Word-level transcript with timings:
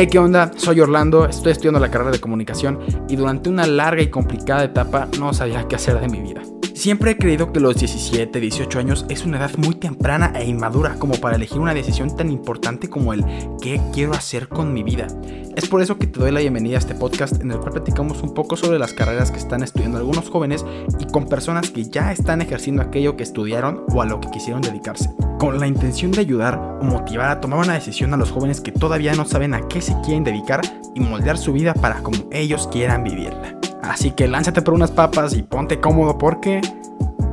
Hey, 0.00 0.06
¿qué 0.06 0.20
onda? 0.20 0.52
Soy 0.56 0.80
Orlando, 0.80 1.26
estoy 1.26 1.50
estudiando 1.50 1.80
la 1.80 1.90
carrera 1.90 2.12
de 2.12 2.20
comunicación 2.20 2.78
y 3.08 3.16
durante 3.16 3.50
una 3.50 3.66
larga 3.66 4.00
y 4.00 4.06
complicada 4.06 4.62
etapa 4.62 5.08
no 5.18 5.34
sabía 5.34 5.66
qué 5.66 5.74
hacer 5.74 6.00
de 6.00 6.06
mi 6.06 6.20
vida. 6.20 6.40
Siempre 6.78 7.10
he 7.10 7.16
creído 7.16 7.52
que 7.52 7.58
los 7.58 7.74
17, 7.74 8.38
18 8.38 8.78
años 8.78 9.04
es 9.08 9.24
una 9.24 9.38
edad 9.38 9.50
muy 9.56 9.74
temprana 9.74 10.32
e 10.36 10.44
inmadura 10.44 10.94
como 10.94 11.14
para 11.14 11.34
elegir 11.34 11.58
una 11.58 11.74
decisión 11.74 12.14
tan 12.14 12.30
importante 12.30 12.88
como 12.88 13.12
el 13.12 13.24
qué 13.60 13.80
quiero 13.92 14.12
hacer 14.12 14.46
con 14.48 14.72
mi 14.72 14.84
vida. 14.84 15.08
Es 15.56 15.68
por 15.68 15.82
eso 15.82 15.98
que 15.98 16.06
te 16.06 16.20
doy 16.20 16.30
la 16.30 16.38
bienvenida 16.38 16.76
a 16.76 16.78
este 16.78 16.94
podcast 16.94 17.42
en 17.42 17.50
el 17.50 17.58
cual 17.58 17.72
platicamos 17.72 18.22
un 18.22 18.32
poco 18.32 18.56
sobre 18.56 18.78
las 18.78 18.92
carreras 18.92 19.32
que 19.32 19.38
están 19.38 19.64
estudiando 19.64 19.98
algunos 19.98 20.30
jóvenes 20.30 20.64
y 21.00 21.06
con 21.06 21.26
personas 21.26 21.72
que 21.72 21.82
ya 21.82 22.12
están 22.12 22.42
ejerciendo 22.42 22.80
aquello 22.82 23.16
que 23.16 23.24
estudiaron 23.24 23.82
o 23.92 24.00
a 24.00 24.06
lo 24.06 24.20
que 24.20 24.30
quisieron 24.30 24.62
dedicarse. 24.62 25.10
Con 25.40 25.58
la 25.58 25.66
intención 25.66 26.12
de 26.12 26.20
ayudar 26.20 26.78
o 26.80 26.84
motivar 26.84 27.28
a 27.28 27.40
tomar 27.40 27.58
una 27.58 27.74
decisión 27.74 28.14
a 28.14 28.16
los 28.16 28.30
jóvenes 28.30 28.60
que 28.60 28.70
todavía 28.70 29.14
no 29.14 29.24
saben 29.24 29.52
a 29.52 29.66
qué 29.66 29.82
se 29.82 29.96
quieren 30.04 30.22
dedicar 30.22 30.60
y 30.94 31.00
moldear 31.00 31.38
su 31.38 31.52
vida 31.52 31.74
para 31.74 32.04
como 32.04 32.18
ellos 32.30 32.68
quieran 32.68 33.02
vivirla. 33.02 33.58
Así 33.82 34.10
que 34.10 34.28
lánzate 34.28 34.62
por 34.62 34.74
unas 34.74 34.90
papas 34.90 35.34
y 35.34 35.42
ponte 35.42 35.80
cómodo 35.80 36.18
porque 36.18 36.60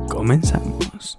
comenzamos. 0.08 1.16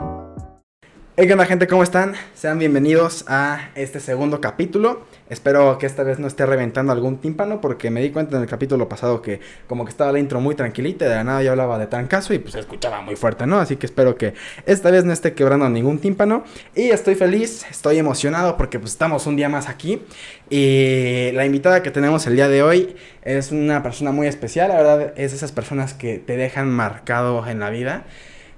Hey, 1.19 1.25
¿qué 1.25 1.33
onda 1.33 1.47
gente? 1.47 1.65
¿Cómo 1.65 1.81
están? 1.81 2.13
Sean 2.35 2.59
bienvenidos 2.59 3.25
a 3.27 3.71
este 3.73 3.99
segundo 3.99 4.39
capítulo. 4.39 5.07
Espero 5.31 5.79
que 5.79 5.87
esta 5.87 6.03
vez 6.03 6.19
no 6.19 6.27
esté 6.27 6.45
reventando 6.45 6.91
algún 6.93 7.17
tímpano 7.17 7.59
porque 7.59 7.89
me 7.89 8.03
di 8.03 8.11
cuenta 8.11 8.35
en 8.35 8.43
el 8.43 8.47
capítulo 8.47 8.87
pasado 8.87 9.19
que 9.23 9.39
como 9.65 9.83
que 9.83 9.89
estaba 9.89 10.11
la 10.11 10.19
intro 10.19 10.39
muy 10.41 10.53
tranquilita 10.53 11.05
y 11.05 11.09
de 11.09 11.15
la 11.15 11.23
nada 11.23 11.41
yo 11.41 11.49
hablaba 11.49 11.79
de 11.79 11.87
trancazo 11.87 12.35
y 12.35 12.37
pues 12.37 12.53
se 12.53 12.59
escuchaba 12.59 13.01
muy 13.01 13.15
fuerte, 13.15 13.47
¿no? 13.47 13.57
Así 13.59 13.77
que 13.77 13.87
espero 13.87 14.15
que 14.15 14.35
esta 14.67 14.91
vez 14.91 15.05
no 15.05 15.11
esté 15.11 15.33
quebrando 15.33 15.67
ningún 15.69 15.97
tímpano 15.97 16.43
y 16.75 16.91
estoy 16.91 17.15
feliz, 17.15 17.65
estoy 17.67 17.97
emocionado 17.97 18.55
porque 18.55 18.77
pues 18.77 18.91
estamos 18.91 19.25
un 19.25 19.37
día 19.37 19.49
más 19.49 19.69
aquí 19.69 20.03
y 20.51 21.31
la 21.33 21.47
invitada 21.47 21.81
que 21.81 21.89
tenemos 21.89 22.27
el 22.27 22.35
día 22.35 22.47
de 22.47 22.61
hoy 22.61 22.95
es 23.23 23.51
una 23.51 23.81
persona 23.81 24.11
muy 24.11 24.27
especial, 24.27 24.69
la 24.69 24.75
verdad 24.75 25.13
es 25.15 25.33
esas 25.33 25.51
personas 25.51 25.95
que 25.95 26.19
te 26.19 26.37
dejan 26.37 26.69
marcado 26.69 27.47
en 27.47 27.59
la 27.59 27.71
vida. 27.71 28.05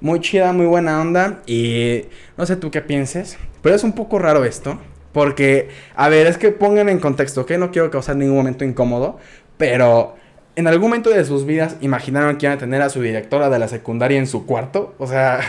Muy 0.01 0.19
chida, 0.21 0.53
muy 0.53 0.65
buena 0.65 1.01
onda 1.01 1.41
y 1.45 2.05
no 2.37 2.45
sé 2.45 2.55
tú 2.55 2.71
qué 2.71 2.81
pienses, 2.81 3.37
pero 3.61 3.75
es 3.75 3.83
un 3.83 3.93
poco 3.93 4.19
raro 4.19 4.45
esto 4.45 4.79
porque, 5.11 5.69
a 5.95 6.09
ver, 6.09 6.27
es 6.27 6.37
que 6.37 6.51
pongan 6.51 6.89
en 6.89 6.99
contexto, 6.99 7.41
¿ok? 7.41 7.51
No 7.51 7.71
quiero 7.71 7.89
causar 7.89 8.15
ningún 8.15 8.37
momento 8.37 8.63
incómodo, 8.63 9.17
pero 9.57 10.15
en 10.55 10.67
algún 10.67 10.89
momento 10.89 11.09
de 11.09 11.23
sus 11.25 11.45
vidas 11.45 11.77
imaginaron 11.81 12.37
que 12.37 12.45
iban 12.45 12.57
a 12.57 12.59
tener 12.59 12.81
a 12.81 12.89
su 12.89 13.01
directora 13.01 13.49
de 13.49 13.59
la 13.59 13.67
secundaria 13.67 14.17
en 14.17 14.27
su 14.27 14.45
cuarto. 14.45 14.93
O 14.97 15.07
sea, 15.07 15.39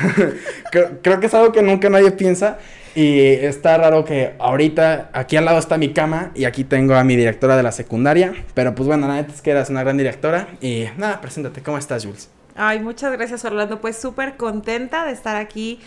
creo, 0.72 1.20
que 1.20 1.26
es 1.26 1.34
algo 1.34 1.52
que 1.52 1.62
nunca 1.62 1.90
nadie 1.90 2.10
piensa. 2.12 2.58
Y 2.94 3.20
está 3.20 3.78
raro 3.78 4.04
que 4.04 4.34
ahorita 4.40 5.10
aquí 5.12 5.36
al 5.36 5.44
lado 5.44 5.60
está 5.60 5.78
mi 5.78 5.92
cama 5.92 6.32
y 6.34 6.44
aquí 6.44 6.64
tengo 6.64 6.94
a 6.94 7.04
mi 7.04 7.14
directora 7.14 7.56
de 7.56 7.62
la 7.62 7.72
secundaria. 7.72 8.32
Pero 8.54 8.74
pues 8.74 8.86
bueno, 8.86 9.06
nada, 9.06 9.20
es 9.20 9.42
que 9.42 9.50
eras 9.50 9.70
una 9.70 9.82
gran 9.82 9.96
directora. 9.96 10.48
Y 10.60 10.86
nada, 10.96 11.20
preséntate, 11.20 11.62
¿cómo 11.62 11.78
estás, 11.78 12.04
Jules? 12.04 12.30
Ay, 12.60 12.80
muchas 12.80 13.12
gracias, 13.12 13.44
Orlando. 13.44 13.80
Pues 13.80 13.96
súper 13.96 14.36
contenta 14.36 15.04
de 15.06 15.12
estar 15.12 15.36
aquí 15.36 15.80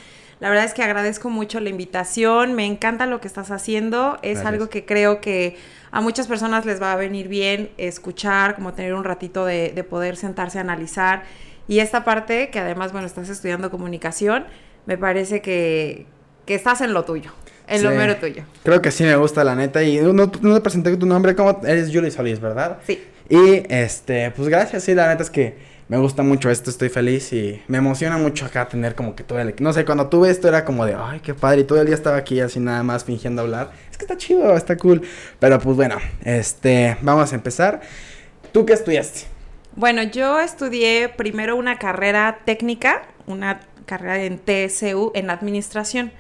la 0.44 0.50
verdad 0.50 0.66
es 0.66 0.74
que 0.74 0.84
agradezco 0.84 1.30
mucho 1.30 1.62
la 1.62 1.70
invitación, 1.70 2.52
me 2.52 2.66
encanta 2.66 3.06
lo 3.06 3.22
que 3.22 3.30
estás 3.30 3.50
haciendo, 3.50 4.20
es 4.24 4.40
algo 4.40 4.68
que 4.68 4.84
creo 4.84 5.22
que 5.22 5.56
a 5.90 6.02
muchas 6.02 6.28
personas 6.28 6.66
les 6.66 6.82
va 6.82 6.92
a 6.92 6.98
venir 6.98 7.30
bien 7.30 7.70
escuchar, 7.78 8.56
como 8.56 8.74
tener 8.74 8.94
un 8.94 9.06
ratito 9.06 9.46
de, 9.46 9.86
poder 9.90 10.18
sentarse 10.18 10.58
a 10.58 10.62
analizar. 10.62 11.24
Y 11.70 11.80
esta 11.80 12.04
parte, 12.04 12.50
que 12.50 12.60
además, 12.60 12.92
bueno, 12.92 13.08
estás 13.08 13.30
estudiando 13.30 13.72
comunicación, 13.72 14.44
me 14.86 14.98
parece 14.98 15.42
que, 15.42 16.08
estás 16.46 16.82
en 16.82 16.92
lo 16.92 17.06
tuyo. 17.06 17.32
En 17.68 17.82
lo 17.82 17.92
mero 17.92 18.18
tuyo. 18.18 18.44
Creo 18.64 18.82
que 18.82 18.92
sí 18.92 19.06
me 19.06 19.16
gusta, 19.16 19.46
la 19.46 19.56
neta. 19.56 19.82
Y 19.82 20.02
no, 20.02 20.12
no 20.12 20.30
te 20.30 20.60
presenté 20.60 20.98
tu 20.98 21.06
nombre, 21.06 21.36
como 21.36 21.62
eres 21.66 21.90
Julie 21.90 22.12
Solís, 22.12 22.42
¿verdad? 22.42 22.80
Sí. 22.86 23.02
Y 23.30 23.64
este, 23.70 24.32
pues 24.32 24.50
gracias, 24.50 24.84
sí, 24.84 24.94
la 24.94 25.08
neta 25.08 25.24
es 25.24 25.30
que 25.30 25.73
me 25.94 26.00
gusta 26.00 26.24
mucho 26.24 26.50
esto, 26.50 26.72
estoy 26.72 26.90
feliz 26.90 27.32
y 27.34 27.62
me 27.68 27.78
emociona 27.78 28.18
mucho 28.18 28.48
acá 28.48 28.68
tener 28.68 28.96
como 28.96 29.16
que 29.16 29.24
todo 29.24 29.38
el... 29.38 29.54
No 29.60 29.74
sé, 29.74 29.86
cuando 29.86 30.08
tuve 30.10 30.32
esto 30.32 30.48
era 30.48 30.66
como 30.66 30.88
de, 30.88 30.96
ay, 30.98 31.20
qué 31.20 31.36
padre, 31.36 31.62
y 31.62 31.64
todo 31.66 31.80
el 31.80 31.86
día 31.86 31.94
estaba 31.94 32.18
aquí 32.18 32.40
así 32.40 32.60
nada 32.60 32.82
más 32.82 33.06
fingiendo 33.06 33.44
hablar. 33.44 33.72
Es 33.92 34.00
que 34.00 34.06
está 34.06 34.18
chido, 34.18 34.58
está 34.58 34.76
cool. 34.76 35.04
Pero 35.38 35.60
pues 35.60 35.76
bueno, 35.76 35.98
este, 36.24 36.98
vamos 37.02 37.32
a 37.32 37.36
empezar. 37.36 37.82
¿Tú 38.52 38.66
qué 38.66 38.74
estudiaste? 38.74 39.28
Bueno, 39.76 40.02
yo 40.02 40.40
estudié 40.40 41.10
primero 41.10 41.56
una 41.56 41.78
carrera 41.78 42.40
técnica, 42.44 43.04
una 43.28 43.60
carrera 43.86 44.24
en 44.24 44.40
TSU 44.40 45.12
en 45.14 45.30
administración. 45.30 46.12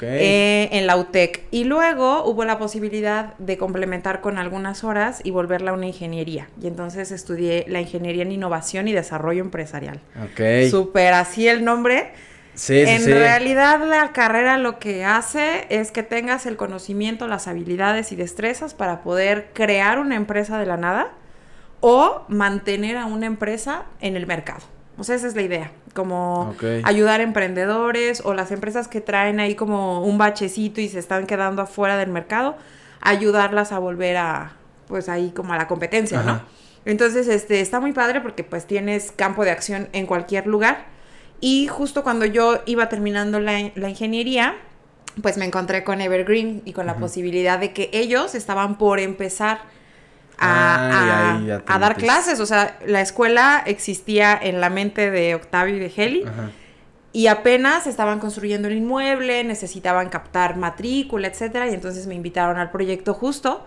Eh, 0.00 0.68
en 0.72 0.86
la 0.86 0.96
UTEC. 0.96 1.42
Y 1.50 1.64
luego 1.64 2.24
hubo 2.24 2.44
la 2.44 2.58
posibilidad 2.58 3.34
de 3.38 3.58
complementar 3.58 4.20
con 4.20 4.38
algunas 4.38 4.84
horas 4.84 5.20
y 5.24 5.30
volverla 5.30 5.70
a 5.70 5.74
una 5.74 5.86
ingeniería. 5.86 6.48
Y 6.60 6.66
entonces 6.66 7.10
estudié 7.10 7.64
la 7.68 7.80
ingeniería 7.80 8.22
en 8.22 8.32
innovación 8.32 8.88
y 8.88 8.92
desarrollo 8.92 9.42
empresarial. 9.42 10.00
Ok. 10.22 10.70
Super 10.70 11.14
así 11.14 11.48
el 11.48 11.64
nombre. 11.64 12.12
Sí, 12.54 12.78
en 12.78 13.04
realidad 13.06 13.84
la 13.84 14.12
carrera 14.12 14.58
lo 14.58 14.78
que 14.78 15.04
hace 15.04 15.66
es 15.70 15.90
que 15.90 16.04
tengas 16.04 16.46
el 16.46 16.56
conocimiento, 16.56 17.26
las 17.26 17.48
habilidades 17.48 18.12
y 18.12 18.16
destrezas 18.16 18.74
para 18.74 19.02
poder 19.02 19.48
crear 19.52 19.98
una 19.98 20.14
empresa 20.14 20.56
de 20.58 20.66
la 20.66 20.76
nada 20.76 21.08
o 21.80 22.24
mantener 22.28 22.96
a 22.96 23.06
una 23.06 23.26
empresa 23.26 23.86
en 24.00 24.16
el 24.16 24.28
mercado. 24.28 24.73
O 24.96 25.04
sea, 25.04 25.16
esa 25.16 25.26
es 25.26 25.34
la 25.34 25.42
idea, 25.42 25.72
como 25.92 26.54
ayudar 26.84 27.20
a 27.20 27.24
emprendedores 27.24 28.22
o 28.24 28.32
las 28.32 28.52
empresas 28.52 28.86
que 28.86 29.00
traen 29.00 29.40
ahí 29.40 29.54
como 29.54 30.04
un 30.04 30.18
bachecito 30.18 30.80
y 30.80 30.88
se 30.88 31.00
están 31.00 31.26
quedando 31.26 31.62
afuera 31.62 31.96
del 31.96 32.10
mercado, 32.10 32.56
ayudarlas 33.00 33.72
a 33.72 33.80
volver 33.80 34.16
a, 34.16 34.52
pues 34.86 35.08
ahí 35.08 35.32
como 35.34 35.52
a 35.52 35.56
la 35.56 35.66
competencia, 35.66 36.22
¿no? 36.22 36.40
Entonces, 36.84 37.28
este, 37.28 37.60
está 37.60 37.80
muy 37.80 37.92
padre 37.92 38.20
porque 38.20 38.44
pues 38.44 38.66
tienes 38.66 39.12
campo 39.12 39.44
de 39.44 39.50
acción 39.50 39.88
en 39.92 40.06
cualquier 40.06 40.46
lugar. 40.46 40.86
Y 41.40 41.66
justo 41.66 42.02
cuando 42.02 42.24
yo 42.24 42.62
iba 42.66 42.88
terminando 42.88 43.40
la, 43.40 43.60
ingeniería, 43.60 44.54
pues 45.22 45.36
me 45.36 45.44
encontré 45.44 45.84
con 45.84 46.00
Evergreen 46.00 46.62
y 46.64 46.72
con 46.72 46.86
la 46.86 46.96
posibilidad 46.96 47.58
de 47.58 47.72
que 47.72 47.90
ellos 47.92 48.34
estaban 48.34 48.78
por 48.78 49.00
empezar 49.00 49.60
a, 50.38 51.62
dar 51.66 51.96
clases. 51.96 52.40
O 52.40 52.46
sea, 52.46 52.78
la 52.86 53.00
escuela 53.00 53.62
existía 53.66 54.38
en 54.40 54.60
la 54.60 54.70
mente 54.70 55.10
de 55.10 55.34
Octavio 55.34 55.76
y 55.76 55.78
de 55.78 55.92
Heli. 55.94 56.24
Y 57.12 57.28
apenas 57.28 57.86
estaban 57.86 58.18
construyendo 58.18 58.66
el 58.66 58.76
inmueble, 58.76 59.44
necesitaban 59.44 60.08
captar 60.08 60.56
matrícula, 60.56 61.28
etcétera, 61.28 61.68
y 61.68 61.74
entonces 61.74 62.08
me 62.08 62.16
invitaron 62.16 62.58
al 62.58 62.72
proyecto 62.72 63.14
justo, 63.14 63.64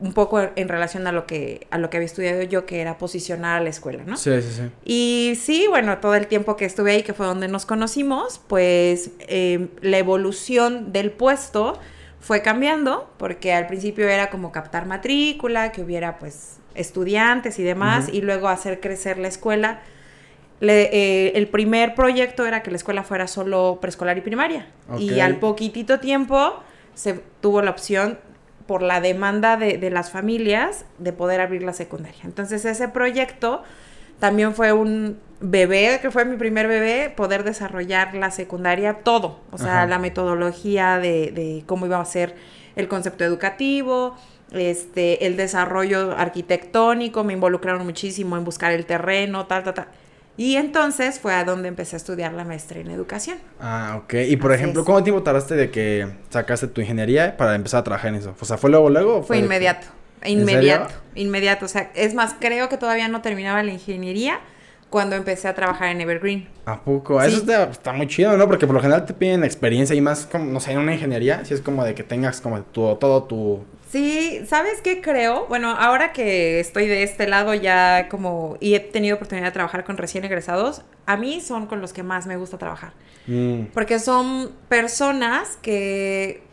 un 0.00 0.12
poco 0.12 0.50
en 0.54 0.68
relación 0.68 1.06
a 1.06 1.12
lo 1.12 1.24
que, 1.24 1.66
a 1.70 1.78
lo 1.78 1.88
que 1.88 1.96
había 1.96 2.06
estudiado 2.06 2.42
yo, 2.42 2.66
que 2.66 2.82
era 2.82 2.98
posicionar 2.98 3.62
a 3.62 3.64
la 3.64 3.70
escuela, 3.70 4.04
¿no? 4.04 4.18
Sí, 4.18 4.30
sí, 4.42 4.50
sí. 4.50 4.62
Y 4.84 5.34
sí, 5.40 5.64
bueno, 5.66 5.96
todo 5.96 6.14
el 6.14 6.26
tiempo 6.26 6.56
que 6.56 6.66
estuve 6.66 6.90
ahí, 6.90 7.02
que 7.02 7.14
fue 7.14 7.24
donde 7.24 7.48
nos 7.48 7.64
conocimos, 7.64 8.38
pues 8.48 9.12
eh, 9.20 9.68
la 9.80 9.96
evolución 9.96 10.92
del 10.92 11.10
puesto 11.10 11.78
fue 12.24 12.40
cambiando, 12.40 13.10
porque 13.18 13.52
al 13.52 13.66
principio 13.66 14.08
era 14.08 14.30
como 14.30 14.50
captar 14.50 14.86
matrícula, 14.86 15.72
que 15.72 15.82
hubiera 15.82 16.18
pues 16.18 16.56
estudiantes 16.74 17.58
y 17.58 17.62
demás, 17.62 18.08
y 18.10 18.22
luego 18.22 18.48
hacer 18.48 18.80
crecer 18.80 19.18
la 19.18 19.28
escuela. 19.28 19.80
Eh, 20.62 21.32
el 21.34 21.48
primer 21.48 21.94
proyecto 21.94 22.46
era 22.46 22.62
que 22.62 22.70
la 22.70 22.78
escuela 22.78 23.02
fuera 23.02 23.26
solo 23.26 23.76
preescolar 23.78 24.16
y 24.16 24.22
primaria. 24.22 24.68
Y 24.98 25.20
al 25.20 25.36
poquitito 25.36 26.00
tiempo 26.00 26.62
se 26.94 27.20
tuvo 27.42 27.60
la 27.60 27.72
opción 27.72 28.18
por 28.66 28.80
la 28.80 29.02
demanda 29.02 29.58
de, 29.58 29.76
de, 29.76 29.90
las 29.90 30.10
familias 30.10 30.86
de 30.96 31.12
poder 31.12 31.42
abrir 31.42 31.62
la 31.62 31.74
secundaria. 31.74 32.22
Entonces 32.24 32.64
ese 32.64 32.88
proyecto 32.88 33.62
también 34.18 34.54
fue 34.54 34.72
un 34.72 35.18
bebé, 35.44 35.98
que 36.00 36.10
fue 36.10 36.24
mi 36.24 36.36
primer 36.36 36.66
bebé, 36.66 37.12
poder 37.14 37.44
desarrollar 37.44 38.14
la 38.14 38.30
secundaria, 38.30 39.00
todo. 39.04 39.40
O 39.50 39.58
sea, 39.58 39.86
la 39.86 39.98
metodología 39.98 40.98
de, 40.98 41.30
de, 41.32 41.62
cómo 41.66 41.86
iba 41.86 42.00
a 42.00 42.04
ser 42.04 42.34
el 42.76 42.88
concepto 42.88 43.24
educativo, 43.24 44.16
este, 44.52 45.26
el 45.26 45.36
desarrollo 45.36 46.12
arquitectónico, 46.16 47.24
me 47.24 47.34
involucraron 47.34 47.84
muchísimo 47.84 48.36
en 48.36 48.44
buscar 48.44 48.72
el 48.72 48.86
terreno, 48.86 49.46
tal, 49.46 49.64
tal, 49.64 49.74
tal. 49.74 49.86
Y 50.36 50.56
entonces 50.56 51.20
fue 51.20 51.32
a 51.34 51.44
donde 51.44 51.68
empecé 51.68 51.94
a 51.94 51.98
estudiar 51.98 52.32
la 52.32 52.44
maestría 52.44 52.82
en 52.82 52.90
educación. 52.90 53.38
Ah, 53.60 54.00
ok. 54.02 54.14
Y 54.28 54.36
por 54.36 54.52
ejemplo, 54.52 54.84
¿cómo 54.84 55.02
tiempo 55.04 55.22
tardaste 55.22 55.54
de 55.54 55.70
que 55.70 56.08
sacaste 56.30 56.66
tu 56.66 56.80
ingeniería 56.80 57.36
para 57.36 57.54
empezar 57.54 57.80
a 57.80 57.84
trabajar 57.84 58.08
en 58.08 58.16
eso? 58.16 58.34
O 58.40 58.44
sea, 58.44 58.56
¿fue 58.56 58.70
luego, 58.70 58.90
luego? 58.90 59.22
fue, 59.22 59.38
inmediato. 59.38 59.86
Inmediato, 60.24 60.94
inmediato. 61.14 61.66
O 61.66 61.68
sea, 61.68 61.90
es 61.94 62.14
más, 62.14 62.34
creo 62.40 62.68
que 62.68 62.78
todavía 62.78 63.06
no 63.08 63.20
terminaba 63.20 63.62
la 63.62 63.72
ingeniería 63.72 64.40
cuando 64.94 65.16
empecé 65.16 65.48
a 65.48 65.54
trabajar 65.56 65.88
en 65.88 66.00
Evergreen. 66.02 66.48
¿A 66.66 66.80
poco? 66.80 67.20
Eso 67.20 67.42
está, 67.68 67.92
muy 67.92 68.06
chido, 68.06 68.36
¿no? 68.36 68.46
Porque 68.46 68.64
por 68.64 68.76
lo 68.76 68.80
general 68.80 69.04
te 69.04 69.12
piden 69.12 69.42
experiencia 69.42 69.96
y 69.96 70.00
más, 70.00 70.24
como, 70.24 70.44
no 70.44 70.60
sé, 70.60 70.70
en 70.70 70.78
una 70.78 70.94
ingeniería, 70.94 71.44
si 71.44 71.52
es 71.52 71.60
como 71.60 71.84
de 71.84 71.96
que 71.96 72.04
tengas 72.04 72.40
como 72.40 72.62
todo 72.62 73.24
tu... 73.24 73.64
Sí, 73.90 74.44
¿sabes 74.46 74.80
qué 74.82 75.00
creo? 75.00 75.46
Bueno, 75.48 75.70
ahora 75.76 76.12
que 76.12 76.60
estoy 76.60 76.86
de 76.86 77.02
este 77.02 77.26
lado 77.26 77.54
ya 77.54 78.06
como... 78.08 78.56
y 78.60 78.76
he 78.76 78.78
tenido 78.78 79.16
oportunidad 79.16 79.46
de 79.46 79.50
trabajar 79.50 79.82
con 79.82 79.96
recién 79.96 80.24
egresados, 80.24 80.82
a 81.06 81.16
mí 81.16 81.40
son 81.40 81.66
con 81.66 81.80
los 81.80 81.92
que 81.92 82.04
más 82.04 82.28
me 82.28 82.36
gusta 82.36 82.56
trabajar. 82.56 82.92
Mm. 83.26 83.62
Porque 83.74 83.98
son 83.98 84.52
personas 84.68 85.58
que 85.60 86.44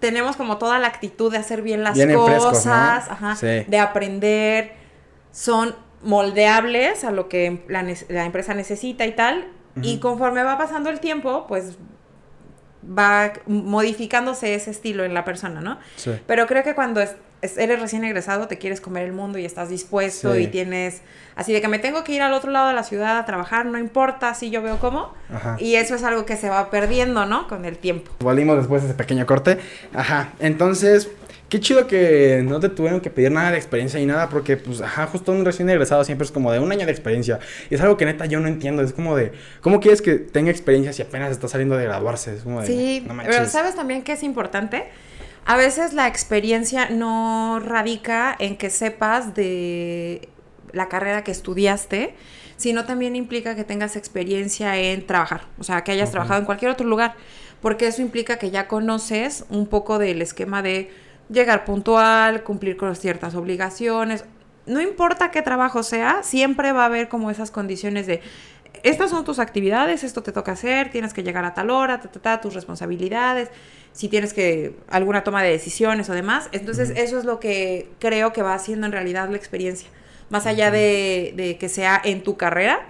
tenemos 0.00 0.34
como 0.34 0.58
toda 0.58 0.80
la 0.80 0.88
actitud 0.88 1.30
de 1.30 1.38
hacer 1.38 1.62
bien 1.62 1.84
las 1.84 1.94
Vienen 1.94 2.16
cosas, 2.16 2.34
frescos, 2.40 2.66
¿no? 2.66 2.72
ajá, 2.72 3.36
Sí. 3.36 3.64
de 3.68 3.78
aprender, 3.78 4.72
son 5.30 5.76
moldeables 6.02 7.04
a 7.04 7.10
lo 7.10 7.28
que 7.28 7.62
la, 7.68 8.24
empresa 8.24 8.54
necesita 8.54 9.06
y 9.06 9.12
tal, 9.12 9.46
y 9.82 9.98
conforme 9.98 10.42
va 10.42 10.58
pasando 10.58 10.90
el 10.90 11.00
tiempo, 11.00 11.46
pues 11.46 11.76
va 12.84 13.32
modificándose 13.46 14.54
ese 14.54 14.70
estilo 14.70 15.04
en 15.04 15.12
la 15.14 15.24
persona, 15.24 15.60
¿no? 15.60 15.78
Sí. 15.96 16.12
Pero 16.26 16.46
creo 16.46 16.62
que 16.64 16.74
cuando 16.74 17.00
es- 17.02 17.14
es- 17.42 17.58
eres 17.58 17.78
recién 17.80 18.04
egresado, 18.04 18.48
te 18.48 18.56
quieres 18.58 18.80
comer 18.80 19.04
el 19.04 19.12
mundo 19.12 19.38
y 19.38 19.44
estás 19.44 19.68
dispuesto 19.68 20.34
Sí. 20.34 20.42
y 20.42 20.46
tienes 20.48 21.02
así 21.36 21.52
de 21.52 21.60
que 21.60 21.68
me 21.68 21.78
tengo 21.78 22.04
que 22.04 22.12
ir 22.12 22.22
al 22.22 22.32
otro 22.32 22.50
lado 22.50 22.68
de 22.68 22.74
la 22.74 22.82
ciudad 22.82 23.18
a 23.18 23.24
trabajar, 23.26 23.66
no 23.66 23.78
importa 23.78 24.34
si 24.34 24.50
yo 24.50 24.62
veo 24.62 24.78
cómo. 24.78 25.12
Ajá. 25.32 25.56
Y 25.58 25.74
eso 25.76 25.94
es 25.94 26.02
algo 26.04 26.24
que 26.24 26.36
se 26.36 26.48
va 26.48 26.70
perdiendo, 26.70 27.26
¿no? 27.26 27.48
Con 27.48 27.64
el 27.66 27.76
tiempo. 27.78 28.10
Volvimos 28.20 28.56
después 28.56 28.82
de 28.82 28.88
ese 28.88 28.96
pequeño 28.96 29.26
corte. 29.26 29.58
Ajá. 29.94 30.30
Entonces, 30.38 31.08
qué 31.50 31.60
chido 31.60 31.86
que 31.86 32.42
no 32.46 32.60
te 32.60 32.68
tuvieron 32.68 33.00
que 33.00 33.10
pedir 33.10 33.32
nada 33.32 33.50
de 33.50 33.58
experiencia 33.58 33.98
ni 33.98 34.06
nada, 34.06 34.28
porque, 34.28 34.56
pues, 34.56 34.80
ajá, 34.80 35.06
justo 35.08 35.32
un 35.32 35.44
recién 35.44 35.68
egresado 35.68 36.04
siempre 36.04 36.24
es 36.24 36.30
como 36.30 36.52
de 36.52 36.60
un 36.60 36.70
año 36.70 36.86
de 36.86 36.92
experiencia. 36.92 37.40
Y 37.68 37.74
es 37.74 37.80
algo 37.80 37.96
que 37.96 38.06
neta 38.06 38.24
yo 38.26 38.38
no 38.40 38.48
entiendo. 38.48 38.82
Es 38.82 38.92
como 38.92 39.16
de, 39.16 39.32
¿cómo 39.60 39.80
quieres 39.80 40.00
que 40.00 40.14
tenga 40.14 40.50
experiencia 40.50 40.92
si 40.92 41.02
apenas 41.02 41.32
está 41.32 41.48
saliendo 41.48 41.76
de 41.76 41.84
graduarse? 41.84 42.36
Es 42.36 42.42
como 42.42 42.60
de, 42.60 42.66
Sí, 42.68 43.04
no 43.06 43.20
pero. 43.22 43.46
¿sabes 43.48 43.74
también 43.74 44.02
que 44.02 44.12
es 44.12 44.22
importante? 44.22 44.86
A 45.44 45.56
veces 45.56 45.92
la 45.92 46.06
experiencia 46.06 46.88
no 46.88 47.60
radica 47.60 48.36
en 48.38 48.56
que 48.56 48.70
sepas 48.70 49.34
de 49.34 50.28
la 50.72 50.88
carrera 50.88 51.24
que 51.24 51.32
estudiaste, 51.32 52.14
sino 52.56 52.84
también 52.84 53.16
implica 53.16 53.56
que 53.56 53.64
tengas 53.64 53.96
experiencia 53.96 54.76
en 54.78 55.04
trabajar, 55.04 55.46
o 55.58 55.64
sea, 55.64 55.82
que 55.82 55.90
hayas 55.90 56.12
trabajado 56.12 56.38
en 56.38 56.46
cualquier 56.46 56.70
otro 56.70 56.86
lugar, 56.86 57.14
porque 57.60 57.88
eso 57.88 58.02
implica 58.02 58.38
que 58.38 58.50
ya 58.50 58.68
conoces 58.68 59.44
un 59.48 59.66
poco 59.66 59.98
del 59.98 60.22
esquema 60.22 60.62
de 60.62 60.90
llegar 61.30 61.64
puntual, 61.64 62.42
cumplir 62.42 62.76
con 62.76 62.94
ciertas 62.96 63.34
obligaciones. 63.34 64.24
No 64.66 64.80
importa 64.80 65.30
qué 65.30 65.42
trabajo 65.42 65.82
sea, 65.82 66.22
siempre 66.22 66.72
va 66.72 66.82
a 66.82 66.86
haber 66.86 67.08
como 67.08 67.30
esas 67.30 67.50
condiciones 67.50 68.06
de 68.06 68.20
estas 68.82 69.10
son 69.10 69.24
tus 69.24 69.38
actividades, 69.38 70.04
esto 70.04 70.22
te 70.22 70.32
toca 70.32 70.52
hacer, 70.52 70.90
tienes 70.90 71.12
que 71.12 71.22
llegar 71.22 71.44
a 71.44 71.54
tal 71.54 71.70
hora, 71.70 72.00
ta, 72.00 72.10
ta, 72.10 72.20
ta, 72.20 72.40
tus 72.40 72.54
responsabilidades, 72.54 73.50
si 73.92 74.08
tienes 74.08 74.32
que 74.32 74.74
alguna 74.88 75.24
toma 75.24 75.42
de 75.42 75.50
decisiones 75.50 76.08
o 76.08 76.14
demás. 76.14 76.48
Entonces, 76.52 76.90
eso 76.96 77.18
es 77.18 77.24
lo 77.24 77.40
que 77.40 77.90
creo 77.98 78.32
que 78.32 78.42
va 78.42 78.54
haciendo 78.54 78.86
en 78.86 78.92
realidad 78.92 79.28
la 79.28 79.36
experiencia. 79.36 79.88
Más 80.30 80.46
allá 80.46 80.70
de, 80.70 81.34
de 81.36 81.58
que 81.58 81.68
sea 81.68 82.00
en 82.02 82.22
tu 82.22 82.36
carrera, 82.36 82.80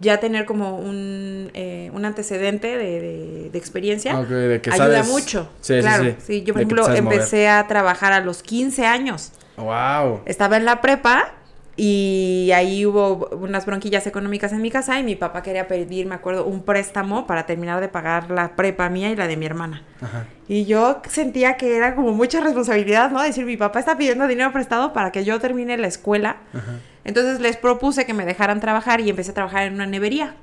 ya 0.00 0.18
tener 0.18 0.46
como 0.46 0.78
un, 0.78 1.50
eh, 1.54 1.90
un 1.94 2.04
antecedente 2.04 2.76
de, 2.76 3.00
de- 3.00 3.50
de 3.52 3.58
experiencia 3.58 4.18
Ok, 4.18 4.26
de 4.28 4.60
que 4.60 4.70
ayuda 4.70 5.02
sabes- 5.04 5.08
mucho. 5.08 5.48
Sí, 5.60 5.74
sí, 5.74 5.80
claro, 5.80 6.14
sí. 6.18 6.42
yo 6.42 6.54
por 6.54 6.56
De 6.56 6.62
ejemplo 6.64 6.82
mover. 6.82 6.96
empecé 6.98 7.48
a 7.48 7.66
trabajar 7.68 8.12
a 8.12 8.20
los 8.20 8.42
15 8.42 8.84
años. 8.86 9.32
Wow. 9.56 10.22
Estaba 10.26 10.56
en 10.56 10.64
la 10.64 10.80
prepa 10.80 11.32
y 11.76 12.50
ahí 12.54 12.86
hubo 12.86 13.28
unas 13.32 13.66
bronquillas 13.66 14.06
económicas 14.06 14.52
en 14.52 14.62
mi 14.62 14.70
casa 14.70 14.98
y 14.98 15.02
mi 15.02 15.14
papá 15.14 15.42
quería 15.42 15.68
pedir, 15.68 16.06
me 16.06 16.14
acuerdo, 16.14 16.46
un 16.46 16.62
préstamo 16.62 17.26
para 17.26 17.44
terminar 17.44 17.82
de 17.82 17.88
pagar 17.88 18.30
la 18.30 18.56
prepa 18.56 18.88
mía 18.88 19.10
y 19.10 19.16
la 19.16 19.26
de 19.26 19.36
mi 19.36 19.44
hermana. 19.44 19.82
Ajá. 20.00 20.26
Y 20.48 20.64
yo 20.64 21.02
sentía 21.08 21.58
que 21.58 21.76
era 21.76 21.94
como 21.94 22.12
mucha 22.12 22.40
responsabilidad, 22.40 23.10
¿no? 23.10 23.22
Decir, 23.22 23.44
mi 23.44 23.58
papá 23.58 23.80
está 23.80 23.98
pidiendo 23.98 24.26
dinero 24.26 24.52
prestado 24.52 24.94
para 24.94 25.12
que 25.12 25.24
yo 25.24 25.38
termine 25.38 25.76
la 25.76 25.86
escuela. 25.86 26.38
Ajá. 26.54 26.78
Entonces 27.04 27.40
les 27.40 27.58
propuse 27.58 28.06
que 28.06 28.14
me 28.14 28.24
dejaran 28.24 28.58
trabajar 28.60 29.00
y 29.00 29.10
empecé 29.10 29.32
a 29.32 29.34
trabajar 29.34 29.64
en 29.64 29.74
una 29.74 29.86
nevería. 29.86 30.34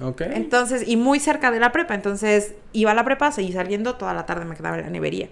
Ok. 0.00 0.20
Entonces, 0.20 0.86
y 0.86 0.96
muy 0.96 1.20
cerca 1.20 1.50
de 1.50 1.58
la 1.58 1.72
prepa. 1.72 1.94
Entonces, 1.94 2.54
iba 2.72 2.90
a 2.90 2.94
la 2.94 3.04
prepa, 3.04 3.32
seguí 3.32 3.52
saliendo, 3.52 3.94
toda 3.94 4.12
la 4.12 4.26
tarde 4.26 4.44
me 4.44 4.54
quedaba 4.54 4.76
en 4.76 4.82
la 4.82 4.90
nevería. 4.90 5.30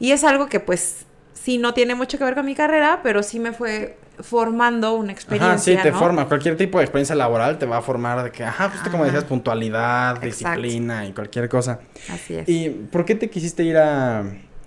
Y 0.00 0.10
es 0.10 0.24
algo 0.24 0.48
que, 0.48 0.58
pues, 0.58 1.06
sí 1.42 1.58
no 1.58 1.74
tiene 1.74 1.94
mucho 1.94 2.18
que 2.18 2.24
ver 2.24 2.34
con 2.34 2.44
mi 2.46 2.54
carrera, 2.54 3.00
pero 3.02 3.22
sí 3.22 3.38
me 3.40 3.52
fue 3.52 3.96
formando 4.20 4.94
una 4.94 5.12
experiencia. 5.12 5.74
Ajá, 5.76 5.82
sí, 5.82 5.88
te 5.88 5.90
¿no? 5.92 5.98
forma. 5.98 6.26
Cualquier 6.26 6.56
tipo 6.56 6.78
de 6.78 6.84
experiencia 6.84 7.14
laboral 7.14 7.58
te 7.58 7.66
va 7.66 7.78
a 7.78 7.82
formar 7.82 8.22
de 8.22 8.30
que, 8.30 8.44
ajá, 8.44 8.68
pues 8.70 8.82
como 8.90 9.04
decías, 9.04 9.24
puntualidad, 9.24 10.22
Exacto. 10.22 10.60
disciplina 10.60 11.06
y 11.06 11.12
cualquier 11.12 11.48
cosa. 11.48 11.80
Así 12.12 12.34
es. 12.34 12.48
¿Y 12.48 12.68
por 12.68 13.04
qué 13.04 13.14
te 13.14 13.30
quisiste 13.30 13.62
ir 13.62 13.78
a, 13.78 14.20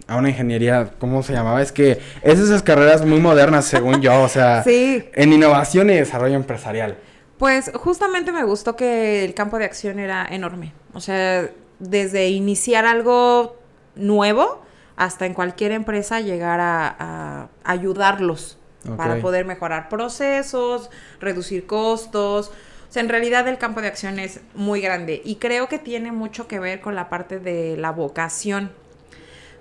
a 0.07 0.15
una 0.17 0.29
ingeniería? 0.29 0.91
¿Cómo 0.97 1.21
se 1.21 1.33
llamaba? 1.33 1.61
Es 1.61 1.71
que 1.71 1.99
es 2.23 2.39
esas 2.39 2.63
carreras 2.63 3.05
muy 3.05 3.19
modernas, 3.19 3.65
según 3.65 4.01
yo, 4.01 4.21
o 4.23 4.29
sea, 4.29 4.63
Sí. 4.65 5.05
en 5.13 5.33
innovación 5.33 5.89
y 5.91 5.95
desarrollo 5.95 6.35
empresarial. 6.35 6.97
Pues 7.37 7.71
justamente 7.75 8.31
me 8.31 8.43
gustó 8.43 8.75
que 8.75 9.23
el 9.25 9.33
campo 9.35 9.59
de 9.59 9.65
acción 9.65 9.99
era 9.99 10.25
enorme. 10.29 10.73
O 10.93 10.99
sea, 11.01 11.47
desde 11.79 12.29
iniciar 12.29 12.85
algo 12.85 13.57
nuevo 13.95 14.63
hasta 14.95 15.25
en 15.25 15.33
cualquier 15.33 15.71
empresa 15.71 16.19
llegar 16.19 16.59
a, 16.59 16.87
a 16.99 17.47
ayudarlos 17.63 18.57
para 18.97 19.17
poder 19.21 19.45
mejorar 19.45 19.87
procesos, 19.87 20.89
reducir 21.21 21.65
costos. 21.65 22.49
O 22.49 22.91
sea, 22.93 23.01
en 23.01 23.09
realidad 23.09 23.47
el 23.47 23.57
campo 23.57 23.81
de 23.81 23.87
acción 23.87 24.19
es 24.19 24.41
muy 24.55 24.81
grande 24.81 25.21
y 25.23 25.37
creo 25.37 25.67
que 25.69 25.79
tiene 25.79 26.11
mucho 26.11 26.47
que 26.47 26.59
ver 26.59 26.81
con 26.81 26.93
la 26.93 27.09
parte 27.09 27.39
de 27.39 27.77
la 27.77 27.91
vocación. 27.91 28.71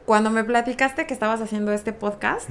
Cuando 0.06 0.30
me 0.30 0.42
platicaste 0.42 1.06
que 1.06 1.14
estabas 1.14 1.40
haciendo 1.40 1.72
este 1.72 1.92
podcast, 1.92 2.48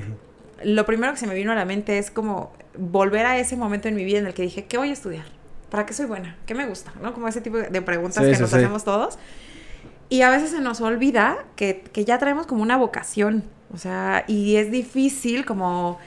lo 0.63 0.85
primero 0.85 1.11
que 1.13 1.19
se 1.19 1.27
me 1.27 1.35
vino 1.35 1.51
a 1.51 1.55
la 1.55 1.65
mente 1.65 1.97
es 1.97 2.09
como 2.09 2.53
volver 2.77 3.25
a 3.25 3.37
ese 3.37 3.57
momento 3.57 3.89
en 3.89 3.95
mi 3.95 4.05
vida 4.05 4.19
en 4.19 4.27
el 4.27 4.33
que 4.33 4.43
dije, 4.43 4.65
¿qué 4.65 4.77
voy 4.77 4.89
a 4.89 4.93
estudiar? 4.93 5.25
¿Para 5.69 5.85
qué 5.85 5.93
soy 5.93 6.05
buena? 6.05 6.37
¿Qué 6.45 6.55
me 6.55 6.65
gusta? 6.65 6.93
¿No? 7.01 7.13
Como 7.13 7.27
ese 7.27 7.41
tipo 7.41 7.57
de 7.57 7.81
preguntas 7.81 8.23
Sí, 8.25 8.31
que 8.31 8.39
nos 8.39 8.49
sí. 8.49 8.55
hacemos 8.55 8.83
todos. 8.85 9.19
Y 10.11 10.23
a 10.23 10.29
veces 10.29 10.49
se 10.49 10.59
nos 10.59 10.81
olvida 10.81 11.37
que, 11.55 11.85
que 11.93 12.03
ya 12.03 12.19
traemos 12.19 12.45
como 12.45 12.61
una 12.61 12.75
vocación. 12.75 13.45
O 13.73 13.77
sea, 13.77 14.25
y 14.27 14.57
es 14.57 14.69
difícil 14.69 15.45
como 15.45 15.99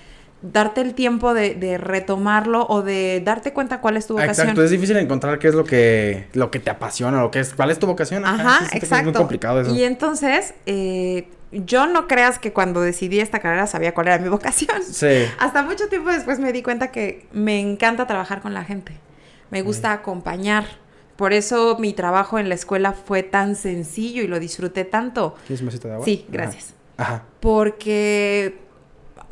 darte 0.42 0.82
el 0.82 0.92
tiempo 0.92 1.32
de, 1.32 1.54
de 1.54 1.78
retomarlo 1.78 2.66
o 2.68 2.82
de 2.82 3.22
darte 3.24 3.54
cuenta 3.54 3.80
cuál 3.80 3.96
es 3.96 4.06
tu 4.06 4.12
vocación. 4.12 4.48
Exacto, 4.48 4.62
es 4.62 4.70
difícil 4.70 4.98
encontrar 4.98 5.38
qué 5.38 5.48
es 5.48 5.54
lo 5.54 5.64
que, 5.64 6.26
lo 6.34 6.50
que 6.50 6.58
te 6.58 6.68
apasiona, 6.68 7.22
lo 7.22 7.30
que 7.30 7.40
es, 7.40 7.54
cuál 7.54 7.70
es 7.70 7.78
tu 7.78 7.86
vocación. 7.86 8.26
Ajá, 8.26 8.66
exacto. 8.74 8.96
Es 8.96 9.04
muy 9.04 9.12
complicado 9.14 9.62
eso. 9.62 9.74
Y 9.74 9.84
entonces, 9.84 10.52
eh, 10.66 11.26
yo 11.50 11.86
no 11.86 12.06
creas 12.06 12.38
que 12.38 12.52
cuando 12.52 12.82
decidí 12.82 13.20
esta 13.20 13.38
carrera 13.38 13.66
sabía 13.66 13.94
cuál 13.94 14.08
era 14.08 14.18
mi 14.18 14.28
vocación. 14.28 14.82
Sí. 14.82 15.24
Hasta 15.38 15.62
mucho 15.62 15.88
tiempo 15.88 16.10
después 16.10 16.38
me 16.40 16.52
di 16.52 16.62
cuenta 16.62 16.88
que 16.88 17.26
me 17.32 17.58
encanta 17.58 18.06
trabajar 18.06 18.42
con 18.42 18.52
la 18.52 18.64
gente. 18.64 18.92
Me 19.48 19.62
gusta 19.62 19.92
acompañar. 19.92 20.83
Por 21.16 21.32
eso 21.32 21.76
mi 21.78 21.93
trabajo 21.93 22.38
en 22.38 22.49
la 22.49 22.55
escuela 22.55 22.93
fue 22.93 23.22
tan 23.22 23.55
sencillo 23.55 24.22
y 24.22 24.26
lo 24.26 24.40
disfruté 24.40 24.84
tanto. 24.84 25.37
¿Quieres 25.46 25.61
un 25.61 25.66
vasito 25.66 25.88
de 25.88 25.94
agua? 25.94 26.05
Sí, 26.05 26.26
gracias. 26.28 26.75
Ajá. 26.96 27.25
Porque 27.40 28.58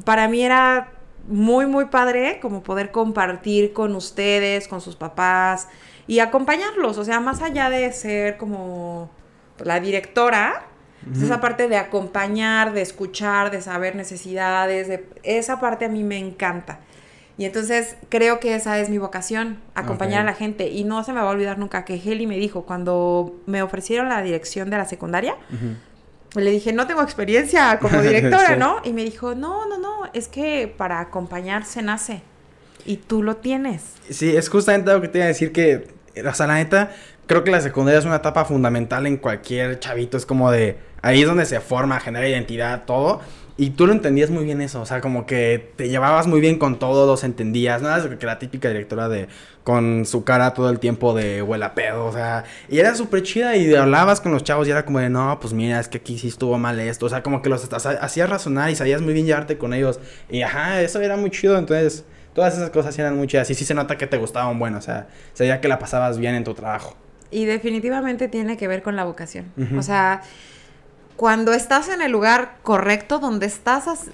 para 0.04 0.28
mí 0.28 0.42
era 0.42 0.92
muy, 1.28 1.66
muy 1.66 1.86
padre 1.86 2.38
como 2.40 2.62
poder 2.62 2.90
compartir 2.90 3.72
con 3.72 3.94
ustedes, 3.94 4.68
con 4.68 4.80
sus 4.80 4.96
papás 4.96 5.68
y 6.06 6.18
acompañarlos. 6.18 6.98
O 6.98 7.04
sea, 7.04 7.20
más 7.20 7.42
allá 7.42 7.70
de 7.70 7.92
ser 7.92 8.36
como 8.36 9.10
la 9.58 9.80
directora, 9.80 10.66
pues 11.04 11.22
esa 11.22 11.40
parte 11.40 11.68
de 11.68 11.76
acompañar, 11.76 12.72
de 12.72 12.82
escuchar, 12.82 13.50
de 13.50 13.60
saber 13.60 13.96
necesidades, 13.96 14.88
de, 14.88 15.08
esa 15.24 15.58
parte 15.58 15.84
a 15.84 15.88
mí 15.88 16.04
me 16.04 16.18
encanta. 16.18 16.80
Y 17.42 17.44
entonces 17.44 17.96
creo 18.08 18.38
que 18.38 18.54
esa 18.54 18.78
es 18.78 18.88
mi 18.88 18.98
vocación, 18.98 19.58
acompañar 19.74 20.20
a 20.20 20.24
la 20.24 20.34
gente. 20.34 20.68
Y 20.68 20.84
no 20.84 21.02
se 21.02 21.12
me 21.12 21.20
va 21.20 21.26
a 21.26 21.30
olvidar 21.32 21.58
nunca 21.58 21.84
que 21.84 21.94
Heli 21.96 22.28
me 22.28 22.36
dijo, 22.36 22.62
cuando 22.62 23.34
me 23.46 23.62
ofrecieron 23.62 24.08
la 24.08 24.22
dirección 24.22 24.70
de 24.70 24.76
la 24.78 24.84
secundaria, 24.84 25.34
le 26.36 26.50
dije, 26.52 26.72
no 26.72 26.86
tengo 26.86 27.02
experiencia 27.02 27.80
como 27.80 28.00
directora, 28.00 28.50
Sí. 28.50 28.60
¿no? 28.60 28.76
Y 28.84 28.92
me 28.92 29.02
dijo, 29.02 29.34
no, 29.34 29.66
no, 29.66 29.76
no, 29.76 30.08
es 30.12 30.28
que 30.28 30.72
para 30.78 31.00
acompañar 31.00 31.64
se 31.64 31.82
nace. 31.82 32.22
Y 32.86 32.98
tú 32.98 33.24
lo 33.24 33.34
tienes. 33.34 33.94
Sí, 34.08 34.36
es 34.36 34.48
justamente 34.48 34.92
lo 34.92 35.00
que 35.00 35.08
te 35.08 35.18
iba 35.18 35.24
a 35.24 35.28
decir 35.28 35.50
que, 35.50 35.88
o 36.24 36.34
sea, 36.34 36.46
la 36.46 36.54
neta, 36.54 36.92
creo 37.26 37.42
que 37.42 37.50
la 37.50 37.60
secundaria 37.60 37.98
es 37.98 38.04
una 38.04 38.16
etapa 38.18 38.44
fundamental 38.44 39.04
en 39.08 39.16
cualquier 39.16 39.80
chavito. 39.80 40.16
Es 40.16 40.26
como 40.26 40.52
de, 40.52 40.78
ahí 41.02 41.22
es 41.22 41.26
donde 41.26 41.44
se 41.44 41.58
forma, 41.58 41.98
genera 41.98 42.28
identidad, 42.28 42.84
todo. 42.84 43.20
Y 43.58 43.70
tú 43.70 43.86
lo 43.86 43.92
entendías 43.92 44.30
muy 44.30 44.44
bien 44.44 44.62
eso, 44.62 44.80
o 44.80 44.86
sea, 44.86 45.00
como 45.02 45.26
que 45.26 45.72
te 45.76 45.90
llevabas 45.90 46.26
muy 46.26 46.40
bien 46.40 46.58
con 46.58 46.78
todo, 46.78 47.06
los 47.06 47.22
entendías, 47.22 47.82
nada 47.82 48.00
de 48.00 48.16
que 48.16 48.26
la 48.26 48.38
típica 48.38 48.68
directora 48.68 49.08
de 49.08 49.28
con 49.62 50.06
su 50.06 50.24
cara 50.24 50.54
todo 50.54 50.70
el 50.70 50.78
tiempo 50.78 51.14
de 51.14 51.42
huela 51.42 51.74
pedo, 51.74 52.06
o 52.06 52.12
sea, 52.12 52.44
y 52.70 52.78
era 52.78 52.94
súper 52.94 53.22
chida 53.22 53.54
y 53.56 53.74
hablabas 53.74 54.20
con 54.22 54.32
los 54.32 54.42
chavos 54.42 54.66
y 54.66 54.70
era 54.70 54.86
como 54.86 55.00
de, 55.00 55.10
no, 55.10 55.38
pues 55.38 55.52
mira, 55.52 55.78
es 55.78 55.88
que 55.88 55.98
aquí 55.98 56.18
sí 56.18 56.28
estuvo 56.28 56.56
mal 56.56 56.80
esto, 56.80 57.06
o 57.06 57.08
sea, 57.10 57.22
como 57.22 57.42
que 57.42 57.50
los 57.50 57.68
hacías 57.72 58.30
razonar 58.30 58.70
y 58.70 58.74
sabías 58.74 59.02
muy 59.02 59.12
bien 59.12 59.26
llevarte 59.26 59.58
con 59.58 59.74
ellos, 59.74 60.00
y 60.30 60.42
ajá, 60.42 60.80
eso 60.80 61.00
era 61.00 61.18
muy 61.18 61.30
chido, 61.30 61.58
entonces, 61.58 62.04
todas 62.34 62.54
esas 62.54 62.70
cosas 62.70 62.98
eran 62.98 63.16
muy 63.16 63.26
chidas, 63.26 63.50
y 63.50 63.54
sí 63.54 63.66
se 63.66 63.74
nota 63.74 63.98
que 63.98 64.06
te 64.06 64.16
gustaban, 64.16 64.58
bueno, 64.58 64.78
o 64.78 64.82
sea, 64.82 65.08
se 65.34 65.44
veía 65.44 65.60
que 65.60 65.68
la 65.68 65.78
pasabas 65.78 66.18
bien 66.18 66.34
en 66.34 66.44
tu 66.44 66.54
trabajo. 66.54 66.96
Y 67.30 67.46
definitivamente 67.46 68.28
tiene 68.28 68.56
que 68.58 68.68
ver 68.68 68.82
con 68.82 68.94
la 68.94 69.04
vocación. 69.04 69.52
O 69.78 69.80
sea, 69.80 70.20
cuando 71.16 71.52
estás 71.52 71.88
en 71.88 72.02
el 72.02 72.10
lugar 72.12 72.56
correcto, 72.62 73.18
donde 73.18 73.46
estás 73.46 74.10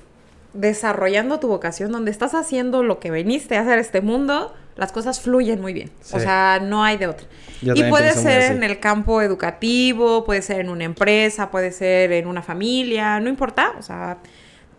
desarrollando 0.55 1.38
tu 1.40 1.49
vocación, 1.49 1.93
donde 1.93 2.11
estás 2.11 2.35
haciendo 2.35 2.83
lo 2.83 2.99
que 3.00 3.11
viniste 3.11 3.57
a 3.57 3.61
hacer 3.62 3.78
este 3.78 4.00
mundo, 4.00 4.55
las 4.76 4.93
cosas 4.93 5.21
fluyen 5.21 5.61
muy 5.61 5.73
bien. 5.73 5.90
O 6.12 6.19
Sí. 6.19 6.21
sea, 6.21 6.61
no 6.62 6.85
hay 6.85 6.97
de 6.97 7.07
otra. 7.09 7.26
Yo 7.62 7.75
y 7.75 7.83
puede 7.85 8.12
ser 8.12 8.52
en 8.52 8.62
el 8.62 8.78
campo 8.81 9.21
educativo, 9.23 10.25
puede 10.25 10.43
ser 10.43 10.61
en 10.61 10.69
una 10.71 10.85
empresa, 10.85 11.50
puede 11.50 11.73
ser 11.73 12.12
en 12.12 12.26
una 12.26 12.43
familia, 12.43 13.19
no 13.21 13.28
importa. 13.28 13.73
O 13.78 13.83
sea, 13.83 14.19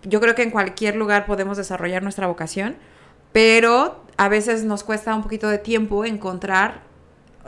yo 0.04 0.20
creo 0.22 0.36
que 0.36 0.44
en 0.44 0.52
cualquier 0.52 0.96
lugar 0.96 1.26
podemos 1.26 1.58
desarrollar 1.58 2.02
nuestra 2.04 2.28
vocación, 2.28 2.76
pero 3.32 4.04
a 4.18 4.30
veces 4.30 4.64
nos 4.64 4.84
cuesta 4.84 5.14
un 5.16 5.22
poquito 5.24 5.50
de 5.50 5.58
tiempo 5.58 6.06
encontrar 6.06 6.82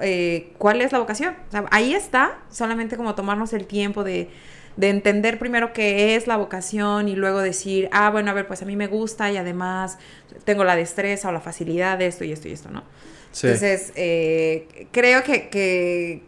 eh, 0.01 0.53
cuál 0.57 0.81
es 0.81 0.91
la 0.91 0.99
vocación. 0.99 1.35
O 1.47 1.51
sea, 1.51 1.65
ahí 1.71 1.93
está, 1.93 2.39
solamente 2.49 2.97
como 2.97 3.15
tomarnos 3.15 3.53
el 3.53 3.65
tiempo 3.65 4.03
de, 4.03 4.29
de 4.77 4.89
entender 4.89 5.37
primero 5.37 5.73
qué 5.73 6.15
es 6.15 6.27
la 6.27 6.37
vocación 6.37 7.07
y 7.07 7.15
luego 7.15 7.39
decir, 7.39 7.89
ah, 7.91 8.09
bueno, 8.09 8.31
a 8.31 8.33
ver, 8.33 8.47
pues 8.47 8.61
a 8.61 8.65
mí 8.65 8.75
me 8.75 8.87
gusta 8.87 9.31
y 9.31 9.37
además 9.37 9.97
tengo 10.45 10.63
la 10.63 10.75
destreza 10.75 11.29
o 11.29 11.31
la 11.31 11.41
facilidad 11.41 11.97
de 11.97 12.07
esto 12.07 12.23
y 12.23 12.31
esto 12.31 12.47
y 12.47 12.53
esto, 12.53 12.69
¿no? 12.69 12.83
Sí. 13.31 13.47
Entonces, 13.47 13.91
eh, 13.95 14.87
creo 14.91 15.23
que, 15.23 15.49
que 15.49 16.23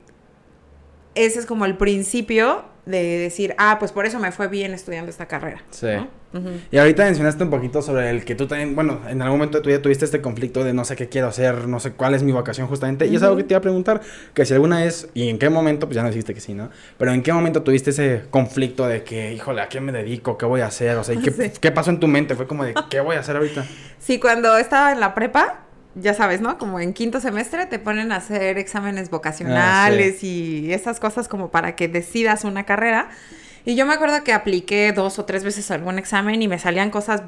ese 1.16 1.40
es 1.40 1.46
como 1.46 1.66
el 1.66 1.78
principio 1.78 2.66
de 2.86 3.02
decir, 3.20 3.56
ah, 3.58 3.78
pues 3.80 3.92
por 3.92 4.06
eso 4.06 4.20
me 4.20 4.32
fue 4.32 4.48
bien 4.48 4.74
estudiando 4.74 5.10
esta 5.10 5.28
carrera. 5.28 5.64
Sí. 5.72 5.88
¿no? 5.88 6.23
Y 6.72 6.78
ahorita 6.78 7.06
mencionaste 7.06 7.44
un 7.44 7.50
poquito 7.50 7.82
sobre 7.82 8.10
el 8.10 8.26
que 8.26 8.36
tú 8.36 8.48
también, 8.48 8.76
bueno, 8.76 9.02
en 9.08 9.22
algún 9.22 9.40
momento 9.40 9.58
de 9.58 9.64
tu 9.64 9.70
vida 9.70 9.82
tuviste 9.82 10.06
este 10.06 10.22
conflicto 10.22 10.64
de 10.64 10.74
no 10.74 10.86
sé 10.86 10.96
qué 10.96 11.08
quiero 11.10 11.28
hacer, 11.28 11.68
no 11.68 11.80
sé 11.80 11.92
cuál 11.92 12.16
es 12.16 12.24
mi 12.24 12.32
vocación 12.32 12.68
justamente. 12.68 13.06
Y 13.08 13.16
es 13.16 13.24
algo 13.24 13.38
que 13.38 13.44
te 13.44 13.54
iba 13.54 13.60
a 13.60 13.62
preguntar, 13.62 14.02
que 14.34 14.46
si 14.46 14.54
alguna 14.54 14.80
vez, 14.80 15.10
y 15.14 15.30
en 15.30 15.38
qué 15.38 15.50
momento, 15.50 15.88
pues 15.88 15.96
ya 15.96 16.04
no 16.04 16.10
dijiste 16.10 16.34
que 16.34 16.40
sí, 16.40 16.54
¿no? 16.54 16.70
Pero 16.98 17.12
en 17.12 17.22
qué 17.22 17.34
momento 17.34 17.62
tuviste 17.62 17.92
ese 17.92 18.24
conflicto 18.30 18.88
de 18.88 19.04
que, 19.04 19.34
híjole, 19.34 19.62
¿a 19.62 19.70
qué 19.70 19.80
me 19.80 19.92
dedico? 19.92 20.38
¿Qué 20.38 20.46
voy 20.46 20.62
a 20.62 20.68
hacer? 20.68 20.98
O 20.98 21.04
sea, 21.04 21.16
¿y 21.16 21.20
qué, 21.20 21.32
Sí. 21.32 21.52
qué 21.60 21.72
pasó 21.72 21.90
en 21.92 22.00
tu 22.00 22.08
mente? 22.08 22.36
Fue 22.36 22.48
como 22.48 22.64
de, 22.64 22.74
¿qué 22.90 23.00
voy 23.00 23.16
a 23.16 23.20
hacer 23.20 23.36
ahorita? 23.36 23.66
Sí, 24.00 24.20
cuando 24.20 24.58
estaba 24.58 24.92
en 24.92 25.00
la 25.00 25.16
prepa, 25.16 25.62
ya 25.96 26.14
sabes, 26.14 26.42
¿no? 26.42 26.58
Como 26.58 26.82
en 26.82 26.92
quinto 26.92 27.22
semestre 27.22 27.68
te 27.68 27.80
ponen 27.80 28.12
a 28.12 28.18
hacer 28.18 28.58
exámenes 28.58 29.10
vocacionales 29.10 30.24
y 30.24 30.74
esas 30.74 31.00
cosas 31.00 31.28
como 31.30 31.52
para 31.52 31.76
que 31.76 31.88
decidas 31.88 32.44
una 32.44 32.66
carrera. 32.66 33.10
Y 33.66 33.76
yo 33.76 33.86
me 33.86 33.94
acuerdo 33.94 34.24
que 34.24 34.34
apliqué 34.34 34.92
dos 34.92 35.20
o 35.20 35.26
tres 35.26 35.44
veces 35.44 35.72
algún 35.72 35.98
examen 35.98 36.42
y 36.42 36.48
me 36.48 36.60
salían 36.60 36.90
cosas 36.90 37.24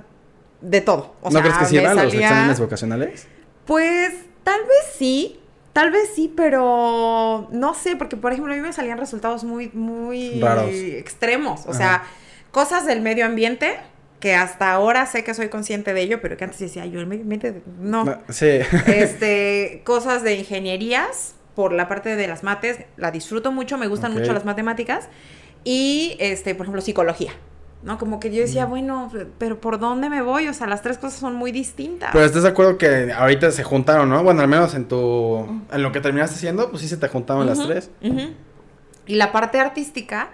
de 0.61 0.81
todo. 0.81 1.15
O 1.21 1.29
¿No 1.29 1.39
crees 1.39 1.55
que 1.55 1.63
me 1.63 1.69
sirvan 1.69 1.95
los 1.95 2.13
exámenes 2.13 2.59
vocacionales? 2.59 3.27
Pues 3.65 4.13
tal 4.43 4.61
vez 4.61 4.93
sí, 4.97 5.39
tal 5.73 5.91
vez 5.91 6.09
sí, 6.13 6.31
pero 6.35 7.47
no 7.51 7.73
sé, 7.73 7.95
porque 7.95 8.17
por 8.17 8.31
ejemplo 8.31 8.53
a 8.53 8.55
mí 8.55 8.61
me 8.61 8.73
salían 8.73 8.97
resultados 8.97 9.43
muy, 9.43 9.69
muy 9.73 10.39
Raros. 10.41 10.69
extremos. 10.71 11.65
O 11.65 11.71
Ajá. 11.71 11.77
sea, 11.77 12.03
cosas 12.51 12.85
del 12.85 13.01
medio 13.01 13.25
ambiente 13.25 13.77
que 14.19 14.33
hasta 14.35 14.71
ahora 14.71 15.05
sé 15.05 15.23
que 15.23 15.33
soy 15.33 15.49
consciente 15.49 15.93
de 15.93 16.01
ello, 16.01 16.21
pero 16.21 16.37
que 16.37 16.45
antes 16.45 16.59
decía 16.59 16.85
yo 16.85 16.99
el 16.99 17.05
medio 17.05 17.23
ambiente, 17.23 17.61
no. 17.79 18.05
No, 18.05 18.17
sí. 18.29 18.59
Este, 18.87 19.81
cosas 19.83 20.23
de 20.23 20.35
ingenierías 20.35 21.35
por 21.53 21.71
la 21.71 21.87
parte 21.87 22.15
de 22.15 22.27
las 22.27 22.43
mates, 22.43 22.79
la 22.97 23.11
disfruto 23.11 23.51
mucho, 23.51 23.77
me 23.77 23.87
gustan 23.87 24.13
mucho 24.13 24.33
las 24.33 24.43
matemáticas 24.43 25.09
y 25.65 26.15
este, 26.19 26.55
por 26.55 26.65
ejemplo, 26.65 26.81
psicología. 26.81 27.33
¿No? 27.83 27.99
Como 27.99 28.19
que 28.19 28.33
yo 28.33 28.41
decía, 28.41 28.65
bueno, 28.65 29.11
pero 29.37 29.61
¿por 29.61 29.77
dónde 29.77 30.09
me 30.09 30.23
voy? 30.23 30.47
O 30.47 30.53
sea, 30.55 30.65
las 30.65 30.81
tres 30.81 30.97
cosas 30.97 31.19
son 31.19 31.35
muy 31.35 31.51
distintas. 31.51 32.09
Pero 32.13 32.25
estás 32.25 32.41
de 32.41 32.49
acuerdo 32.49 32.79
que 32.79 33.13
ahorita 33.13 33.51
se 33.51 33.63
juntaron, 33.63 34.09
¿no? 34.09 34.23
Bueno, 34.23 34.41
al 34.41 34.47
menos 34.47 34.73
en 34.73 34.87
tu. 34.87 35.61
En 35.71 35.83
lo 35.83 35.91
que 35.91 35.99
terminaste 35.99 36.35
haciendo, 36.35 36.71
pues 36.71 36.81
sí 36.81 36.87
se 36.87 36.97
te 36.97 37.07
juntaron 37.09 37.45
las 37.45 37.59
tres. 37.59 37.91
ujú. 38.01 38.33
Y 39.05 39.15
la 39.15 39.31
parte 39.31 39.59
artística, 39.59 40.29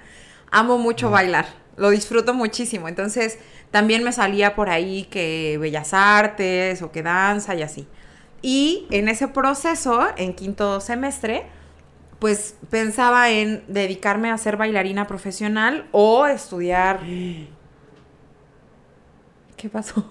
amo 0.50 0.78
mucho 0.78 1.10
bailar, 1.10 1.46
lo 1.76 1.90
disfruto 1.90 2.34
muchísimo. 2.34 2.88
Entonces, 2.88 3.38
también 3.70 4.02
me 4.04 4.14
salía 4.14 4.56
por 4.56 4.70
ahí 4.70 5.04
que 5.12 5.58
bellas 5.60 5.94
artes 5.94 6.82
o 6.82 6.92
que 6.92 7.04
danza 7.04 7.54
y 7.56 7.64
así. 7.64 7.86
Y 8.42 8.88
en 8.92 9.10
ese 9.10 9.28
proceso, 9.28 10.08
en 10.16 10.34
quinto 10.36 10.80
semestre, 10.80 11.48
pues 12.22 12.56
pensaba 12.70 13.32
en 13.32 13.64
dedicarme 13.68 14.30
a 14.30 14.38
ser 14.38 14.56
bailarina 14.56 15.08
profesional 15.08 15.88
o 15.92 16.28
estudiar. 16.28 17.00
¿Qué 19.58 19.68
pasó? 19.68 20.06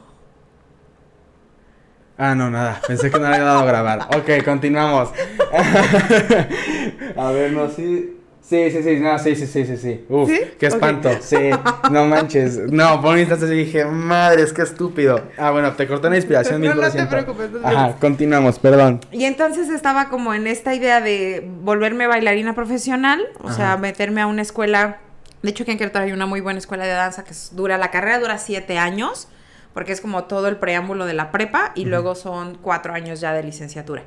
Ah, 2.18 2.34
no, 2.34 2.50
nada. 2.50 2.80
Pensé 2.84 3.12
que 3.12 3.18
no 3.20 3.26
había 3.26 3.44
dado 3.44 3.60
a 3.60 3.64
grabar. 3.64 4.08
Ok, 4.16 4.44
continuamos. 4.44 5.10
a 7.16 7.30
ver, 7.30 7.52
no, 7.52 7.70
sí. 7.70 8.19
Sí, 8.50 8.68
sí, 8.72 8.82
sí, 8.82 8.96
no, 8.96 9.16
sí, 9.16 9.36
sí, 9.36 9.46
sí, 9.46 9.64
sí, 9.64 9.76
sí. 9.76 10.04
Uf, 10.08 10.28
¿Sí? 10.28 10.40
qué 10.58 10.66
espanto. 10.66 11.08
Sí, 11.20 11.50
no 11.92 12.04
manches. 12.06 12.58
No, 12.72 13.00
por 13.00 13.12
un 13.12 13.20
instante 13.20 13.46
dije, 13.46 13.84
madres, 13.84 14.52
qué 14.52 14.62
estúpido. 14.62 15.22
Ah, 15.38 15.52
bueno, 15.52 15.70
te 15.74 15.86
corté 15.86 16.10
la 16.10 16.16
inspiración 16.16 16.60
No, 16.60 16.66
mil 16.66 16.74
no 16.74 16.82
por 16.82 16.90
te 16.90 17.06
preocupes, 17.06 17.52
no 17.52 17.60
te 17.60 17.66
Ajá, 17.68 17.94
continuamos, 18.00 18.58
perdón. 18.58 19.02
Y 19.12 19.22
entonces 19.26 19.68
estaba 19.68 20.08
como 20.08 20.34
en 20.34 20.48
esta 20.48 20.74
idea 20.74 21.00
de 21.00 21.48
volverme 21.62 22.08
bailarina 22.08 22.56
profesional, 22.56 23.24
o 23.40 23.52
sea, 23.52 23.76
meterme 23.76 24.20
a 24.20 24.26
una 24.26 24.42
escuela. 24.42 24.98
De 25.42 25.50
hecho, 25.50 25.62
aquí 25.62 25.70
en 25.70 25.78
Querétaro 25.78 26.06
hay 26.06 26.12
una 26.12 26.26
muy 26.26 26.40
buena 26.40 26.58
escuela 26.58 26.82
de 26.86 26.90
danza 26.90 27.22
que 27.22 27.34
dura, 27.52 27.78
la 27.78 27.92
carrera 27.92 28.18
dura 28.18 28.36
siete 28.38 28.78
años, 28.78 29.28
porque 29.74 29.92
es 29.92 30.00
como 30.00 30.24
todo 30.24 30.48
el 30.48 30.56
preámbulo 30.56 31.06
de 31.06 31.14
la 31.14 31.30
prepa 31.30 31.70
y 31.76 31.84
luego 31.84 32.16
son 32.16 32.58
cuatro 32.60 32.94
años 32.94 33.20
ya 33.20 33.32
de 33.32 33.44
licenciatura. 33.44 34.02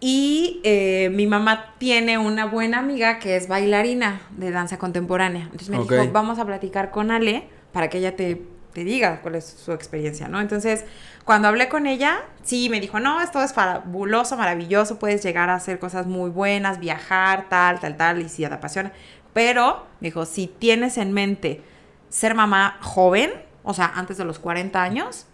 Y 0.00 0.60
eh, 0.64 1.10
mi 1.12 1.26
mamá 1.26 1.74
tiene 1.78 2.16
una 2.16 2.46
buena 2.46 2.78
amiga 2.78 3.18
que 3.18 3.36
es 3.36 3.48
bailarina 3.48 4.22
de 4.36 4.50
danza 4.50 4.78
contemporánea. 4.78 5.44
Entonces 5.44 5.68
me 5.68 5.78
dijo, 5.78 6.10
vamos 6.10 6.38
a 6.38 6.46
platicar 6.46 6.90
con 6.90 7.10
Ale 7.10 7.48
para 7.72 7.88
que 7.90 7.98
ella 7.98 8.16
te, 8.16 8.42
te 8.72 8.84
diga 8.84 9.20
cuál 9.20 9.34
es 9.34 9.44
su 9.44 9.72
experiencia, 9.72 10.26
¿no? 10.26 10.40
Entonces, 10.40 10.86
cuando 11.24 11.48
hablé 11.48 11.68
con 11.68 11.86
ella, 11.86 12.20
sí, 12.42 12.70
me 12.70 12.80
dijo, 12.80 12.98
no, 12.98 13.20
esto 13.20 13.42
es 13.42 13.52
fabuloso, 13.52 14.38
maravilloso, 14.38 14.98
puedes 14.98 15.22
llegar 15.22 15.50
a 15.50 15.56
hacer 15.56 15.78
cosas 15.78 16.06
muy 16.06 16.30
buenas, 16.30 16.80
viajar, 16.80 17.48
tal, 17.50 17.78
tal, 17.78 17.96
tal, 17.98 18.22
y 18.22 18.28
si 18.30 18.42
te 18.46 18.54
apasiona. 18.54 18.92
Pero, 19.34 19.86
me 20.00 20.08
dijo, 20.08 20.24
si 20.24 20.46
tienes 20.46 20.96
en 20.96 21.12
mente 21.12 21.62
ser 22.08 22.34
mamá 22.34 22.78
joven, 22.80 23.30
o 23.62 23.74
sea, 23.74 23.92
antes 23.94 24.16
de 24.16 24.24
los 24.24 24.38
40 24.38 24.82
años, 24.82 25.26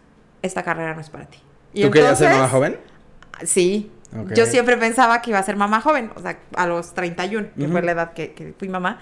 esta 0.43 0.65
carrera 0.65 0.95
no 0.95 1.01
es 1.01 1.09
para 1.09 1.27
ti. 1.27 1.39
Y 1.73 1.83
¿Tú 1.83 1.91
querías 1.93 2.19
ser 2.19 2.33
mamá 2.33 2.45
entonces- 2.47 2.53
joven? 2.53 2.81
Sí. 3.45 3.91
Yo 4.35 4.47
siempre 4.47 4.77
pensaba 4.77 5.21
que 5.23 5.31
iba 5.31 5.39
a 5.39 5.43
ser 5.43 5.57
mamá 5.57 5.81
joven, 5.81 6.11
o 6.15 6.21
sea, 6.21 6.39
a 6.57 6.67
los 6.67 6.95
31, 6.95 7.49
que 7.57 7.63
Ujú. 7.65 7.73
fue 7.73 7.83
la 7.83 7.93
edad 7.93 8.13
que, 8.13 8.33
que 8.33 8.55
fui 8.59 8.69
mamá. 8.69 9.01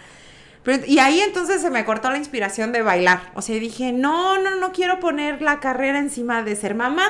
Pero- 0.63 0.85
y 0.87 0.99
ahí 0.99 1.21
entonces 1.21 1.61
se 1.61 1.71
me 1.71 1.85
cortó 1.85 2.11
la 2.11 2.17
inspiración 2.19 2.73
de 2.73 2.83
bailar. 2.83 3.31
O 3.35 3.43
sea, 3.43 3.55
dije, 3.57 3.93
no, 3.93 4.39
no, 4.43 4.57
no 4.57 4.73
quiero 4.73 4.99
poner 5.01 5.43
la 5.43 5.61
carrera 5.61 5.99
encima 5.99 6.43
de 6.43 6.57
ser 6.57 6.75
mamá, 6.75 7.07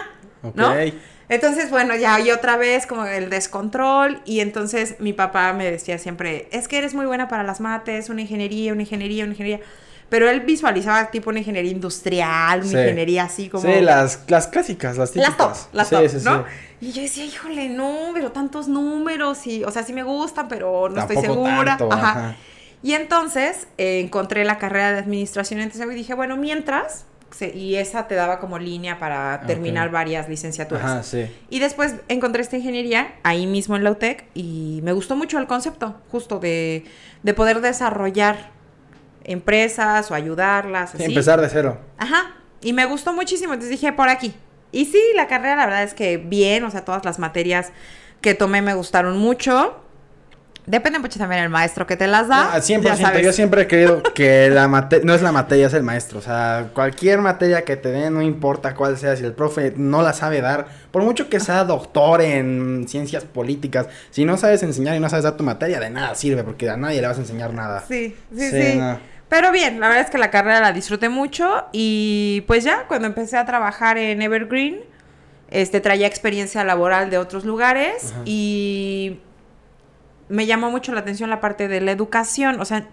¿no? 0.55 0.71
Ok. 0.73 0.93
Entonces, 1.29 1.71
bueno, 1.71 1.97
ya 1.97 2.21
y 2.21 2.31
otra 2.31 2.57
vez 2.59 2.87
como 2.87 3.07
el 3.07 3.31
descontrol 3.31 4.21
y 4.27 4.41
entonces 4.41 4.97
mi 4.99 5.13
papá 5.15 5.53
me 5.55 5.71
decía 5.71 5.97
siempre, 5.99 6.49
es 6.53 6.69
que 6.69 6.77
eres 6.77 6.93
muy 6.95 7.07
buena 7.07 7.29
para 7.29 7.43
las 7.45 7.61
mates, 7.61 8.11
una 8.11 8.21
ingeniería, 8.21 8.73
una 8.73 8.83
ingeniería, 8.83 9.25
una 9.25 9.33
ingeniería. 9.33 9.65
Pero 10.11 10.29
él 10.29 10.41
visualizaba 10.41 11.11
tipo 11.11 11.31
una 11.31 11.39
ingeniería 11.39 11.71
industrial, 11.71 12.61
una 12.61 12.69
Sí. 12.69 12.77
ingeniería 12.77 13.25
así 13.25 13.49
como... 13.49 13.65
Sí, 13.65 13.81
las, 13.81 14.21
las 14.29 14.49
clásicas, 14.49 14.99
las 14.99 15.13
típicas. 15.13 15.39
Las 15.39 15.39
top, 15.39 15.75
las 15.75 15.89
sí, 15.89 15.95
top, 15.97 16.09
sí, 16.09 16.19
sí. 16.19 16.25
¿no? 16.27 16.45
Y 16.85 16.93
yo 16.93 17.01
decía, 17.01 17.25
híjole, 17.25 17.71
no, 17.71 18.11
pero 18.13 18.31
tantos 18.31 18.69
números 18.69 19.47
y, 19.47 19.65
o 19.65 19.71
sea, 19.71 19.83
sí 19.85 19.95
me 19.95 20.03
gustan, 20.03 20.49
pero 20.49 20.91
no 20.91 21.01
estoy 21.01 21.17
segura. 21.17 21.79
tanto, 21.79 21.91
ajá. 21.91 22.11
ajá. 22.11 22.37
Y 22.83 22.93
entonces 22.93 23.69
eh, 23.79 24.01
encontré 24.01 24.45
la 24.45 24.59
carrera 24.59 24.93
de 24.93 24.99
administración, 24.99 25.61
entonces 25.61 25.91
y 25.91 25.95
dije, 25.95 26.13
bueno, 26.13 26.37
mientras, 26.37 27.07
y 27.55 27.77
esa 27.77 28.07
te 28.07 28.15
daba 28.15 28.39
como 28.39 28.59
línea 28.59 28.99
para 28.99 29.41
terminar 29.47 29.91
varias 29.91 30.29
licenciaturas. 30.29 30.85
Ajá, 30.85 31.03
sí. 31.03 31.27
Y 31.49 31.61
después 31.61 31.95
encontré 32.09 32.43
esta 32.43 32.59
ingeniería 32.59 33.15
ahí 33.23 33.47
mismo 33.47 33.77
en 33.77 33.85
la 33.85 33.91
UTEC 33.91 34.27
y 34.35 34.81
me 34.83 34.93
gustó 34.93 35.17
mucho 35.17 35.39
el 35.39 35.47
concepto, 35.47 35.97
justo 36.11 36.39
de, 36.39 36.85
de 37.23 37.33
poder 37.33 37.63
desarrollar 37.63 38.51
empresas 39.25 40.11
o 40.11 40.15
ayudarlas. 40.15 40.91
Sí, 40.91 40.99
así. 40.99 41.05
empezar 41.07 41.41
de 41.41 41.49
cero. 41.49 41.79
Ajá. 41.97 42.37
Y 42.61 42.75
me 42.75 42.85
gustó 42.85 43.15
muchísimo, 43.15 43.55
entonces 43.55 43.71
dije, 43.71 43.95
por 43.95 44.11
aquí. 44.11 44.35
Y 44.75 44.87
sí, 44.87 45.01
la 45.15 45.27
carrera, 45.29 45.57
la 45.57 45.67
verdad 45.67 45.83
es 45.85 45.95
que 45.95 46.17
bien, 46.19 46.65
o 46.65 46.71
sea, 46.71 46.85
todas 46.85 47.05
las 47.05 47.19
materias 47.19 47.71
que 48.21 48.35
tomé 48.35 48.61
me 48.63 48.75
gustaron 48.75 49.17
mucho. 49.19 49.81
Depende 50.67 50.99
mucho 50.99 51.19
también 51.19 51.43
del 51.43 51.51
maestro 51.51 51.87
que 51.87 51.95
te 51.95 52.07
las 52.07 52.27
da. 52.29 52.55
Ah, 52.55 52.59
100%. 52.59 52.81
ya 52.83 52.97
sabes. 52.97 53.23
Yo 53.23 53.35
siempre 53.35 53.63
he 53.63 53.67
creído 53.67 54.03
que 54.03 54.49
la 54.49 54.67
materia, 54.67 55.05
no 55.05 55.13
es 55.15 55.21
la 55.21 55.31
materia, 55.31 55.67
es 55.67 55.75
el 55.75 55.83
maestro. 55.83 56.21
O 56.21 56.23
sea, 56.23 56.71
cualquier 56.73 57.21
materia 57.21 57.63
que 57.67 57.77
te 57.77 57.91
den, 57.91 58.15
no 58.15 58.23
importa 58.23 58.75
cuál 58.75 58.97
sea, 58.97 59.15
si 59.15 59.25
el 59.25 59.35
profe 59.35 59.75
no 59.77 60.01
la 60.01 60.15
sabe 60.15 60.41
dar, 60.41 60.67
por 60.91 61.03
mucho 61.03 61.29
que 61.29 61.39
sea 61.39 61.65
doctor 61.65 62.23
en 62.23 62.87
ciencias 62.89 63.25
políticas, 63.25 63.89
si 64.11 64.25
no 64.25 64.39
sabes 64.39 64.63
enseñar 64.63 64.97
y 64.97 65.01
no 65.01 65.11
sabes 65.11 65.25
dar 65.25 65.37
tu 65.37 65.45
materia, 65.45 65.79
de 65.81 65.91
nada 65.91 66.15
sirve, 66.15 66.43
porque 66.43 66.71
a 66.71 66.79
nadie 66.79 67.03
le 67.03 67.09
vas 67.09 67.19
a 67.19 67.21
enseñar 67.21 67.53
nada. 67.53 67.85
Sí, 67.87 68.17
sí, 68.35 68.51
Sí, 68.51 68.63
sí. 68.73 68.79
no. 68.79 68.99
Pero 69.29 69.51
bien, 69.51 69.81
la 69.81 69.89
verdad 69.89 70.05
es 70.05 70.11
que 70.11 70.19
la 70.19 70.31
carrera 70.31 70.61
la 70.61 70.73
disfruté 70.73 71.09
mucho 71.09 71.67
y 71.73 72.45
pues 72.47 72.65
ya 72.65 72.87
cuando 72.87 73.07
empecé 73.07 73.37
a 73.37 73.45
trabajar 73.45 73.99
en 73.99 74.23
Evergreen, 74.23 74.81
este 75.51 75.81
traía 75.81 76.07
experiencia 76.07 76.63
laboral 76.65 77.11
de 77.11 77.19
otros 77.19 77.45
lugares 77.45 78.13
Ajá. 78.13 78.23
y 78.25 79.21
me 80.29 80.47
llamó 80.47 80.71
mucho 80.71 80.93
la 80.93 81.01
atención 81.01 81.31
la 81.31 81.41
parte 81.41 81.69
de 81.69 81.81
la 81.81 81.93
educación, 81.93 82.61
o 82.61 82.65
sea, 82.65 82.87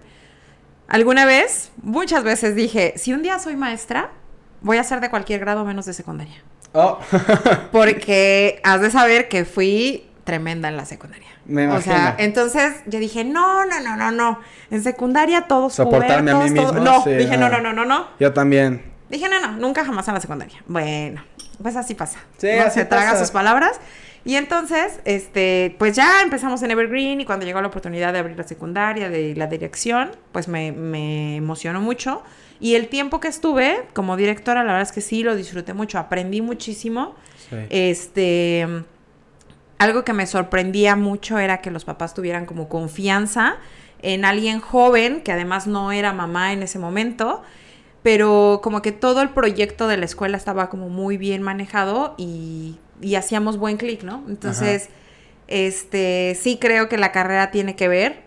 alguna 0.87 1.25
vez, 1.25 1.71
muchas 1.81 2.23
veces 2.23 2.55
dije, 2.55 2.93
si 2.97 3.13
un 3.13 3.23
día 3.23 3.39
soy 3.39 3.55
maestra, 3.55 4.11
voy 4.61 4.77
a 4.77 4.83
ser 4.83 4.99
de 5.01 5.09
cualquier 5.09 5.39
grado 5.39 5.65
menos 5.65 5.85
de 5.85 5.93
secundaria. 5.93 6.43
Oh. 6.73 6.99
porque 7.71 8.61
has 8.63 8.81
de 8.81 8.91
saber 8.91 9.27
que 9.27 9.43
fui 9.43 10.10
tremenda 10.23 10.67
en 10.69 10.77
la 10.77 10.85
secundaria. 10.85 11.27
Me 11.45 11.67
O 11.67 11.81
sea, 11.81 12.15
entonces 12.19 12.73
yo 12.85 12.99
dije, 12.99 13.23
no, 13.23 13.65
no, 13.65 13.79
no, 13.81 13.95
no, 13.95 14.11
no. 14.11 14.39
En 14.69 14.83
secundaria 14.83 15.41
todos 15.47 15.73
Soportarme 15.73 16.31
a 16.31 16.35
mí 16.35 16.49
mismo, 16.51 16.71
todo- 16.71 16.79
No, 16.83 17.03
sí, 17.03 17.11
dije, 17.11 17.37
no, 17.37 17.49
no, 17.49 17.59
no, 17.61 17.73
no, 17.73 17.85
no. 17.85 18.07
Yo 18.19 18.31
también. 18.33 18.83
Dije, 19.09 19.27
no, 19.27 19.39
no, 19.41 19.53
nunca 19.57 19.83
jamás 19.83 20.07
en 20.07 20.13
la 20.13 20.21
secundaria. 20.21 20.63
Bueno, 20.67 21.23
pues 21.61 21.75
así 21.75 21.95
pasa. 21.95 22.19
Sí, 22.37 22.49
así 22.49 22.79
se 22.79 22.85
traga 22.85 23.17
sus 23.17 23.31
palabras. 23.31 23.79
Y 24.23 24.35
entonces, 24.35 24.99
este, 25.03 25.75
pues 25.79 25.95
ya 25.95 26.21
empezamos 26.21 26.61
en 26.61 26.69
Evergreen 26.69 27.19
y 27.21 27.25
cuando 27.25 27.43
llegó 27.45 27.59
la 27.59 27.67
oportunidad 27.69 28.13
de 28.13 28.19
abrir 28.19 28.37
la 28.37 28.43
secundaria, 28.43 29.09
de 29.09 29.35
la 29.35 29.47
dirección, 29.47 30.11
pues 30.31 30.47
me, 30.47 30.71
me 30.71 31.37
emocionó 31.37 31.81
mucho. 31.81 32.21
Y 32.59 32.75
el 32.75 32.87
tiempo 32.87 33.19
que 33.19 33.27
estuve 33.27 33.87
como 33.93 34.15
directora, 34.17 34.59
la 34.63 34.73
verdad 34.73 34.83
es 34.83 34.91
que 34.91 35.01
sí, 35.01 35.23
lo 35.23 35.35
disfruté 35.35 35.73
mucho, 35.73 35.97
aprendí 35.97 36.41
muchísimo. 36.41 37.15
Sí. 37.49 37.55
Este, 37.71 38.67
algo 39.81 40.03
que 40.03 40.13
me 40.13 40.27
sorprendía 40.27 40.95
mucho 40.95 41.39
era 41.39 41.57
que 41.61 41.71
los 41.71 41.85
papás 41.85 42.13
tuvieran 42.13 42.45
como 42.45 42.69
confianza 42.69 43.55
en 44.03 44.25
alguien 44.25 44.59
joven, 44.59 45.21
que 45.21 45.31
además 45.31 45.67
no 45.67 45.91
era 45.91 46.13
mamá 46.13 46.53
en 46.53 46.63
ese 46.63 46.77
momento, 46.79 47.41
pero 48.03 48.59
como 48.63 48.81
que 48.81 48.91
todo 48.91 49.21
el 49.21 49.29
proyecto 49.29 49.87
de 49.87 49.97
la 49.97 50.05
escuela 50.05 50.37
estaba 50.37 50.69
como 50.69 50.89
muy 50.89 51.17
bien 51.17 51.41
manejado 51.41 52.15
y, 52.17 52.79
y 53.01 53.15
hacíamos 53.15 53.57
buen 53.57 53.77
clic, 53.77 54.03
¿no? 54.03 54.23
Entonces, 54.27 54.89
este, 55.47 56.37
sí 56.39 56.57
creo 56.59 56.87
que 56.89 56.97
la 56.97 57.11
carrera 57.11 57.51
tiene 57.51 57.75
que 57.75 57.87
ver 57.87 58.21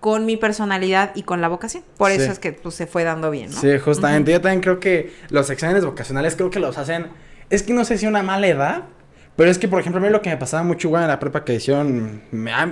con 0.00 0.24
mi 0.24 0.36
personalidad 0.38 1.12
y 1.14 1.22
con 1.24 1.40
la 1.42 1.48
vocación. 1.48 1.82
Por 1.98 2.10
Sí. 2.10 2.16
eso 2.22 2.32
es 2.32 2.38
que 2.38 2.52
pues, 2.52 2.74
se 2.74 2.86
fue 2.86 3.04
dando 3.04 3.30
bien, 3.30 3.50
¿no? 3.50 3.60
Sí, 3.60 3.78
justamente. 3.78 4.32
Yo 4.32 4.40
también 4.40 4.62
creo 4.62 4.80
que 4.80 5.12
los 5.28 5.50
exámenes 5.50 5.84
vocacionales 5.84 6.36
creo 6.36 6.50
que 6.50 6.60
los 6.60 6.78
hacen. 6.78 7.08
Es 7.50 7.62
que 7.62 7.74
no 7.74 7.84
sé 7.84 7.98
si 7.98 8.06
una 8.06 8.22
mala 8.22 8.46
edad. 8.46 8.84
Pero 9.40 9.50
es 9.50 9.58
que, 9.58 9.68
por 9.68 9.80
ejemplo, 9.80 10.02
a 10.02 10.04
mí 10.04 10.10
lo 10.10 10.20
que 10.20 10.28
me 10.28 10.36
pasaba 10.36 10.62
mucho 10.64 10.88
igual 10.88 11.00
en 11.04 11.08
la 11.08 11.18
prepa 11.18 11.46
que 11.46 11.54
hicieron. 11.54 12.20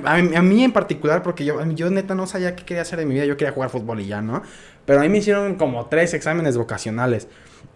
A, 0.05 0.43
mí- 0.43 0.65
en 0.65 0.71
particular, 0.71 1.23
porque 1.23 1.43
yo, 1.43 1.65
yo 1.71 1.89
neta 1.89 2.15
no 2.15 2.27
sabía 2.27 2.55
qué 2.55 2.67
quería 2.67 2.83
hacer 2.83 2.99
de 2.99 3.07
mi 3.07 3.15
vida. 3.15 3.25
Yo 3.25 3.39
quería 3.39 3.55
jugar 3.55 3.71
fútbol 3.71 4.01
y 4.01 4.07
ya, 4.07 4.21
¿no? 4.21 4.43
Pero 4.85 4.99
a 5.01 5.03
mí 5.03 5.09
me 5.09 5.17
hicieron 5.17 5.55
como 5.55 5.87
tres 5.87 6.13
exámenes 6.13 6.59
vocacionales. 6.59 7.27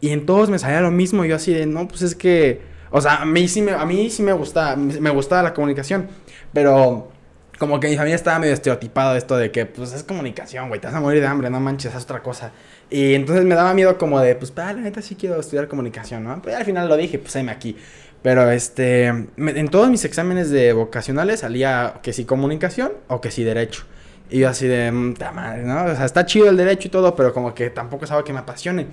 Y 0.03 0.11
en 0.11 0.27
todos 0.27 0.51
me 0.51 0.59
salía 0.59 0.83
lo 0.83 0.91
mismo. 0.91 1.25
Yo 1.25 1.37
así 1.37 1.55
de, 1.55 1.65
no, 1.65 1.89
pues 1.89 2.03
es 2.03 2.15
que. 2.15 2.61
O 2.91 3.01
sea, 3.01 3.23
a 3.23 3.25
mí 3.25 3.49
sí 3.49 3.63
me, 3.63 3.73
a 3.73 3.87
mí 3.87 4.11
sí 4.11 4.23
me 4.23 4.35
gustaba, 4.35 4.77
me 4.77 5.09
gustaba 5.09 5.43
la 5.43 5.55
comunicación. 5.55 6.09
Pero 6.53 7.11
como 7.59 7.81
que 7.81 7.89
mi 7.89 7.97
familia 7.97 8.17
estaba 8.17 8.39
medio 8.41 8.55
estereotipado 8.55 9.17
esto 9.17 9.37
de 9.37 9.51
que, 9.53 9.67
pues, 9.67 9.93
es 9.93 10.03
comunicación, 10.03 10.69
güey, 10.69 10.81
te 10.81 10.89
vas 10.89 10.97
a 10.97 11.01
morir 11.01 11.21
de 11.21 11.29
hambre, 11.29 11.49
no 11.49 11.61
manches, 11.61 11.95
es 11.95 12.03
otra 12.03 12.21
cosa. 12.23 12.51
Y 12.91 13.15
entonces 13.15 13.45
me 13.45 13.55
daba 13.55 13.73
miedo 13.73 13.97
como 13.99 14.21
de, 14.21 14.35
pues, 14.35 14.51
pa, 14.51 14.73
la 14.73 14.81
neta 14.81 15.01
sí 15.01 15.15
quiero 15.15 15.39
estudiar 15.39 15.69
comunicación, 15.69 16.25
¿no? 16.25 16.43
Pero 16.43 16.57
al 16.57 16.65
final 16.65 16.89
lo 16.89 16.97
dije, 16.97 17.19
pues, 17.21 17.35
heme 17.37 17.53
aquí. 17.53 17.77
Pero, 18.23 18.50
este, 18.50 19.12
me- 19.37 19.59
en 19.59 19.69
todos 19.69 19.91
mis 19.91 20.05
exámenes 20.05 20.50
de 20.50 20.73
vocacionales 20.73 21.41
salía 21.41 21.95
que 22.02 22.12
si 22.12 22.25
comunicación 22.25 22.93
o 23.09 23.21
que 23.21 23.31
si 23.31 23.43
derecho. 23.45 23.85
Y 24.31 24.38
yo 24.38 24.49
así 24.49 24.67
de, 24.67 24.91
"Mm, 24.91 25.14
madre, 25.35 25.62
¿no? 25.64 25.85
O 25.85 25.95
sea, 25.95 26.07
está 26.07 26.25
chido 26.25 26.49
el 26.49 26.57
derecho 26.57 26.88
y 26.88 26.91
todo, 26.91 27.14
pero 27.14 27.35
como 27.35 27.52
que 27.55 27.69
tampoco 27.69 28.07
es 28.07 28.11
algo 28.12 28.25
que 28.25 28.33
me 28.33 28.38
apasione. 28.38 28.87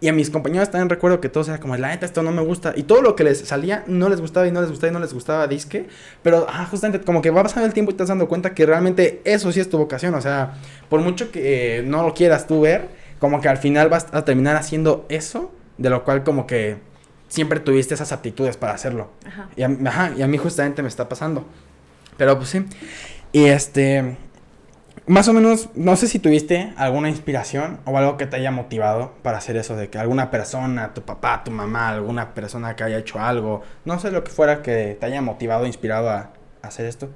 Y 0.00 0.08
a 0.08 0.12
mis 0.14 0.30
compañeros 0.30 0.70
también 0.70 0.88
recuerdo 0.88 1.20
que 1.20 1.28
todos 1.28 1.48
era 1.48 1.58
como, 1.58 1.76
la 1.76 1.88
neta, 1.88 2.06
esto 2.06 2.22
no 2.22 2.32
me 2.32 2.40
gusta. 2.42 2.72
Y 2.76 2.84
todo 2.84 3.02
lo 3.02 3.14
que 3.14 3.24
les 3.24 3.40
salía 3.40 3.84
no 3.88 4.08
les 4.08 4.20
gustaba 4.22 4.46
y 4.46 4.52
no 4.52 4.60
les 4.62 4.70
gustaba 4.70 4.90
y 4.90 4.94
no 4.94 5.00
les 5.00 5.12
gustaba 5.12 5.46
disque. 5.48 5.86
Pero, 6.22 6.46
ah, 6.48 6.66
justamente, 6.70 7.04
como 7.04 7.20
que 7.20 7.30
va 7.30 7.42
pasando 7.42 7.66
el 7.66 7.74
tiempo 7.74 7.90
y 7.90 7.94
te 7.94 7.96
estás 8.04 8.08
dando 8.08 8.26
cuenta 8.28 8.54
que 8.54 8.64
realmente 8.64 9.20
eso 9.24 9.52
sí 9.52 9.60
es 9.60 9.68
tu 9.68 9.76
vocación. 9.76 10.14
O 10.14 10.20
sea, 10.22 10.54
por 10.88 11.00
mucho 11.00 11.30
que 11.30 11.80
eh, 11.80 11.82
no 11.82 12.02
lo 12.02 12.14
quieras 12.14 12.46
tú 12.46 12.62
ver, 12.62 12.88
como 13.18 13.40
que 13.42 13.48
al 13.50 13.58
final 13.58 13.90
vas 13.90 14.06
a 14.12 14.24
terminar 14.24 14.56
haciendo 14.56 15.04
eso, 15.10 15.52
de 15.76 15.90
lo 15.90 16.04
cual 16.04 16.24
como 16.24 16.46
que 16.46 16.76
siempre 17.28 17.60
tuviste 17.60 17.94
esas 17.94 18.12
aptitudes 18.12 18.56
para 18.56 18.74
hacerlo. 18.74 19.10
Ajá. 19.26 19.48
Y 19.56 19.62
a, 19.62 19.70
ajá, 19.86 20.12
y 20.16 20.22
a 20.22 20.26
mí 20.26 20.38
justamente 20.38 20.82
me 20.82 20.88
está 20.88 21.08
pasando. 21.08 21.46
Pero 22.16 22.36
pues 22.36 22.50
sí. 22.50 22.64
Y 23.32 23.44
este. 23.44 24.16
Más 25.08 25.28
o 25.28 25.32
menos, 25.32 25.68
no 25.76 25.94
sé 25.94 26.08
si 26.08 26.18
tuviste 26.18 26.72
alguna 26.76 27.08
inspiración 27.08 27.78
o 27.84 27.96
algo 27.96 28.16
que 28.16 28.26
te 28.26 28.34
haya 28.34 28.50
motivado 28.50 29.12
para 29.22 29.38
hacer 29.38 29.56
eso, 29.56 29.76
de 29.76 29.88
que 29.88 29.98
alguna 29.98 30.32
persona, 30.32 30.94
tu 30.94 31.02
papá, 31.02 31.44
tu 31.44 31.52
mamá, 31.52 31.90
alguna 31.90 32.34
persona 32.34 32.74
que 32.74 32.82
haya 32.82 32.98
hecho 32.98 33.20
algo, 33.20 33.62
no 33.84 34.00
sé 34.00 34.10
lo 34.10 34.24
que 34.24 34.32
fuera 34.32 34.62
que 34.62 34.96
te 34.98 35.06
haya 35.06 35.22
motivado, 35.22 35.64
inspirado 35.64 36.10
a, 36.10 36.32
a 36.60 36.66
hacer 36.66 36.86
esto. 36.86 37.08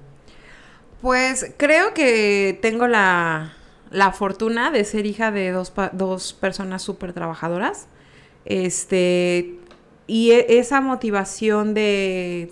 Pues 1.03 1.53
creo 1.57 1.93
que 1.93 2.59
tengo 2.63 2.87
la, 2.87 3.55
la 3.91 4.13
fortuna 4.13 4.71
de 4.71 4.85
ser 4.85 5.07
hija 5.07 5.33
de 5.33 5.51
dos, 5.51 5.73
dos 5.93 6.33
personas 6.33 6.83
súper 6.83 7.13
trabajadoras. 7.13 7.89
Este, 8.45 9.59
y 10.11 10.33
e- 10.33 10.59
esa 10.59 10.81
motivación 10.81 11.73
de, 11.73 12.51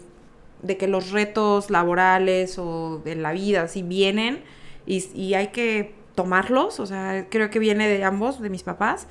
de 0.63 0.77
que 0.77 0.87
los 0.87 1.11
retos 1.11 1.71
laborales 1.71 2.57
o 2.57 3.03
de 3.05 3.17
la 3.17 3.33
vida 3.33 3.67
si 3.67 3.83
vienen 3.83 4.45
y, 4.87 5.05
y 5.13 5.35
hay 5.35 5.49
que 5.49 5.93
tomarlos, 6.15 6.79
o 6.79 6.87
sea, 6.87 7.27
creo 7.29 7.51
que 7.51 7.59
viene 7.59 7.89
de 7.89 8.05
ambos, 8.05 8.41
de 8.41 8.49
mis 8.49 8.63
papás, 8.63 9.09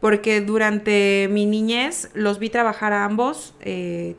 porque 0.00 0.40
durante 0.40 1.28
mi 1.30 1.44
niñez 1.44 2.10
los 2.14 2.38
vi 2.38 2.48
trabajar 2.48 2.94
a 2.94 3.04
ambos 3.04 3.54
eh, 3.60 4.16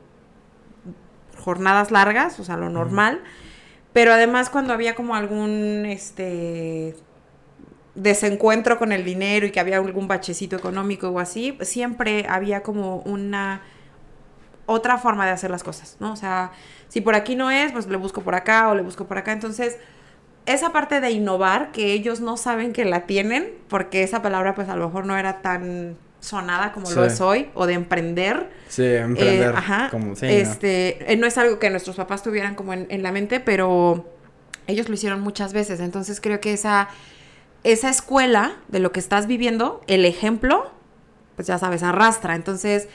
jornadas 1.39 1.89
largas, 1.89 2.39
o 2.39 2.44
sea, 2.44 2.58
lo 2.58 2.70
normal. 2.70 3.24
Pero 3.94 4.13
además 4.13 4.52
cuando 4.52 4.74
había 4.74 4.94
como 4.94 5.15
algún 5.15 5.86
este 5.88 6.96
desencuentro 7.96 8.78
con 8.78 8.92
el 8.92 9.04
dinero 9.04 9.46
y 9.46 9.52
que 9.52 9.60
había 9.60 9.78
algún 9.78 10.08
bachecito 10.08 10.56
económico 10.56 11.10
o 11.10 11.20
así, 11.20 11.58
siempre 11.62 12.26
había 12.30 12.64
como 12.64 12.98
una 13.00 13.62
otra 14.66 14.98
forma 14.98 15.26
de 15.26 15.32
hacer 15.32 15.52
las 15.52 15.64
cosas, 15.64 15.98
¿no? 16.00 16.14
O 16.14 16.16
sea, 16.16 16.52
si 16.88 17.02
por 17.02 17.16
aquí 17.16 17.36
no 17.36 17.52
es, 17.52 17.72
pues 17.74 17.88
le 17.88 17.98
busco 17.98 18.22
por 18.22 18.36
acá 18.36 18.70
o 18.70 18.76
le 18.76 18.82
busco 18.82 19.06
por 19.06 19.18
acá. 19.18 19.34
Entonces, 19.34 19.78
esa 20.46 20.72
parte 20.72 21.02
de 21.02 21.12
innovar 21.12 21.72
que 21.72 21.92
ellos 21.92 22.22
no 22.22 22.38
saben 22.38 22.72
que 22.72 22.86
la 22.86 23.02
tienen, 23.02 23.52
porque 23.68 24.04
esa 24.04 24.22
palabra 24.22 24.56
pues 24.56 24.70
a 24.70 24.76
lo 24.76 24.88
mejor 24.88 25.06
no 25.06 25.18
era 25.18 25.42
tan 25.42 25.98
sonada 26.22 26.72
como 26.72 26.90
lo 26.92 27.04
es 27.04 27.20
hoy, 27.20 27.50
o 27.56 27.66
de 27.66 27.74
emprender, 27.74 28.50
Sí, 28.70 28.86
emprender. 28.86 29.50
eh, 29.50 29.54
ajá. 29.58 29.90
Como, 29.90 30.16
sí, 30.16 30.28
¿no? 30.28 30.32
este, 30.32 31.12
eh, 31.12 31.18
¿no? 31.18 31.26
es 31.28 31.38
algo 31.38 31.58
que 31.60 31.70
nuestros 31.72 31.96
papás 31.96 32.24
tuvieran 32.24 32.56
como 32.56 32.74
en, 32.74 32.86
en 32.90 33.02
la 33.04 33.12
mente, 33.12 33.40
pero 33.40 34.06
ellos 34.68 34.88
lo 34.88 34.94
hicieron 34.94 35.20
muchas 35.22 35.52
veces. 35.52 35.80
Entonces 35.80 36.22
creo 36.22 36.40
que 36.40 36.54
esa, 36.54 36.90
esa 37.63 37.89
escuela 37.89 38.54
de 38.67 38.80
lo 38.80 38.91
que 38.91 39.00
estás 39.00 39.28
viviendo, 39.28 39.82
el 39.88 40.06
ejemplo, 40.06 40.71
pues 41.36 41.47
ya 41.47 41.58
sabes, 41.58 41.84
arrastra. 41.84 42.36
Entonces 42.36 42.88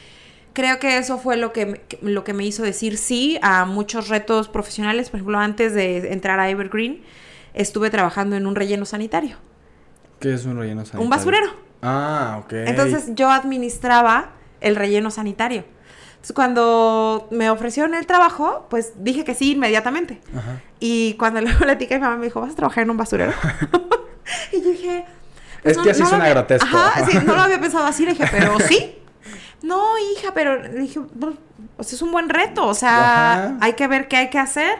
creo 0.52 0.78
que 0.78 0.98
eso 0.98 1.18
fue 1.18 1.36
lo 1.36 1.52
que, 1.52 1.82
lo 2.00 2.24
que 2.24 2.32
me 2.32 2.44
hizo 2.44 2.62
decir 2.62 2.96
sí 2.98 3.38
a 3.42 3.64
muchos 3.64 4.08
retos 4.08 4.48
profesionales. 4.48 5.10
Por 5.10 5.18
ejemplo, 5.18 5.38
antes 5.38 5.74
de 5.74 6.12
entrar 6.12 6.40
a 6.40 6.48
Evergreen, 6.48 7.02
estuve 7.54 7.90
trabajando 7.90 8.36
en 8.36 8.46
un 8.46 8.54
relleno 8.54 8.84
sanitario, 8.84 9.36
¿Qué 10.20 10.32
es 10.32 10.44
un 10.46 10.58
relleno 10.58 10.80
sanitario? 10.80 11.04
un 11.04 11.10
basurero. 11.10 11.46
Ah, 11.82 12.40
ok. 12.42 12.52
Entonces 12.52 13.14
yo 13.14 13.30
administraba 13.30 14.30
el 14.60 14.76
relleno 14.76 15.10
sanitario. 15.10 15.64
Entonces 16.14 16.34
cuando 16.34 17.28
me 17.30 17.50
ofrecieron 17.50 17.94
el 17.94 18.06
trabajo, 18.06 18.66
pues 18.70 18.94
dije 19.04 19.24
que 19.24 19.34
sí 19.34 19.52
inmediatamente. 19.52 20.20
Ajá. 20.36 20.62
Y 20.80 21.14
cuando 21.14 21.40
le 21.42 21.52
platiqué 21.52 21.94
a 21.94 21.98
mi 21.98 22.04
mamá 22.04 22.16
me 22.16 22.24
dijo, 22.26 22.40
¿vas 22.40 22.52
a 22.52 22.56
trabajar 22.56 22.84
en 22.84 22.90
un 22.90 22.96
basurero? 22.96 23.32
y 24.52 24.62
yo 24.62 24.70
dije... 24.70 25.04
Es 25.64 25.78
que 25.78 25.90
así 25.90 26.00
lo 26.00 26.06
suena 26.06 26.24
había- 26.24 26.34
grotesco. 26.34 26.68
Ajá, 26.76 27.04
sí, 27.06 27.18
no 27.24 27.34
lo 27.34 27.40
había 27.42 27.60
pensado 27.60 27.86
así. 27.86 28.04
Le 28.04 28.12
dije, 28.12 28.24
pero 28.30 28.58
sí. 28.60 28.94
No, 29.62 29.82
hija, 29.98 30.32
pero 30.32 30.62
le 30.62 30.68
dije, 30.80 31.00
"Bueno, 31.14 31.36
o 31.76 31.82
sea, 31.82 31.96
es 31.96 32.02
un 32.02 32.12
buen 32.12 32.28
reto. 32.28 32.66
O 32.66 32.74
sea, 32.74 33.32
Ajá. 33.32 33.56
hay 33.60 33.72
que 33.72 33.88
ver 33.88 34.06
qué 34.06 34.16
hay 34.16 34.30
que 34.30 34.38
hacer. 34.38 34.78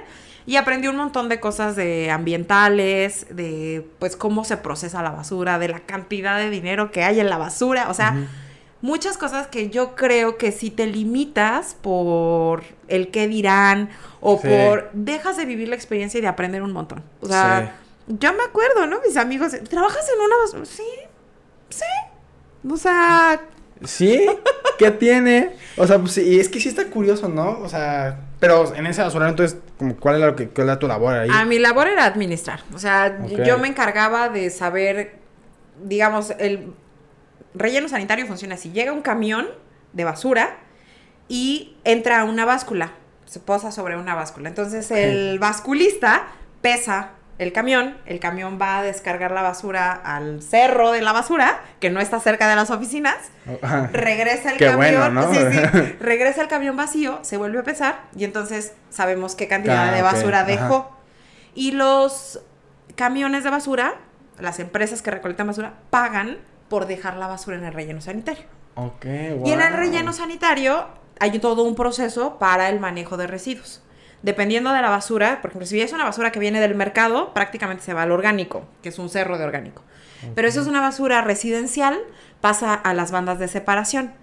Y 0.49 0.55
aprendí 0.57 0.87
un 0.87 0.97
montón 0.97 1.29
de 1.29 1.41
cosas 1.41 1.75
de 1.75 2.09
ambientales, 2.13 3.27
de 3.31 3.85
pues 3.99 4.15
cómo 4.17 4.45
se 4.45 4.57
procesa 4.59 5.03
la 5.03 5.11
basura, 5.11 5.59
de 5.59 5.69
la 5.69 5.81
cantidad 5.81 6.39
de 6.39 6.51
dinero 6.51 6.93
que 6.93 7.03
hay 7.03 7.19
en 7.19 7.29
la 7.31 7.37
basura. 7.39 7.89
O 7.91 7.95
sea, 7.95 8.15
muchas 8.81 9.19
cosas 9.19 9.49
que 9.49 9.71
yo 9.71 9.97
creo 9.97 10.37
que 10.39 10.53
si 10.53 10.71
te 10.71 10.87
limitas 10.87 11.75
por 11.81 12.63
el 12.87 13.11
qué 13.11 13.27
dirán 13.27 13.89
o 14.21 14.39
Sí. 14.41 14.47
por 14.47 14.91
dejas 14.93 15.37
de 15.37 15.47
vivir 15.47 15.67
la 15.69 15.75
experiencia 15.75 16.19
y 16.19 16.21
de 16.21 16.29
aprender 16.29 16.63
un 16.63 16.73
montón. 16.73 17.03
O 17.23 17.27
sea, 17.27 17.75
yo 18.07 18.33
me 18.33 18.43
acuerdo, 18.43 18.87
¿no? 18.87 19.01
Mis 19.07 19.17
amigos, 19.17 19.53
¿trabajas 19.69 20.07
en 20.15 20.21
una 20.21 20.37
basura? 20.37 20.65
Sí, 20.65 20.83
sí. 21.71 21.85
O 22.69 22.77
sea, 22.77 23.41
¿Sí? 23.85 24.27
¿Qué 24.79 24.91
tiene? 24.91 25.53
O 25.77 25.87
sea, 25.87 25.99
pues 25.99 26.13
sí, 26.13 26.23
y 26.23 26.41
es 26.41 26.49
que 26.49 26.61
sí 26.61 26.69
está 26.69 26.87
curioso, 26.87 27.29
¿no? 27.29 27.59
O 27.61 27.69
sea, 27.69 28.21
pero 28.41 28.75
en 28.75 28.87
ese 28.87 29.03
basurero, 29.03 29.31
entonces, 29.31 29.59
¿cuál 30.01 30.17
era, 30.17 30.27
lo 30.27 30.37
que, 30.37 30.49
cuál 30.49 30.69
era 30.69 30.79
tu 30.79 30.89
labor 30.89 31.15
ahí? 31.15 31.29
a 31.33 31.45
mi 31.45 31.59
labor 31.59 31.89
era 31.89 32.05
administrar. 32.05 32.61
O 32.75 32.79
sea, 32.79 33.25
yo 33.27 33.59
me 33.59 33.69
encargaba 33.69 34.29
de 34.29 34.51
saber, 34.51 35.17
digamos, 35.83 36.33
el 36.39 36.73
relleno 37.55 37.89
sanitario 37.89 38.27
funciona 38.27 38.55
así. 38.55 38.71
Llega 38.73 38.93
un 38.93 39.03
camión 39.03 39.47
de 39.93 40.05
basura 40.05 40.59
y 41.29 41.77
entra 41.85 42.25
una 42.25 42.45
báscula. 42.45 42.93
Se 43.27 43.41
posa 43.41 43.73
sobre 43.73 43.97
una 43.97 44.15
báscula. 44.15 44.49
Entonces 44.49 44.91
el 44.91 45.39
basculista 45.39 46.29
pesa 46.63 47.11
el 47.39 47.53
camión, 47.53 47.97
el 48.07 48.19
camión 48.19 48.59
va 48.61 48.79
a 48.79 48.83
descargar 48.83 49.31
la 49.31 49.43
basura 49.43 49.93
al 49.93 50.43
cerro 50.43 50.93
de 50.93 51.03
la 51.03 51.13
basura, 51.13 51.61
que 51.81 51.91
no 51.91 52.01
está 52.01 52.19
cerca 52.19 52.49
de 52.49 52.57
las 52.57 52.71
oficinas, 52.71 53.17
regresa 53.93 54.53
el 54.53 54.59
camión, 54.59 55.17
regresa 56.01 56.43
el 56.43 56.49
camión 56.49 56.77
vacío, 56.77 57.19
se 57.23 57.37
vuelve 57.37 57.59
a 57.59 57.63
pesar 57.63 58.01
y 58.17 58.25
entonces 58.25 58.73
sabemos 58.89 59.35
qué 59.35 59.49
cantidad 59.49 59.93
de 59.93 60.03
basura 60.03 60.45
dejó. 60.45 60.97
Y 61.55 61.73
los 61.73 62.41
camiones 62.95 63.45
de 63.45 63.51
basura, 63.51 63.95
las 64.39 64.59
empresas 64.59 65.03
que 65.03 65.11
recolectan 65.11 65.47
basura, 65.47 65.75
pagan 65.91 66.39
por 66.69 66.87
dejar 66.87 67.17
la 67.17 67.27
basura 67.27 67.57
en 67.59 67.65
el 67.65 67.75
relleno 67.75 68.01
sanitario. 68.01 68.45
Y 69.45 69.53
en 69.53 69.61
el 69.61 69.73
relleno 69.75 70.13
sanitario 70.13 70.87
hay 71.19 71.39
todo 71.39 71.65
un 71.65 71.75
proceso 71.75 72.39
para 72.39 72.69
el 72.71 72.81
manejo 72.81 73.17
de 73.17 73.27
residuos 73.27 73.83
dependiendo 74.27 74.73
de 74.73 74.83
la 74.83 74.91
basura, 74.91 75.41
por 75.41 75.51
ejemplo, 75.51 75.67
si 75.67 75.81
es 75.81 75.93
una 75.93 76.03
basura 76.03 76.33
que 76.33 76.41
viene 76.41 76.61
del 76.61 76.75
mercado, 76.75 77.33
prácticamente 77.33 77.85
se 77.85 77.95
va 77.95 78.03
al 78.03 78.11
orgánico, 78.11 78.67
que 78.83 78.89
es 78.89 78.99
un 78.99 79.09
cerro 79.09 79.39
de 79.39 79.45
orgánico. 79.45 79.83
Pero 80.35 80.49
eso 80.49 80.61
es 80.61 80.67
una 80.67 80.81
basura 80.81 81.21
residencial, 81.21 81.97
pasa 82.41 82.75
a 82.75 82.93
las 82.93 83.13
bandas 83.13 83.39
de 83.39 83.47
separación, 83.47 84.15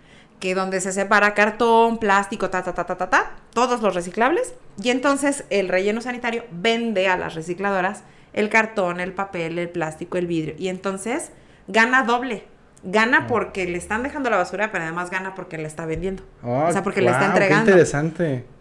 que 0.42 0.56
donde 0.56 0.82
se 0.82 0.92
separa 0.92 1.34
cartón, 1.34 2.00
plástico, 2.00 2.50
ta, 2.50 2.63
ta, 2.63 2.74
ta, 2.74 2.86
ta, 2.86 2.98
ta, 2.98 3.10
ta, 3.10 3.32
todos 3.54 3.82
los 3.82 3.96
reciclables. 3.96 4.54
Y 4.82 4.89
entonces 4.89 5.46
el 5.50 5.70
relleno 5.70 6.02
sanitario 6.02 6.44
vende 6.52 7.08
a 7.08 7.16
las 7.16 7.34
recicladoras 7.34 8.04
el 8.34 8.50
cartón, 8.50 9.00
el 9.00 9.13
papel, 9.13 9.58
el 9.58 9.70
plástico, 9.70 10.18
el 10.18 10.28
vidrio. 10.28 10.56
Y 10.58 10.68
entonces 10.68 11.32
gana 11.70 12.04
doble. 12.04 12.44
Gana 12.84 13.28
porque 13.28 13.66
le 13.68 13.78
están 13.78 14.04
dejando 14.04 14.30
la 14.30 14.36
basura, 14.36 14.70
pero 14.74 14.84
además 14.84 15.10
gana 15.10 15.34
porque 15.34 15.58
le 15.58 15.68
está 15.68 15.86
vendiendo. 15.86 16.24
o 16.42 16.70
sea, 16.74 16.84
porque 16.84 17.00
le 17.00 17.12
está 17.12 17.28
entregando. 17.28 17.63
Qué 17.63 17.72
interesante. 17.72 18.53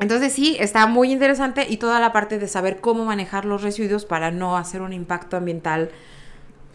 Entonces 0.00 0.32
sí, 0.32 0.56
está 0.58 0.86
muy 0.86 1.12
interesante 1.12 1.66
y 1.68 1.76
toda 1.76 2.00
la 2.00 2.12
parte 2.12 2.38
de 2.38 2.48
saber 2.48 2.80
cómo 2.80 3.04
manejar 3.04 3.44
los 3.44 3.62
residuos 3.62 4.06
para 4.06 4.30
no 4.30 4.56
hacer 4.56 4.82
un 4.82 4.92
impacto 4.92 5.36
ambiental 5.36 5.90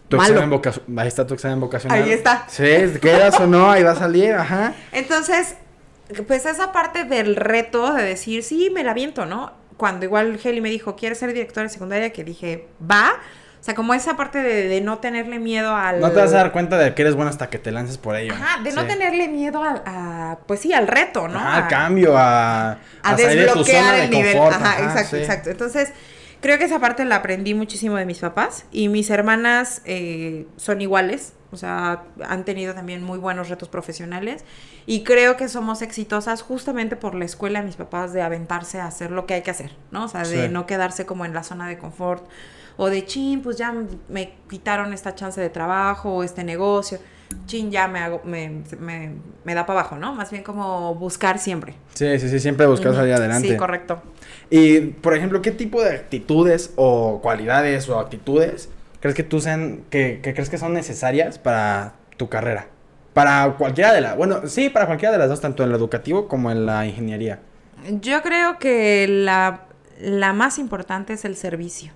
tu 0.08 0.18
malo. 0.18 0.62
Ahí 0.98 1.08
está 1.08 1.26
tu 1.26 1.34
examen 1.34 1.60
vocacional. 1.60 2.04
Ahí 2.04 2.12
está. 2.12 2.46
Sí, 2.48 2.64
quedas 3.02 3.40
o 3.40 3.48
no, 3.48 3.72
ahí 3.72 3.84
va 3.84 3.92
a 3.92 3.96
salir, 3.96 4.34
ajá. 4.34 4.74
Entonces, 4.92 5.56
pues 6.28 6.46
esa 6.46 6.72
parte 6.72 7.04
del 7.06 7.36
reto 7.36 7.94
de 7.94 8.04
decir, 8.04 8.44
sí, 8.44 8.70
me 8.72 8.84
la 8.84 8.94
viento, 8.94 9.26
¿no? 9.26 9.54
Cuando 9.78 10.06
igual 10.06 10.40
Heli 10.42 10.62
me 10.62 10.70
dijo, 10.70 10.96
¿quieres 10.96 11.18
ser 11.18 11.34
directora 11.34 11.64
de 11.64 11.70
secundaria? 11.70 12.14
Que 12.14 12.24
dije, 12.24 12.68
va. 12.80 13.14
O 13.66 13.68
sea, 13.68 13.74
como 13.74 13.96
esa 13.96 14.16
parte 14.16 14.44
de, 14.44 14.80
no 14.82 15.00
tenerle 15.00 15.40
miedo 15.40 15.76
al... 15.76 16.00
No 16.00 16.12
te 16.12 16.20
vas 16.20 16.32
a 16.34 16.38
dar 16.38 16.52
cuenta 16.52 16.78
de 16.78 16.94
que 16.94 17.02
eres 17.02 17.16
buena 17.16 17.32
hasta 17.32 17.50
que 17.50 17.58
te 17.58 17.72
lances 17.72 17.98
por 17.98 18.16
ello. 18.16 18.32
Ajá, 18.36 18.62
de 18.62 18.72
no 18.74 18.86
tenerle 18.86 19.28
miedo 19.28 19.60
a, 19.64 20.38
pues 20.46 20.60
sí, 20.60 20.72
al 20.72 20.88
reto, 20.88 21.28
¿no? 21.28 21.40
al 21.40 21.68
cambio, 21.68 22.16
a... 22.16 22.78
A, 23.02 23.16
desbloquear 23.16 24.02
el 24.02 24.12
nivel. 24.12 24.38
Ajá, 24.38 24.84
exacto, 24.84 25.16
exacto. 25.16 25.50
Entonces, 25.50 25.94
creo 26.42 26.60
que 26.60 26.66
esa 26.66 26.78
parte 26.78 27.06
la 27.06 27.16
aprendí 27.16 27.56
muchísimo 27.56 27.96
de 27.96 28.06
mis 28.06 28.20
papás 28.20 28.66
y 28.72 28.88
mis 28.88 29.10
hermanas 29.10 29.82
eh, 29.86 30.46
son 30.58 30.82
iguales. 30.82 31.34
O 31.52 31.58
sea, 31.58 32.04
han 32.24 32.46
tenido 32.46 32.76
también 32.76 33.02
muy 33.02 33.18
buenos 33.18 33.50
retos 33.50 33.70
profesionales 33.70 34.46
y 34.86 35.04
creo 35.04 35.38
que 35.38 35.50
somos 35.50 35.82
exitosas 35.82 36.44
justamente 36.44 36.98
por 36.98 37.16
la 37.16 37.26
escuela 37.26 37.62
de 37.62 37.66
mis 37.66 37.78
papás 37.78 38.14
de 38.14 38.22
aventarse 38.22 38.80
a 38.80 38.86
hacer 38.86 39.10
lo 39.10 39.26
que 39.26 39.34
hay 39.34 39.42
que 39.42 39.50
hacer, 39.50 39.72
¿no? 39.90 40.06
O 40.06 40.08
sea, 40.08 40.22
de 40.22 40.50
no 40.50 40.68
quedarse 40.68 41.08
como 41.08 41.26
en 41.26 41.34
la 41.34 41.42
zona 41.42 41.68
de 41.68 41.80
confort 41.80 42.28
o 42.78 42.90
de 42.90 43.06
chin, 43.06 43.42
pues 43.42 43.58
ya 43.58 43.74
me 44.10 44.34
quitaron 44.50 44.94
esta 44.94 45.16
chance 45.16 45.40
de 45.40 45.50
trabajo 45.50 46.16
o 46.16 46.24
este 46.24 46.44
negocio, 46.44 47.00
chin, 47.46 47.72
ya 47.72 47.88
me 47.88 48.00
hago, 48.00 48.22
me, 48.24 48.64
me, 48.80 49.54
da 49.54 49.66
para 49.66 49.80
abajo, 49.80 49.98
¿no? 49.98 50.14
Más 50.14 50.32
bien 50.32 50.44
como 50.44 50.96
buscar 50.96 51.40
siempre. 51.40 51.76
Sí, 51.94 52.20
sí, 52.20 52.30
sí, 52.30 52.40
siempre 52.40 52.66
buscar 52.66 52.94
salir 52.94 53.14
adelante. 53.14 53.50
Sí, 53.50 53.58
correcto. 53.58 54.02
Y, 54.50 54.80
por 54.80 55.16
ejemplo, 55.16 55.42
¿qué 55.42 55.52
tipo 55.52 55.82
de 55.82 55.92
actitudes 55.92 56.74
o 56.76 57.20
cualidades 57.22 57.90
o 57.90 58.00
actitudes 58.00 58.70
crees 59.00 59.16
que 59.16 59.24
tú 59.24 59.40
sean, 59.40 59.84
que, 59.90 60.20
que 60.22 60.34
crees 60.34 60.50
que 60.50 60.58
son 60.58 60.74
necesarias 60.74 61.40
para 61.40 61.94
tu 62.18 62.30
carrera? 62.30 62.68
Para 63.14 63.56
cualquiera 63.58 63.94
de 63.94 64.02
las, 64.02 64.18
bueno, 64.18 64.48
sí, 64.48 64.70
para 64.70 64.88
cualquiera 64.88 65.14
de 65.14 65.20
las 65.20 65.30
dos, 65.30 65.40
tanto 65.40 65.64
en 65.64 65.70
lo 65.70 65.78
educativo 65.78 66.28
como 66.28 66.52
en 66.52 66.66
la 66.66 66.86
ingeniería. 66.86 67.40
Yo 68.02 68.22
creo 68.22 68.58
que 68.60 69.08
la, 69.08 69.66
la 70.02 70.34
más 70.34 70.58
importante 70.58 71.14
es 71.14 71.24
el 71.24 71.36
servicio 71.36 71.94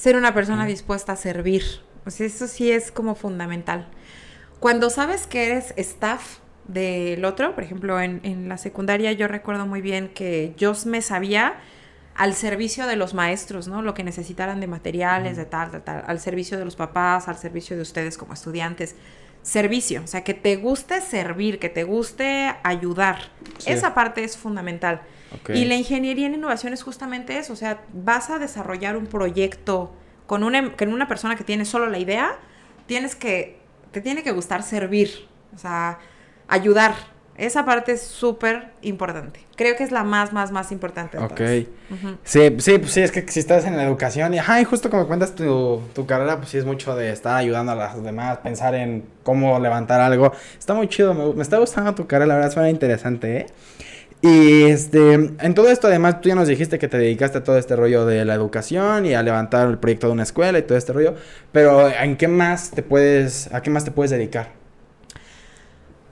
ser 0.00 0.16
una 0.16 0.32
persona 0.32 0.64
dispuesta 0.64 1.12
a 1.12 1.16
servir. 1.16 1.62
O 2.06 2.10
sea, 2.10 2.26
eso 2.26 2.46
sí 2.46 2.72
es 2.72 2.90
como 2.90 3.14
fundamental. 3.14 3.86
Cuando 4.58 4.88
sabes 4.88 5.26
que 5.26 5.44
eres 5.44 5.74
staff 5.76 6.38
del 6.68 7.22
otro, 7.26 7.54
por 7.54 7.64
ejemplo, 7.64 8.00
en, 8.00 8.48
la 8.48 8.56
secundaria 8.56 9.12
yo 9.12 9.28
recuerdo 9.28 9.66
muy 9.66 9.82
bien 9.82 10.08
que 10.08 10.54
yo 10.56 10.72
me 10.86 11.02
sabía 11.02 11.56
al 12.14 12.32
servicio 12.32 12.86
de 12.86 12.96
los 12.96 13.12
maestros, 13.12 13.68
¿no? 13.68 13.82
Lo 13.82 13.92
que 13.92 14.02
necesitaran 14.02 14.58
de 14.58 14.68
materiales, 14.68 15.36
de 15.36 15.44
tal, 15.44 15.70
de 15.70 15.80
tal, 15.80 16.02
al 16.06 16.18
servicio 16.18 16.58
de 16.58 16.64
los 16.64 16.76
papás, 16.76 17.28
al 17.28 17.36
servicio 17.36 17.76
de 17.76 17.82
ustedes 17.82 18.16
como 18.16 18.32
estudiantes. 18.32 18.96
Servicio, 19.42 20.02
o 20.04 20.06
sea, 20.06 20.22
que 20.22 20.34
te 20.34 20.56
guste 20.56 21.00
servir, 21.00 21.58
que 21.58 21.68
te 21.68 21.84
guste 21.84 22.54
ayudar. 22.62 23.30
Esa 23.64 23.94
parte 23.94 24.22
es 24.22 24.36
fundamental. 24.36 25.02
Y 25.48 25.64
la 25.64 25.76
ingeniería 25.76 26.26
en 26.26 26.34
innovación 26.34 26.72
es 26.72 26.82
justamente 26.82 27.38
eso, 27.38 27.52
o 27.52 27.56
sea, 27.56 27.82
vas 27.92 28.30
a 28.30 28.38
desarrollar 28.38 28.96
un 28.96 29.06
proyecto 29.06 29.94
con 30.26 30.42
una, 30.44 30.76
con 30.76 30.92
una 30.92 31.08
persona 31.08 31.36
que 31.36 31.44
tiene 31.44 31.64
solo 31.64 31.88
la 31.88 31.98
idea, 31.98 32.36
tienes 32.86 33.14
que, 33.14 33.60
te 33.92 34.00
tiene 34.00 34.22
que 34.22 34.32
gustar 34.32 34.62
servir, 34.62 35.28
o 35.54 35.58
sea, 35.58 35.98
ayudar. 36.48 36.94
Esa 37.40 37.64
parte 37.64 37.92
es 37.92 38.02
súper 38.02 38.68
importante. 38.82 39.40
Creo 39.56 39.74
que 39.74 39.82
es 39.82 39.90
la 39.90 40.04
más, 40.04 40.32
más, 40.32 40.52
más 40.52 40.72
importante. 40.72 41.16
ok. 41.16 41.40
Sí, 42.22 42.54
sí, 42.58 42.78
pues 42.78 42.92
sí, 42.92 43.00
es 43.00 43.10
que 43.10 43.26
si 43.26 43.40
estás 43.40 43.64
en 43.64 43.76
la 43.76 43.84
educación 43.84 44.34
y, 44.34 44.38
ajá, 44.38 44.60
y 44.60 44.64
justo 44.64 44.90
como 44.90 45.06
cuentas 45.06 45.34
tu, 45.34 45.80
tu 45.94 46.04
carrera, 46.04 46.36
pues 46.36 46.50
sí 46.50 46.58
es 46.58 46.66
mucho 46.66 46.94
de 46.94 47.10
estar 47.10 47.36
ayudando 47.36 47.72
a 47.72 47.74
los 47.74 48.04
demás, 48.04 48.38
pensar 48.38 48.74
en 48.74 49.04
cómo 49.22 49.58
levantar 49.58 50.02
algo. 50.02 50.32
Está 50.58 50.74
muy 50.74 50.88
chido, 50.88 51.14
me, 51.14 51.32
me 51.32 51.42
está 51.42 51.58
gustando 51.58 51.94
tu 51.94 52.06
carrera, 52.06 52.26
la 52.26 52.34
verdad 52.34 52.52
suena 52.52 52.68
interesante, 52.68 53.38
¿eh? 53.38 53.46
Y 54.22 54.64
este, 54.64 55.14
en 55.14 55.54
todo 55.54 55.70
esto 55.70 55.86
además 55.86 56.20
tú 56.20 56.28
ya 56.28 56.34
nos 56.34 56.46
dijiste 56.46 56.78
que 56.78 56.88
te 56.88 56.98
dedicaste 56.98 57.38
a 57.38 57.44
todo 57.44 57.56
este 57.56 57.74
rollo 57.74 58.04
de 58.04 58.26
la 58.26 58.34
educación 58.34 59.06
y 59.06 59.14
a 59.14 59.22
levantar 59.22 59.66
el 59.66 59.78
proyecto 59.78 60.08
de 60.08 60.12
una 60.12 60.24
escuela 60.24 60.58
y 60.58 60.62
todo 60.62 60.76
este 60.76 60.92
rollo, 60.92 61.14
pero 61.52 61.88
¿en 61.88 62.18
qué 62.18 62.28
más 62.28 62.70
te 62.70 62.82
puedes, 62.82 63.50
a 63.54 63.62
qué 63.62 63.70
más 63.70 63.84
te 63.86 63.92
puedes 63.92 64.10
dedicar? 64.10 64.59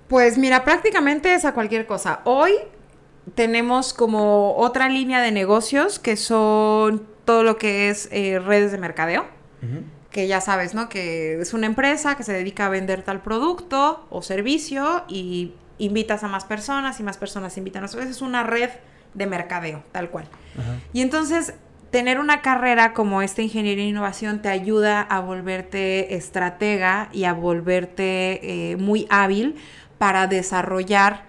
Pues 0.09 0.39
mira, 0.39 0.65
prácticamente 0.65 1.35
es 1.35 1.45
a 1.45 1.53
cualquier 1.53 1.87
cosa. 1.87 2.21
Hoy 2.25 2.53
tenemos 3.35 3.93
como 3.93 4.57
otra 4.57 4.89
línea 4.89 5.21
de 5.21 5.33
negocios 5.33 5.99
que 5.99 6.17
son 6.17 7.07
todo 7.27 7.43
lo 7.43 7.59
que 7.59 7.91
es 7.91 8.09
eh, 8.11 8.39
redes 8.39 8.73
de 8.73 8.79
mercadeo. 8.79 9.27
Que 10.11 10.27
ya 10.27 10.41
sabes, 10.41 10.75
¿no? 10.75 10.89
Que 10.89 11.41
es 11.41 11.53
una 11.53 11.67
empresa 11.67 12.17
que 12.17 12.23
se 12.23 12.33
dedica 12.33 12.67
a 12.67 12.69
vender 12.71 13.03
tal 13.03 13.21
producto 13.21 14.07
o 14.09 14.23
servicio 14.23 15.05
y 15.09 15.53
invitas 15.77 16.25
a 16.25 16.29
más 16.29 16.45
personas 16.45 16.99
y 17.01 17.03
más 17.03 17.19
personas 17.19 17.59
invitan 17.59 17.83
a 17.83 17.87
otras. 17.87 18.07
Es 18.07 18.23
una 18.23 18.45
red 18.45 18.71
de 19.13 19.27
mercadeo, 19.27 19.83
tal 19.93 20.09
cual. 20.09 20.27
Y 20.95 21.03
entonces, 21.03 21.55
tener 21.91 22.19
una 22.19 22.41
carrera 22.41 22.95
como 22.95 23.21
esta 23.21 23.43
ingeniería 23.43 23.85
e 23.85 23.89
innovación 23.89 24.41
te 24.41 24.49
ayuda 24.49 25.03
a 25.03 25.21
volverte 25.21 26.15
estratega 26.15 27.11
y 27.13 27.25
a 27.25 27.33
volverte 27.33 28.71
eh, 28.73 28.77
muy 28.77 29.07
hábil 29.11 29.57
para 29.99 30.27
desarrollar 30.27 31.25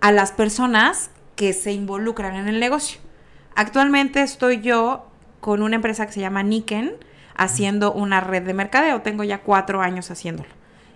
a 0.00 0.12
las 0.12 0.32
personas 0.32 1.10
que 1.36 1.52
se 1.52 1.72
involucran 1.72 2.36
en 2.36 2.48
el 2.48 2.60
negocio. 2.60 3.00
Actualmente 3.54 4.22
estoy 4.22 4.60
yo 4.60 5.06
con 5.40 5.62
una 5.62 5.76
empresa 5.76 6.06
que 6.06 6.12
se 6.12 6.20
llama 6.20 6.42
Niken 6.42 6.96
haciendo 7.34 7.92
una 7.92 8.20
red 8.20 8.42
de 8.42 8.54
mercadeo. 8.54 9.02
Tengo 9.02 9.24
ya 9.24 9.42
cuatro 9.42 9.80
años 9.80 10.10
haciéndolo. 10.10 10.50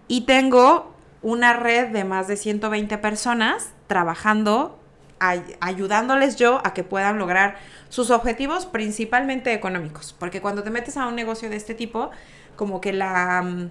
Y 0.08 0.22
tengo 0.22 0.94
una 1.22 1.54
red 1.54 1.88
de 1.88 2.04
más 2.04 2.28
de 2.28 2.36
120 2.36 2.98
personas 2.98 3.70
trabajando, 3.86 4.78
ayudándoles 5.18 6.36
yo 6.36 6.60
a 6.64 6.74
que 6.74 6.84
puedan 6.84 7.18
lograr 7.18 7.56
sus 7.88 8.10
objetivos 8.10 8.66
principalmente 8.66 9.54
económicos. 9.54 10.14
Porque 10.18 10.42
cuando 10.42 10.62
te 10.62 10.70
metes 10.70 10.98
a 10.98 11.06
un 11.06 11.16
negocio 11.16 11.48
de 11.48 11.56
este 11.56 11.74
tipo, 11.74 12.10
como 12.56 12.82
que 12.82 12.92
la 12.92 13.40
mm, 13.42 13.70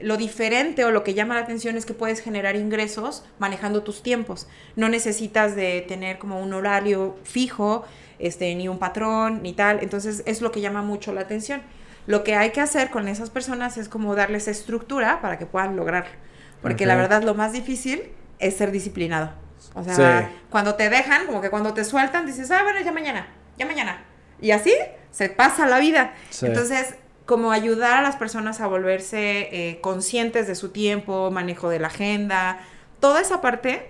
lo 0.00 0.16
diferente 0.16 0.84
o 0.84 0.90
lo 0.90 1.04
que 1.04 1.14
llama 1.14 1.34
la 1.34 1.40
atención 1.40 1.76
es 1.76 1.86
que 1.86 1.94
puedes 1.94 2.20
generar 2.20 2.56
ingresos 2.56 3.24
manejando 3.38 3.82
tus 3.82 4.02
tiempos. 4.02 4.48
No 4.76 4.88
necesitas 4.88 5.56
de 5.56 5.84
tener 5.86 6.18
como 6.18 6.40
un 6.40 6.52
horario 6.52 7.16
fijo, 7.24 7.84
este, 8.18 8.54
ni 8.54 8.68
un 8.68 8.78
patrón, 8.78 9.42
ni 9.42 9.52
tal. 9.52 9.80
Entonces 9.82 10.22
es 10.26 10.40
lo 10.40 10.52
que 10.52 10.60
llama 10.60 10.82
mucho 10.82 11.12
la 11.12 11.22
atención. 11.22 11.62
Lo 12.06 12.22
que 12.24 12.34
hay 12.34 12.50
que 12.50 12.60
hacer 12.60 12.90
con 12.90 13.08
esas 13.08 13.30
personas 13.30 13.78
es 13.78 13.88
como 13.88 14.14
darles 14.14 14.48
estructura 14.48 15.20
para 15.20 15.38
que 15.38 15.46
puedan 15.46 15.76
lograrlo. 15.76 16.12
Porque 16.60 16.86
la 16.86 16.96
verdad 16.96 17.22
lo 17.22 17.34
más 17.34 17.52
difícil 17.52 18.02
es 18.38 18.56
ser 18.56 18.70
disciplinado. 18.70 19.32
O 19.74 19.82
sea, 19.82 20.30
cuando 20.50 20.74
te 20.74 20.88
dejan, 20.88 21.26
como 21.26 21.40
que 21.40 21.50
cuando 21.50 21.74
te 21.74 21.84
sueltan, 21.84 22.26
dices, 22.26 22.50
ah, 22.50 22.62
bueno, 22.62 22.80
ya 22.80 22.92
mañana, 22.92 23.26
ya 23.58 23.66
mañana. 23.66 24.04
Y 24.40 24.50
así 24.50 24.72
se 25.10 25.28
pasa 25.28 25.66
la 25.66 25.78
vida. 25.78 26.14
Entonces, 26.42 26.94
como 27.26 27.52
ayudar 27.52 27.98
a 27.98 28.02
las 28.02 28.16
personas 28.16 28.60
a 28.60 28.66
volverse 28.66 29.48
eh, 29.52 29.78
conscientes 29.80 30.46
de 30.46 30.54
su 30.54 30.70
tiempo, 30.70 31.30
manejo 31.30 31.68
de 31.70 31.78
la 31.78 31.86
agenda, 31.88 32.58
toda 33.00 33.20
esa 33.20 33.40
parte 33.40 33.88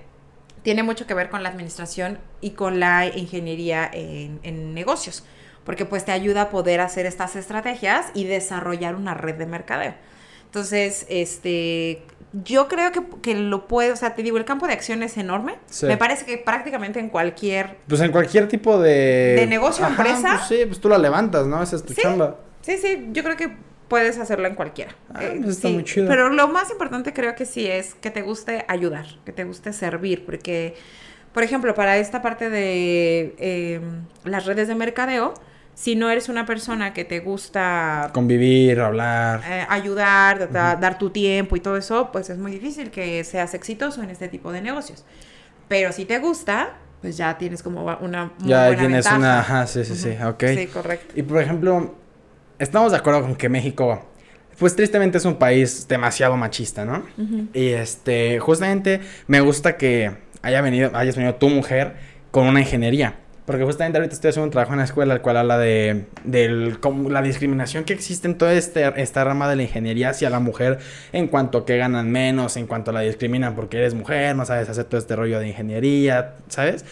tiene 0.63 0.83
mucho 0.83 1.07
que 1.07 1.15
ver 1.15 1.29
con 1.31 1.43
la 1.43 1.49
administración 1.49 2.19
y 2.41 2.51
con 2.51 2.81
la 2.81 3.07
ingeniería 3.07 3.89
en, 3.93 4.41
en 4.43 4.73
negocios. 4.75 5.25
porque 5.65 5.85
pues 5.87 6.05
te 6.05 6.13
ayuda 6.13 6.43
a 6.43 6.51
poder 6.51 6.81
hacer 6.81 7.07
estas 7.07 7.37
estrategias 7.37 8.07
y 8.15 8.25
desarrollar 8.25 8.95
una 8.95 9.15
red 9.15 9.35
de 9.37 9.47
mercadeo. 9.47 9.95
Entonces, 10.45 11.07
este, 11.09 12.03
yo 12.33 12.69
creo 12.69 12.93
que, 12.93 13.01
que 13.23 13.35
lo 13.35 13.67
puede, 13.67 13.91
o 13.91 13.97
sea, 13.97 14.15
te 14.15 14.23
digo, 14.23 14.37
el 14.37 14.45
campo 14.45 14.67
de 14.67 14.75
acción 14.75 15.03
es 15.03 15.17
enorme. 15.17 15.57
Sí. 15.67 15.87
Me 15.87 15.97
parece 15.97 16.25
que 16.27 16.37
prácticamente 16.39 17.01
en 17.01 17.09
cualquier... 17.09 17.79
Pues 17.89 18.01
en 18.03 18.13
cualquier 18.13 18.47
tipo 18.47 18.79
de... 18.79 19.35
¿De 19.41 19.47
negocio, 19.47 19.87
empresa? 19.87 20.37
Pues 20.37 20.49
sí, 20.49 20.65
pues 20.67 20.81
tú 20.81 20.89
la 20.89 20.99
levantas, 20.99 21.47
¿no? 21.47 21.63
Esa 21.63 21.77
es 21.77 21.83
tu 21.85 21.93
Sí. 21.95 22.03
chamba. 22.03 22.37
Sí, 22.65 22.79
sí, 22.79 23.09
yo 23.13 23.23
creo 23.23 23.37
que 23.37 23.51
puedes 23.89 24.19
hacerlo 24.19 24.49
en 24.49 24.55
cualquiera. 24.55 24.95
Ah, 25.15 25.21
Eh, 25.23 25.41
pues 25.43 25.57
está 25.57 25.69
sí, 25.69 25.75
muy 25.75 25.85
chido. 25.85 26.09
Pero 26.09 26.31
lo 26.31 26.49
más 26.49 26.71
importante 26.71 27.13
creo 27.13 27.35
que 27.35 27.45
sí 27.47 27.67
es 27.67 27.95
que 27.95 28.11
te 28.11 28.23
guste 28.23 28.65
ayudar, 28.69 29.07
que 29.25 29.33
te 29.33 29.45
guste 29.45 29.73
servir, 29.73 30.25
porque, 30.25 30.75
por 31.33 31.43
ejemplo, 31.43 31.75
para 31.75 31.99
esta 31.99 32.23
parte 32.23 32.49
de 32.51 33.35
eh, 33.39 33.81
las 34.25 34.47
redes 34.47 34.69
de 34.69 34.75
mercadeo, 34.75 35.35
si 35.75 35.97
no 35.97 36.09
eres 36.09 36.29
una 36.29 36.47
persona 36.47 36.95
que 36.95 37.05
te 37.05 37.21
gusta 37.21 38.11
Convivir, 38.15 38.81
hablar. 38.81 39.41
eh, 39.45 39.67
ayudar, 39.69 40.51
da- 40.53 40.77
dar 40.77 40.99
tu 40.99 41.11
tiempo 41.11 41.57
y 41.57 41.61
todo 41.61 41.77
eso, 41.77 42.11
pues 42.13 42.31
es 42.31 42.39
muy 42.39 42.53
difícil 42.53 42.91
que 42.91 43.25
seas 43.25 43.55
exitoso 43.55 44.03
en 44.03 44.11
este 44.11 44.29
tipo 44.29 44.53
de 44.53 44.61
negocios. 44.63 45.05
Pero 45.69 45.93
si 45.93 46.05
te 46.05 46.19
gusta, 46.19 46.75
pues 47.01 47.17
ya 47.17 47.37
tienes 47.39 47.63
como 47.63 47.85
una 48.01 48.33
muy 48.39 48.49
ya 48.49 48.67
buena 48.67 48.77
tienes 48.79 49.05
ventaja. 49.05 49.17
una... 49.19 49.41
Ajá, 49.41 49.67
sí, 49.67 49.85
sí, 49.85 49.95
sí, 49.97 50.11
Ujú. 50.11 50.29
ok. 50.29 50.45
Sí, 50.55 50.67
correcto. 50.69 51.15
Y 51.17 51.23
por 51.23 51.43
ejemplo, 51.43 51.95
estamos 52.59 52.93
de 52.93 52.99
acuerdo 52.99 53.23
con 53.23 53.37
que 53.37 53.49
México, 53.49 54.05
pues 54.59 54.77
tristemente 54.77 55.19
es 55.19 55.25
un 55.25 55.37
país 55.37 55.87
demasiado 55.89 56.37
machista, 56.37 56.85
¿no? 56.85 57.05
Y 57.53 57.69
este, 57.69 58.39
justamente 58.39 59.01
me 59.27 59.41
gusta 59.41 59.77
que 59.77 60.13
haya 60.43 60.61
venido, 60.61 60.91
hayas 60.95 61.17
venido 61.17 61.35
tu 61.37 61.49
mujer 61.49 61.95
con 62.31 62.47
una 62.47 62.61
ingeniería. 62.61 63.17
Porque 63.47 63.63
justamente 63.63 63.99
ahorita 63.99 64.15
estoy 64.15 64.31
haciendo 64.31 64.47
un 64.47 64.51
trabajo 64.51 64.73
en 64.73 64.79
la 64.79 64.85
escuela, 64.85 65.13
el 65.13 65.21
cual 65.21 65.37
habla 65.37 65.59
de 65.59 66.07
como 66.81 67.11
la 67.11 67.21
discriminación 67.21 67.85
que 67.85 67.93
existe 67.93 68.27
en 68.27 68.39
toda 68.39 68.55
este, 68.55 68.91
esta 69.03 69.23
rama 69.23 69.51
de 69.51 69.57
la 69.57 69.63
ingeniería 69.65 70.11
hacia 70.11 70.31
la 70.31 70.41
mujer 70.41 70.79
en 71.13 71.29
cuanto 71.29 71.59
a 71.59 71.67
que 71.67 71.77
ganan 71.77 72.11
menos, 72.11 72.57
en 72.57 72.67
cuanto 72.67 72.91
a 72.91 72.95
la 72.95 73.01
discriminan 73.01 73.55
porque 73.55 73.77
eres 73.77 73.93
mujer, 73.93 74.35
no 74.35 74.47
sabes 74.47 74.71
hacer 74.71 74.85
todo 74.85 74.99
este 74.99 75.15
rollo 75.15 75.41
de 75.41 75.49
ingeniería, 75.49 76.37
¿sabes? 76.49 76.87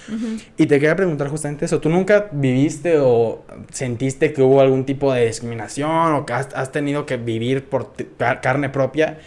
Y 0.58 0.66
te 0.66 0.78
quería 0.78 0.94
preguntar 0.94 1.28
justamente 1.28 1.64
eso. 1.64 1.80
¿Tú 1.80 1.88
nunca 1.88 2.28
viviste 2.32 2.98
o 2.98 3.44
sentiste 3.70 4.34
que 4.34 4.42
hubo 4.42 4.60
algún 4.60 4.84
tipo 4.84 5.10
de 5.12 5.26
discriminación 5.26 6.12
o 6.12 6.26
que 6.26 6.34
has, 6.34 6.48
has 6.54 6.70
tenido 6.70 7.06
que 7.06 7.16
vivir 7.16 7.64
por 7.64 7.94
carne 8.42 8.68
propia 8.68 9.18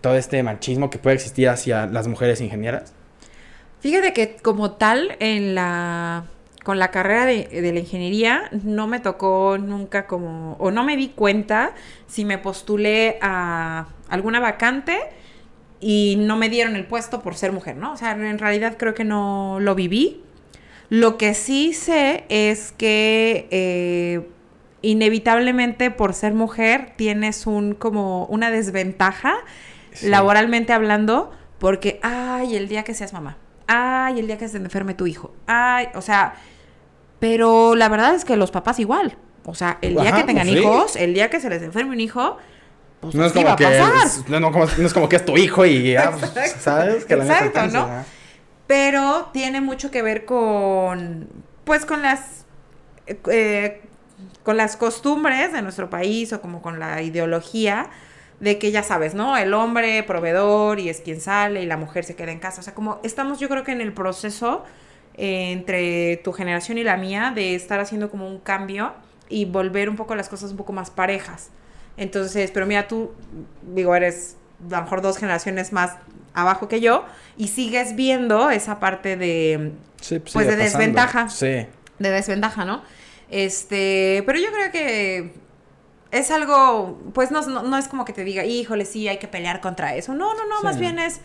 todo 0.00 0.14
este 0.14 0.40
machismo 0.44 0.90
que 0.90 0.98
puede 0.98 1.16
existir 1.16 1.48
hacia 1.48 1.86
las 1.86 2.06
mujeres 2.06 2.40
ingenieras? 2.40 2.92
Fíjate 3.80 4.12
que 4.12 4.36
como 4.36 4.72
tal, 4.72 5.16
en 5.20 5.54
la 5.54 6.24
con 6.64 6.78
la 6.78 6.90
carrera 6.90 7.24
de, 7.26 7.44
de 7.46 7.72
la 7.72 7.78
ingeniería 7.80 8.50
no 8.64 8.86
me 8.86 9.00
tocó 9.00 9.56
nunca 9.58 10.06
como, 10.06 10.54
o 10.58 10.70
no 10.70 10.84
me 10.84 10.96
di 10.96 11.08
cuenta 11.08 11.72
si 12.06 12.24
me 12.24 12.38
postulé 12.38 13.18
a 13.22 13.86
alguna 14.08 14.40
vacante 14.40 14.98
y 15.80 16.16
no 16.18 16.36
me 16.36 16.48
dieron 16.48 16.74
el 16.76 16.84
puesto 16.84 17.22
por 17.22 17.36
ser 17.36 17.52
mujer, 17.52 17.76
¿no? 17.76 17.92
O 17.92 17.96
sea, 17.96 18.10
en 18.12 18.38
realidad 18.38 18.76
creo 18.78 18.94
que 18.94 19.04
no 19.04 19.58
lo 19.60 19.74
viví. 19.74 20.22
Lo 20.90 21.16
que 21.18 21.34
sí 21.34 21.72
sé 21.72 22.24
es 22.28 22.72
que 22.72 23.46
eh, 23.50 24.26
inevitablemente 24.82 25.90
por 25.90 26.14
ser 26.14 26.34
mujer 26.34 26.92
tienes 26.96 27.46
un 27.46 27.74
como 27.74 28.26
una 28.26 28.50
desventaja 28.50 29.34
Sí. 29.92 30.08
laboralmente 30.10 30.72
hablando 30.72 31.32
porque 31.58 31.98
ay 32.02 32.54
el 32.56 32.68
día 32.68 32.84
que 32.84 32.94
seas 32.94 33.12
mamá 33.12 33.36
ay 33.68 34.18
el 34.18 34.26
día 34.26 34.36
que 34.38 34.48
se 34.48 34.56
enferme 34.56 34.94
tu 34.94 35.06
hijo 35.06 35.32
ay 35.46 35.88
o 35.94 36.00
sea 36.02 36.34
pero 37.20 37.74
la 37.74 37.88
verdad 37.88 38.14
es 38.14 38.24
que 38.24 38.36
los 38.36 38.50
papás 38.50 38.78
igual 38.80 39.16
o 39.44 39.54
sea 39.54 39.78
el 39.82 39.94
día 39.94 40.08
Ajá, 40.10 40.16
que 40.18 40.24
tengan 40.24 40.46
pues 40.46 40.58
sí. 40.58 40.62
hijos 40.64 40.96
el 40.96 41.14
día 41.14 41.30
que 41.30 41.40
se 41.40 41.48
les 41.50 41.62
enferme 41.62 41.92
un 41.92 42.00
hijo 42.00 42.36
pues 43.00 43.14
No 43.14 43.24
es 43.24 43.32
como 43.32 43.46
va 43.46 43.52
a 43.52 43.56
que 43.56 43.64
pasar 43.64 43.92
es, 44.06 44.28
no, 44.28 44.40
no, 44.40 44.50
como- 44.50 44.66
no 44.66 44.86
es 44.86 44.92
como 44.92 45.08
que 45.08 45.16
es 45.16 45.24
tu 45.24 45.36
hijo 45.38 45.64
y 45.64 45.92
ya, 45.92 46.10
pues, 46.10 46.24
Exacto. 46.36 46.60
sabes 46.60 47.04
que 47.04 47.14
la 47.16 47.24
neta 47.24 47.46
Exacto, 47.46 47.78
¿no? 47.78 48.04
pero 48.66 49.30
tiene 49.32 49.60
mucho 49.60 49.90
que 49.90 50.02
ver 50.02 50.24
con 50.24 51.28
pues 51.64 51.84
con 51.86 52.02
las 52.02 52.44
eh, 53.06 53.82
con 54.42 54.56
las 54.56 54.76
costumbres 54.76 55.52
de 55.52 55.62
nuestro 55.62 55.90
país 55.90 56.32
o 56.32 56.40
como 56.40 56.60
con 56.62 56.78
la 56.80 57.00
ideología 57.02 57.88
de 58.40 58.58
que 58.58 58.70
ya 58.70 58.82
sabes, 58.82 59.14
¿no? 59.14 59.36
El 59.36 59.52
hombre 59.54 60.02
proveedor 60.04 60.78
y 60.80 60.88
es 60.88 61.00
quien 61.00 61.20
sale 61.20 61.62
y 61.62 61.66
la 61.66 61.76
mujer 61.76 62.04
se 62.04 62.14
queda 62.14 62.30
en 62.32 62.38
casa. 62.38 62.60
O 62.60 62.64
sea, 62.64 62.74
como 62.74 63.00
estamos 63.02 63.40
yo 63.40 63.48
creo 63.48 63.64
que 63.64 63.72
en 63.72 63.80
el 63.80 63.92
proceso 63.92 64.64
eh, 65.16 65.50
entre 65.52 66.18
tu 66.18 66.32
generación 66.32 66.78
y 66.78 66.84
la 66.84 66.96
mía 66.96 67.32
de 67.34 67.54
estar 67.54 67.80
haciendo 67.80 68.10
como 68.10 68.28
un 68.28 68.38
cambio 68.38 68.92
y 69.28 69.44
volver 69.44 69.88
un 69.88 69.96
poco 69.96 70.14
las 70.14 70.28
cosas 70.28 70.52
un 70.52 70.56
poco 70.56 70.72
más 70.72 70.90
parejas. 70.90 71.50
Entonces, 71.96 72.52
pero 72.52 72.64
mira, 72.66 72.86
tú, 72.86 73.10
digo, 73.74 73.94
eres 73.96 74.36
a 74.70 74.76
lo 74.76 74.82
mejor 74.82 75.02
dos 75.02 75.18
generaciones 75.18 75.72
más 75.72 75.96
abajo 76.32 76.68
que 76.68 76.80
yo 76.80 77.04
y 77.36 77.48
sigues 77.48 77.96
viendo 77.96 78.50
esa 78.50 78.78
parte 78.78 79.16
de, 79.16 79.72
Sí, 80.00 80.20
Pues 80.20 80.32
sigue 80.32 80.44
de 80.44 80.50
pasando. 80.50 80.64
desventaja. 80.64 81.28
Sí. 81.28 81.66
de 81.98 82.10
desventaja, 82.10 82.64
¿no? 82.64 82.82
Este, 83.30 84.22
pero 84.26 84.38
yo 84.38 84.46
creo 84.52 84.70
que 84.70 85.32
es 86.10 86.30
algo, 86.30 86.98
pues 87.14 87.30
no, 87.30 87.42
no, 87.46 87.62
no 87.62 87.76
es 87.78 87.88
como 87.88 88.04
que 88.04 88.12
te 88.12 88.24
diga, 88.24 88.44
híjole, 88.44 88.84
sí, 88.84 89.08
hay 89.08 89.18
que 89.18 89.28
pelear 89.28 89.60
contra 89.60 89.94
eso. 89.94 90.14
No, 90.14 90.34
no, 90.34 90.46
no, 90.46 90.58
Sí. 90.60 90.64
más 90.64 90.78
bien 90.78 90.98
es 90.98 91.20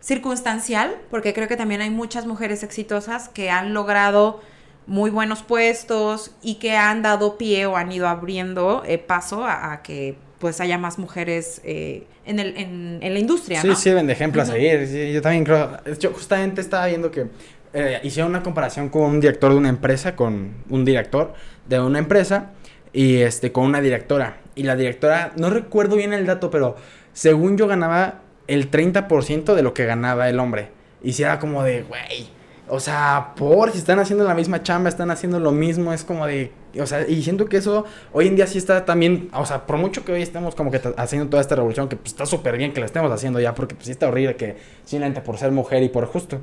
circunstancial, 0.00 0.96
porque 1.10 1.34
creo 1.34 1.48
que 1.48 1.56
también 1.56 1.80
hay 1.82 1.90
muchas 1.90 2.26
mujeres 2.26 2.62
exitosas 2.62 3.28
que 3.28 3.50
han 3.50 3.74
logrado 3.74 4.40
muy 4.86 5.10
buenos 5.10 5.42
puestos 5.42 6.32
y 6.42 6.54
que 6.54 6.76
han 6.76 7.02
dado 7.02 7.36
pie 7.38 7.66
o 7.66 7.76
han 7.76 7.92
ido 7.92 8.08
abriendo 8.08 8.82
eh, 8.86 8.98
paso 8.98 9.44
a, 9.44 9.72
a 9.72 9.82
que 9.82 10.16
pues 10.38 10.60
haya 10.60 10.78
más 10.78 10.98
mujeres 10.98 11.60
eh, 11.64 12.06
en, 12.24 12.38
el, 12.38 12.56
en, 12.56 12.98
en 13.02 13.12
la 13.12 13.20
industria, 13.20 13.60
Sí, 13.60 13.68
¿no? 13.68 13.74
sirven 13.76 14.06
de 14.06 14.14
ejemplo 14.14 14.40
a 14.40 14.44
Ujú. 14.44 14.54
seguir. 14.54 14.86
Sí, 14.88 15.12
yo 15.12 15.20
también 15.20 15.44
creo. 15.44 15.78
Yo 15.98 16.12
justamente 16.12 16.62
estaba 16.62 16.86
viendo 16.86 17.10
que 17.10 17.26
eh, 17.74 18.00
hicieron 18.02 18.30
una 18.30 18.42
comparación 18.42 18.88
con 18.88 19.02
un 19.02 19.20
director 19.20 19.52
de 19.52 19.58
una 19.58 19.68
empresa, 19.68 20.16
con 20.16 20.54
un 20.70 20.84
director 20.84 21.34
de 21.68 21.78
una 21.78 21.98
empresa 21.98 22.52
y 22.92 23.18
este 23.18 23.52
con 23.52 23.64
una 23.64 23.80
directora. 23.80 24.38
Y 24.54 24.64
la 24.64 24.76
directora, 24.76 25.32
no 25.36 25.50
recuerdo 25.50 25.96
bien 25.96 26.12
el 26.12 26.26
dato, 26.26 26.50
pero 26.50 26.76
según 27.12 27.56
yo 27.56 27.66
ganaba 27.66 28.22
el 28.46 28.70
30% 28.70 29.54
de 29.54 29.62
lo 29.62 29.74
que 29.74 29.86
ganaba 29.86 30.28
el 30.28 30.38
hombre. 30.38 30.70
Y 31.02 31.12
si 31.12 31.22
era 31.22 31.38
como 31.38 31.62
de, 31.62 31.82
güey, 31.82 32.28
o 32.68 32.78
sea, 32.78 33.32
por 33.36 33.72
si 33.72 33.78
están 33.78 33.98
haciendo 33.98 34.24
la 34.24 34.34
misma 34.34 34.62
chamba, 34.62 34.88
están 34.88 35.10
haciendo 35.10 35.40
lo 35.40 35.50
mismo, 35.50 35.92
es 35.92 36.04
como 36.04 36.26
de, 36.26 36.52
o 36.78 36.86
sea, 36.86 37.06
y 37.08 37.22
siento 37.22 37.46
que 37.46 37.56
eso 37.56 37.84
hoy 38.12 38.28
en 38.28 38.36
día 38.36 38.46
sí 38.46 38.58
está 38.58 38.84
también, 38.84 39.28
o 39.32 39.44
sea, 39.44 39.66
por 39.66 39.76
mucho 39.76 40.04
que 40.04 40.12
hoy 40.12 40.22
estemos 40.22 40.54
como 40.54 40.70
que 40.70 40.80
haciendo 40.96 41.28
toda 41.28 41.40
esta 41.40 41.56
revolución, 41.56 41.88
que 41.88 41.96
pues 41.96 42.12
está 42.12 42.26
súper 42.26 42.56
bien 42.56 42.72
que 42.72 42.80
la 42.80 42.86
estemos 42.86 43.10
haciendo 43.10 43.40
ya, 43.40 43.54
porque 43.54 43.74
pues 43.74 43.86
sí 43.86 43.92
está 43.92 44.08
horrible 44.08 44.36
que 44.36 44.56
simplemente 44.84 45.20
por 45.20 45.36
ser 45.36 45.50
mujer 45.50 45.82
y 45.82 45.88
por 45.88 46.06
justo. 46.06 46.40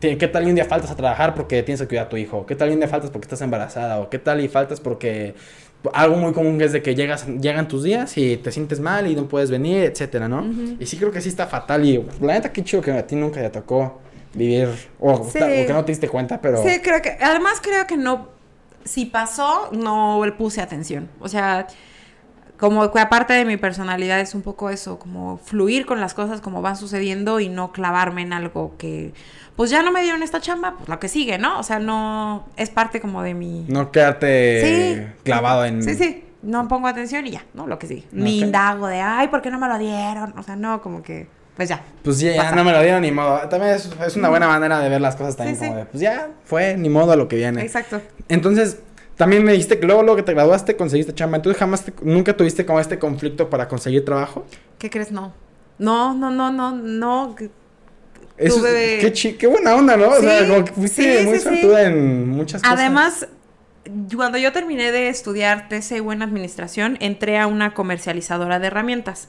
¿Qué 0.00 0.16
tal 0.28 0.46
y 0.46 0.48
un 0.48 0.54
día 0.54 0.64
faltas 0.64 0.90
a 0.90 0.96
trabajar 0.96 1.34
porque 1.34 1.62
tienes 1.62 1.80
que 1.82 1.88
cuidar 1.88 2.06
a 2.06 2.08
tu 2.08 2.16
hijo? 2.16 2.46
¿Qué 2.46 2.54
tal 2.56 2.70
y 2.70 2.72
un 2.72 2.78
día 2.80 2.88
faltas 2.88 3.10
porque 3.10 3.26
estás 3.26 3.42
embarazada? 3.42 3.98
¿O 4.00 4.08
qué 4.08 4.18
tal 4.18 4.40
y 4.40 4.48
faltas 4.48 4.80
porque 4.80 5.34
algo 5.92 6.16
muy 6.16 6.32
común 6.32 6.60
es 6.62 6.72
de 6.72 6.82
que 6.82 6.94
llegas, 6.94 7.26
llegan 7.26 7.68
tus 7.68 7.82
días 7.82 8.16
y 8.16 8.38
te 8.38 8.50
sientes 8.50 8.80
mal 8.80 9.06
y 9.06 9.14
no 9.14 9.28
puedes 9.28 9.50
venir, 9.50 9.84
etcétera, 9.84 10.26
¿no? 10.26 10.46
Y 10.78 10.86
sí 10.86 10.96
creo 10.96 11.10
que 11.10 11.20
sí 11.20 11.28
está 11.28 11.46
fatal 11.46 11.84
y 11.84 12.02
la 12.20 12.32
neta 12.34 12.50
qué 12.50 12.64
chido 12.64 12.82
que 12.82 12.92
a 12.92 13.06
ti 13.06 13.14
nunca 13.14 13.40
te 13.42 13.50
tocó 13.50 14.00
vivir 14.32 14.68
o, 14.98 15.24
Sí. 15.24 15.38
ta- 15.38 15.46
o 15.46 15.66
que 15.66 15.72
no 15.72 15.84
te 15.84 15.92
diste 15.92 16.08
cuenta, 16.08 16.40
pero 16.40 16.62
Sí, 16.62 16.80
creo 16.82 17.02
que, 17.02 17.16
además 17.20 17.60
creo 17.62 17.86
que 17.86 17.96
no, 17.98 18.28
si 18.84 19.04
pasó, 19.06 19.68
no 19.72 20.24
le 20.24 20.32
puse 20.32 20.62
atención. 20.62 21.10
O 21.20 21.28
sea, 21.28 21.66
como 22.60 22.92
que 22.92 23.00
aparte 23.00 23.32
de 23.32 23.44
mi 23.46 23.56
personalidad 23.56 24.20
es 24.20 24.34
un 24.34 24.42
poco 24.42 24.70
eso, 24.70 24.98
como 24.98 25.38
fluir 25.38 25.86
con 25.86 26.00
las 26.00 26.12
cosas 26.14 26.40
como 26.40 26.60
van 26.62 26.76
sucediendo 26.76 27.40
y 27.40 27.48
no 27.48 27.72
clavarme 27.72 28.20
en 28.22 28.32
algo 28.34 28.74
que, 28.78 29.12
pues 29.56 29.70
ya 29.70 29.82
no 29.82 29.90
me 29.90 30.02
dieron 30.02 30.22
esta 30.22 30.40
chamba, 30.40 30.74
pues 30.76 30.88
lo 30.88 31.00
que 31.00 31.08
sigue, 31.08 31.38
¿no? 31.38 31.58
O 31.58 31.62
sea, 31.62 31.78
no, 31.78 32.46
es 32.56 32.68
parte 32.70 33.00
como 33.00 33.22
de 33.22 33.34
mi... 33.34 33.64
no 33.68 33.90
quedarte 33.90 35.06
Sí. 35.08 35.22
clavado 35.24 35.64
en 35.64 35.82
Sí, 35.82 35.94
sí, 35.94 36.24
no 36.42 36.68
pongo 36.68 36.86
atención 36.88 37.26
y 37.26 37.30
ya, 37.32 37.44
¿no? 37.54 37.66
Lo 37.66 37.78
que 37.78 37.86
sigue. 37.86 38.04
Ni 38.12 38.40
indago 38.40 38.86
de, 38.86 39.00
ay, 39.00 39.28
¿por 39.28 39.40
qué 39.42 39.50
no 39.50 39.58
me 39.58 39.66
lo 39.66 39.78
dieron? 39.78 40.34
O 40.38 40.42
sea, 40.42 40.54
no, 40.56 40.80
como 40.82 41.02
que, 41.02 41.28
pues 41.56 41.68
ya. 41.68 41.82
Pues 42.02 42.20
ya, 42.20 42.32
ya 42.32 42.42
Pasa. 42.42 42.56
no 42.56 42.64
me 42.64 42.72
lo 42.72 42.80
dieron 42.82 43.02
ni 43.02 43.10
modo. 43.10 43.38
También 43.48 43.74
es, 43.74 43.90
es 44.06 44.16
una 44.16 44.28
buena 44.30 44.46
manera 44.48 44.78
de 44.80 44.88
ver 44.88 45.00
las 45.00 45.16
cosas 45.16 45.36
también 45.36 45.56
Sí, 45.56 45.62
como 45.64 45.72
sí. 45.74 45.78
de, 45.80 45.86
pues 45.86 46.00
ya 46.02 46.28
fue 46.44 46.76
ni 46.76 46.88
modo 46.88 47.12
a 47.12 47.16
lo 47.16 47.26
que 47.28 47.36
viene. 47.36 47.60
Exacto. 47.62 48.00
Entonces, 48.28 48.78
también 49.20 49.44
me 49.44 49.52
dijiste 49.52 49.78
que 49.78 49.84
luego, 49.86 50.02
luego 50.02 50.16
que 50.16 50.22
te 50.22 50.32
graduaste 50.32 50.76
conseguiste 50.76 51.14
chamba. 51.14 51.36
Entonces, 51.36 51.60
jamás, 51.60 51.84
te- 51.84 51.92
nunca 52.00 52.34
tuviste 52.34 52.64
como 52.64 52.80
este 52.80 52.98
conflicto 52.98 53.50
para 53.50 53.68
conseguir 53.68 54.02
trabajo. 54.02 54.46
¿Qué 54.78 54.88
crees? 54.88 55.12
No. 55.12 55.34
No, 55.78 56.14
no, 56.14 56.30
no, 56.30 56.50
no, 56.50 56.72
no. 56.74 57.36
Eso 57.38 57.50
es- 58.38 58.54
Tuve- 58.54 58.98
qué, 59.02 59.12
chi- 59.12 59.34
qué 59.34 59.46
buena 59.46 59.74
onda, 59.74 59.98
¿no? 59.98 60.08
o 60.08 60.20
sea, 60.20 60.40
Sí, 60.40 60.46
como 60.48 60.64
que 60.64 60.72
fuiste 60.72 61.20
sí, 61.20 61.26
muy 61.26 61.38
sí, 61.38 61.48
sí. 61.60 61.70
en 61.84 62.28
muchas 62.30 62.62
cosas. 62.62 62.78
Además, 62.78 63.28
cuando 64.16 64.38
yo 64.38 64.52
terminé 64.52 64.90
de 64.90 65.10
estudiar 65.10 65.68
TCU 65.68 66.12
en 66.12 66.22
administración, 66.22 66.96
entré 67.00 67.38
a 67.38 67.46
una 67.46 67.74
comercializadora 67.74 68.58
de 68.58 68.68
herramientas. 68.68 69.28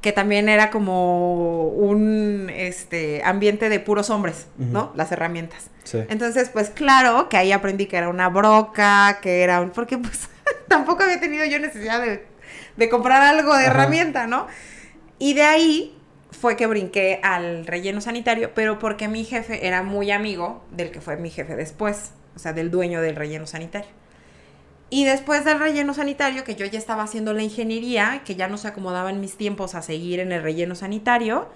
Que 0.00 0.12
también 0.12 0.48
era 0.48 0.70
como 0.70 1.68
un 1.68 2.50
este 2.54 3.22
ambiente 3.24 3.68
de 3.68 3.80
puros 3.80 4.10
hombres, 4.10 4.46
¿no? 4.56 4.92
Las 4.94 5.10
herramientas. 5.10 5.70
Sí. 5.84 5.98
Entonces, 6.08 6.50
pues 6.50 6.70
claro 6.70 7.28
que 7.28 7.36
ahí 7.36 7.50
aprendí 7.50 7.86
que 7.86 7.96
era 7.96 8.08
una 8.08 8.28
broca, 8.28 9.18
que 9.20 9.42
era 9.42 9.60
un... 9.60 9.70
Porque 9.70 9.98
pues 9.98 10.28
tampoco 10.68 11.02
había 11.02 11.18
tenido 11.18 11.44
yo 11.46 11.58
necesidad 11.58 12.00
de, 12.00 12.24
de 12.76 12.88
comprar 12.88 13.22
algo 13.22 13.56
de 13.56 13.64
Ajá. 13.64 13.72
herramienta, 13.72 14.26
¿no? 14.26 14.46
Y 15.18 15.34
de 15.34 15.42
ahí 15.42 15.98
fue 16.30 16.56
que 16.56 16.66
brinqué 16.66 17.20
al 17.22 17.66
relleno 17.66 18.00
sanitario, 18.00 18.52
pero 18.54 18.78
porque 18.78 19.08
mi 19.08 19.24
jefe 19.24 19.66
era 19.66 19.82
muy 19.82 20.10
amigo 20.12 20.64
del 20.70 20.90
que 20.92 21.00
fue 21.00 21.16
mi 21.16 21.30
jefe 21.30 21.56
después, 21.56 22.12
o 22.36 22.38
sea, 22.38 22.52
del 22.52 22.70
dueño 22.70 23.00
del 23.00 23.16
relleno 23.16 23.46
sanitario. 23.46 23.90
Y 24.90 25.04
después 25.04 25.44
del 25.44 25.58
relleno 25.58 25.92
sanitario, 25.92 26.44
que 26.44 26.54
yo 26.54 26.64
ya 26.64 26.78
estaba 26.78 27.02
haciendo 27.02 27.34
la 27.34 27.42
ingeniería, 27.42 28.22
que 28.24 28.36
ya 28.36 28.48
no 28.48 28.56
se 28.56 28.68
acomodaban 28.68 29.20
mis 29.20 29.36
tiempos 29.36 29.74
a 29.74 29.82
seguir 29.82 30.18
en 30.20 30.32
el 30.32 30.42
relleno 30.42 30.74
sanitario, 30.74 31.48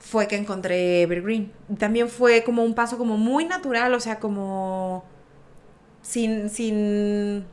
fue 0.00 0.26
que 0.26 0.36
encontré 0.36 1.02
Evergreen. 1.02 1.52
También 1.78 2.08
fue 2.08 2.42
como 2.42 2.64
un 2.64 2.74
paso 2.74 2.98
como 2.98 3.16
muy 3.16 3.44
natural, 3.44 3.94
o 3.94 4.00
sea, 4.00 4.18
como 4.18 5.04
sin... 6.02 6.50
sin 6.50 7.44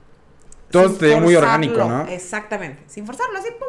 Todo 0.72 0.90
sin 0.90 1.22
muy 1.22 1.36
orgánico, 1.36 1.86
¿no? 1.86 2.08
Exactamente, 2.08 2.82
sin 2.88 3.06
forzarlo, 3.06 3.38
así, 3.38 3.50
pum. 3.60 3.68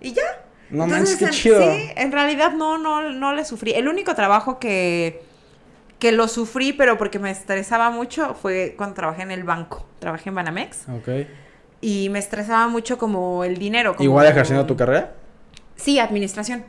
Y 0.00 0.12
ya. 0.14 0.22
No 0.70 0.84
Entonces, 0.84 0.98
manches, 1.10 1.18
qué 1.18 1.24
en- 1.26 1.30
chido. 1.32 1.60
Sí, 1.60 1.90
en 1.96 2.12
realidad 2.12 2.52
no, 2.52 2.78
no, 2.78 3.10
no 3.12 3.34
le 3.34 3.44
sufrí. 3.44 3.72
El 3.72 3.88
único 3.88 4.14
trabajo 4.14 4.58
que, 4.58 5.22
que 6.00 6.10
lo 6.10 6.26
sufrí, 6.26 6.72
pero 6.72 6.98
porque 6.98 7.18
me 7.20 7.30
estresaba 7.30 7.90
mucho, 7.90 8.34
fue 8.34 8.74
cuando 8.76 8.94
trabajé 8.94 9.22
en 9.22 9.30
el 9.30 9.44
banco. 9.44 9.86
Trabajé 10.00 10.30
en 10.30 10.34
Banamex. 10.34 10.88
Ok. 10.88 11.08
Y 11.80 12.08
me 12.10 12.18
estresaba 12.18 12.66
mucho 12.68 12.98
como 12.98 13.44
el 13.44 13.56
dinero. 13.58 13.94
como- 13.94 14.04
¿Igual 14.04 14.26
ejerciendo 14.26 14.66
tu 14.66 14.76
carrera? 14.76 15.12
Sí, 15.76 15.98
administración. 16.00 16.64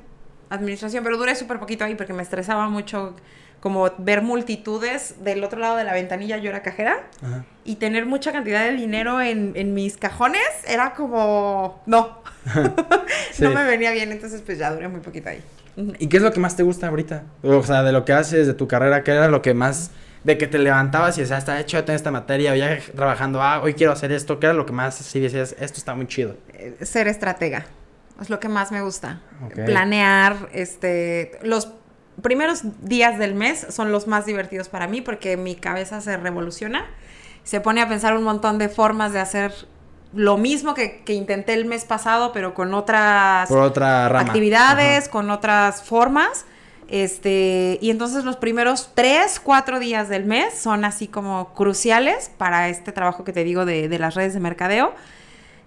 Administración, 0.50 1.04
pero 1.04 1.17
duré 1.17 1.34
súper 1.36 1.60
poquito 1.60 1.84
ahí 1.86 1.96
porque 1.96 2.13
me 2.13 2.22
estresaba 2.22 2.67
mucho 2.70 3.15
como 3.62 3.89
ver 4.00 4.22
multitudes 4.22 5.24
del 5.24 5.44
otro 5.44 5.60
lado 5.60 5.78
de 5.78 5.84
la 5.84 5.94
ventanilla, 5.94 6.38
yo 6.38 6.50
era 6.50 6.62
cajera, 6.63 7.04
Ajá. 7.22 7.46
y 7.63 7.76
tener 7.76 8.06
mucha 8.08 8.32
cantidad 8.32 8.63
de 8.65 8.72
dinero 8.74 9.22
en, 9.22 9.52
en 9.56 9.74
mis 9.76 9.98
cajones 9.98 10.41
era 10.67 10.94
como, 10.96 11.82
no, 11.86 12.20
Sí. 13.34 13.44
no 13.44 13.52
me 13.52 13.63
venía 13.65 13.91
bien, 13.91 14.12
entonces 14.12 14.41
pues 14.41 14.58
ya 14.58 14.72
duré 14.74 14.88
muy 14.88 15.00
poquito 15.02 15.30
ahí. 15.30 15.41
¿Y 15.76 16.08
qué 16.08 16.18
es 16.18 16.24
lo 16.24 16.32
que 16.32 16.40
más 16.40 16.56
te 16.56 16.64
gusta 16.64 16.88
ahorita? 16.88 17.24
O 17.44 17.64
sea, 17.64 17.84
de 17.84 17.92
lo 17.92 18.06
que 18.06 18.14
haces, 18.14 18.48
de 18.48 18.54
tu 18.54 18.68
carrera, 18.68 19.04
¿qué 19.04 19.12
era 19.12 19.28
lo 19.28 19.42
que 19.42 19.54
más... 19.54 19.92
De 20.24 20.38
que 20.38 20.46
te 20.46 20.60
levantabas 20.60 21.18
y 21.18 21.22
decías, 21.22 21.40
está 21.40 21.60
hecho 21.60 21.80
ya 21.80 21.86
tengo 21.86 21.96
esta 21.96 22.12
materia, 22.12 22.52
o 22.52 22.56
ya 22.56 22.78
trabajando, 22.96 23.42
ah, 23.42 23.60
hoy 23.64 23.74
quiero 23.74 23.92
hacer 23.92 24.12
esto, 24.12 24.40
¿qué 24.40 24.46
era 24.46 24.54
lo 24.54 24.68
que 24.68 24.72
más 24.72 25.02
así 25.02 25.20
decías, 25.20 25.56
esto 25.60 25.80
está 25.80 25.96
muy 25.96 26.06
chido? 26.06 26.36
Eh, 26.54 26.78
Ser 26.84 27.08
estratega, 27.08 27.66
es 28.22 28.30
lo 28.30 28.40
que 28.40 28.48
más 28.48 28.72
me 28.72 28.84
gusta. 28.84 29.22
Planear, 29.66 30.36
este, 30.54 31.40
los 31.42 31.70
primeros 32.22 32.62
días 32.84 33.18
del 33.18 33.34
mes 33.34 33.66
son 33.72 33.92
los 33.92 34.06
más 34.06 34.28
divertidos 34.28 34.70
para 34.70 34.88
mí 34.88 35.02
porque 35.02 35.38
mi 35.38 35.56
cabeza 35.56 36.02
se 36.02 36.16
revoluciona, 36.18 36.86
se 37.44 37.60
pone 37.60 37.82
a 37.82 37.90
pensar 37.90 38.16
un 38.16 38.22
montón 38.22 38.60
de 38.60 38.70
formas 38.70 39.14
de 39.14 39.20
hacer 39.22 39.52
lo 40.13 40.38
mismo 40.38 40.74
que, 40.74 41.02
que 41.06 41.13
intenté 41.13 41.54
el 41.54 41.65
mes 41.65 41.86
pasado, 41.86 42.32
pero 42.34 42.54
con 42.54 42.74
otras 42.74 43.47
Por 43.47 43.60
otra 43.60 44.10
rama. 44.10 44.28
actividades, 44.28 45.08
con 45.10 45.30
otras 45.32 45.84
formas. 45.84 46.45
Este, 46.89 47.78
y 47.82 47.89
entonces 47.89 48.26
los 48.26 48.36
primeros 48.36 48.91
tres, 48.93 49.39
cuatro 49.39 49.80
días 49.80 50.10
del 50.10 50.26
mes 50.26 50.54
son 50.54 50.84
así 50.84 51.08
como 51.08 51.54
cruciales 51.54 52.30
para 52.38 52.67
este 52.67 52.91
trabajo 52.91 53.24
que 53.24 53.32
te 53.32 53.45
digo 53.45 53.63
de, 53.65 53.88
de 53.88 54.00
las 54.00 54.15
redes 54.15 54.34
de 54.34 54.41
mercadeo. 54.41 54.93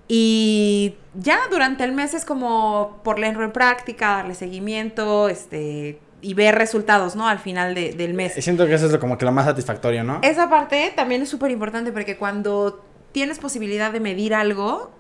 Y 0.07 0.97
ya 1.15 1.39
durante 1.51 1.83
el 1.85 1.93
mes 1.93 2.13
es 2.13 2.27
como 2.27 3.01
ponerlo 3.05 3.43
en 3.45 3.53
práctica, 3.53 4.09
darle 4.17 4.35
seguimiento, 4.35 5.31
este, 5.31 5.99
y 6.21 6.35
ver 6.35 6.55
resultados, 6.57 7.17
¿no? 7.17 7.27
Al 7.27 7.39
final 7.39 7.75
de- 7.75 7.93
del 7.95 8.13
mes. 8.13 8.33
Ajá. 8.33 8.43
Siento 8.43 8.67
que 8.67 8.75
eso 8.75 8.87
es 8.87 8.97
como 8.99 9.17
que 9.17 9.25
lo 9.25 9.33
más 9.33 9.47
satisfactorio, 9.47 10.05
¿no? 10.05 10.19
Esa 10.23 10.51
parte 10.51 10.93
también 10.95 11.23
es 11.23 11.31
súper 11.31 11.51
importante 11.51 11.91
porque 11.91 12.19
cuando 12.19 12.85
tienes 13.15 13.39
posibilidad 13.39 13.93
de 13.93 14.01
medir 14.01 14.35
algo, 14.35 14.91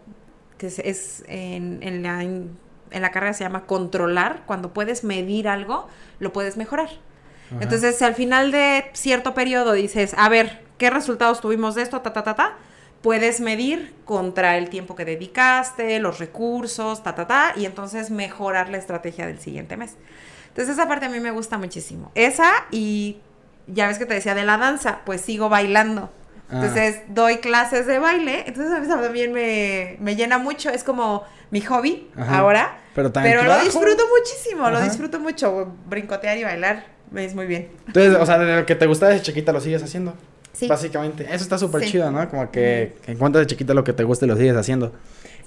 que 0.57 0.68
es, 0.68 0.79
es 0.79 1.24
en, 1.27 1.83
en 1.83 2.05
la, 2.05 2.22
en 2.22 2.57
la 2.90 3.11
carrera 3.11 3.33
se 3.33 3.42
llama 3.42 3.66
controlar, 3.66 4.44
cuando 4.46 4.72
puedes 4.72 5.03
medir 5.03 5.48
algo, 5.48 5.88
lo 6.20 6.33
puedes 6.33 6.57
mejorar. 6.57 6.90
Ajá. 7.48 7.59
Entonces, 7.61 7.98
si 7.98 8.05
al 8.05 8.14
final 8.14 8.53
de 8.53 8.85
cierto 8.92 9.35
periodo 9.35 9.72
dices, 9.72 10.14
a 10.16 10.29
ver, 10.29 10.62
¿qué 10.79 10.90
resultados 10.90 11.40
tuvimos 11.40 11.74
de 11.74 11.83
esto? 11.83 12.03
Ta, 12.03 12.12
ta, 12.12 12.22
ta, 12.22 12.37
ta. 12.37 12.57
Puedes 13.03 13.40
medir 13.40 13.92
contra 14.05 14.59
el 14.59 14.70
tiempo 14.70 14.94
que 14.94 15.05
dedicaste, 15.05 15.98
los 15.98 16.20
recursos, 16.20 17.03
ta, 17.03 17.16
ta, 17.16 17.27
ta, 17.27 17.53
y 17.57 17.66
entonces 17.66 18.11
mejorar 18.11 18.68
la 18.68 18.79
estrategia 18.79 19.27
del 19.27 19.40
siguiente 19.40 19.77
mes. 19.77 19.96
Entonces, 20.50 20.74
esa 20.74 20.87
parte 20.87 21.07
a 21.07 21.09
mí 21.09 21.18
me 21.18 21.33
gusta 21.33 21.59
muchísimo. 21.59 22.12
Esa 22.14 22.53
y 22.70 23.18
ya 23.66 23.88
ves 23.88 23.98
que 23.98 24.07
te 24.07 24.14
decía 24.14 24.37
de 24.37 24.44
la 24.44 24.57
danza, 24.57 25.00
pues 25.05 25.20
sigo 25.20 25.48
bailando. 25.48 26.12
Ah. 26.55 26.61
Entonces, 26.61 27.01
doy 27.09 27.38
clases 27.38 27.87
de 27.87 27.99
baile. 27.99 28.45
Entonces, 28.47 28.73
a 28.73 28.81
mí 28.81 28.87
también 28.87 29.33
me, 29.33 29.97
me 30.01 30.14
llena 30.17 30.38
mucho. 30.38 30.71
Es 30.71 30.85
como 30.85 31.25
mi 31.51 31.61
hobby 31.62 32.09
Ajá. 32.17 32.38
ahora. 32.38 32.79
Pero 32.95 33.11
también 33.11 33.37
Pero 33.37 33.49
lo 33.49 33.61
disfruto 33.64 34.05
muchísimo, 34.19 34.71
lo 34.71 34.81
disfruto 34.81 35.19
mucho. 35.19 35.75
Brincotear 35.87 36.38
y 36.38 36.45
bailar 36.45 36.85
me 37.11 37.25
es 37.25 37.35
muy 37.35 37.47
bien. 37.47 37.69
Entonces, 37.87 38.14
o 38.14 38.25
sea, 38.27 38.38
de 38.38 38.61
lo 38.61 38.67
que 38.67 38.75
te 38.75 38.87
gustaba 38.87 39.12
desde 39.12 39.25
chiquita 39.25 39.53
lo 39.53 39.61
sigues 39.61 39.83
haciendo. 39.83 40.14
Sí. 40.53 40.69
Básicamente. 40.69 41.25
Eso 41.25 41.43
está 41.43 41.59
súper 41.59 41.83
Sí. 41.83 41.90
chido, 41.93 42.11
¿no? 42.12 42.29
Como 42.29 42.51
que, 42.53 42.97
que 43.05 43.12
encuentras 43.12 43.43
de 43.43 43.47
chiquita 43.49 43.75
lo 43.75 43.83
que 43.83 43.93
te 43.93 44.05
gusta 44.05 44.25
y 44.25 44.29
lo 44.29 44.37
sigues 44.37 44.57
haciendo. 44.57 44.93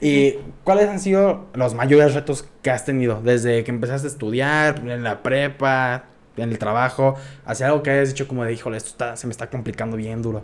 ¿Y 0.01 0.35
cuáles 0.63 0.89
han 0.89 0.99
sido 0.99 1.47
los 1.53 1.73
mayores 1.73 2.13
retos 2.13 2.45
que 2.61 2.69
has 2.69 2.83
tenido? 2.85 3.21
Desde 3.21 3.63
que 3.63 3.71
empezaste 3.71 4.07
a 4.07 4.11
estudiar, 4.11 4.79
en 4.85 5.03
la 5.03 5.23
prepa, 5.23 6.03
en 6.35 6.49
el 6.51 6.59
trabajo, 6.59 7.15
hacia 7.45 7.67
algo 7.67 7.81
que 7.83 7.91
hayas 7.91 8.09
dicho 8.09 8.27
como 8.27 8.43
de, 8.43 8.53
híjole, 8.53 8.77
esto 8.77 8.89
está, 8.89 9.15
se 9.15 9.25
me 9.27 9.31
está 9.31 9.49
complicando 9.49 9.97
bien 9.97 10.21
duro. 10.21 10.43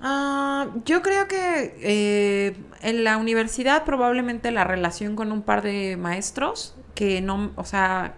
Ah, 0.00 0.68
yo 0.86 1.02
creo 1.02 1.28
que 1.28 1.76
eh, 1.82 2.56
en 2.80 3.04
la 3.04 3.18
universidad 3.18 3.84
probablemente 3.84 4.50
la 4.50 4.64
relación 4.64 5.14
con 5.14 5.30
un 5.30 5.42
par 5.42 5.62
de 5.62 5.96
maestros 5.98 6.74
que 6.94 7.20
no, 7.20 7.52
o 7.56 7.64
sea, 7.64 8.14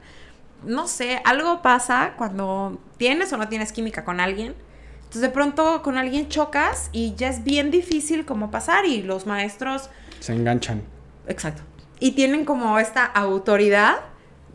no 0.64 0.86
sé, 0.86 1.20
algo 1.24 1.60
pasa 1.60 2.14
cuando 2.16 2.80
tienes 2.98 3.32
o 3.32 3.36
no 3.36 3.48
tienes 3.48 3.72
química 3.72 4.04
con 4.04 4.20
alguien. 4.20 4.54
Entonces 4.98 5.22
de 5.22 5.28
pronto 5.30 5.82
con 5.82 5.98
alguien 5.98 6.28
chocas 6.28 6.88
y 6.92 7.14
ya 7.16 7.28
es 7.28 7.42
bien 7.44 7.70
difícil 7.70 8.24
como 8.24 8.50
pasar 8.50 8.86
y 8.86 9.02
los 9.02 9.26
maestros, 9.26 9.90
Se 10.20 10.32
enganchan. 10.32 10.82
exacto, 11.26 11.62
y 11.98 12.12
tienen 12.12 12.44
como 12.44 12.78
esta 12.78 13.04
autoridad 13.04 13.96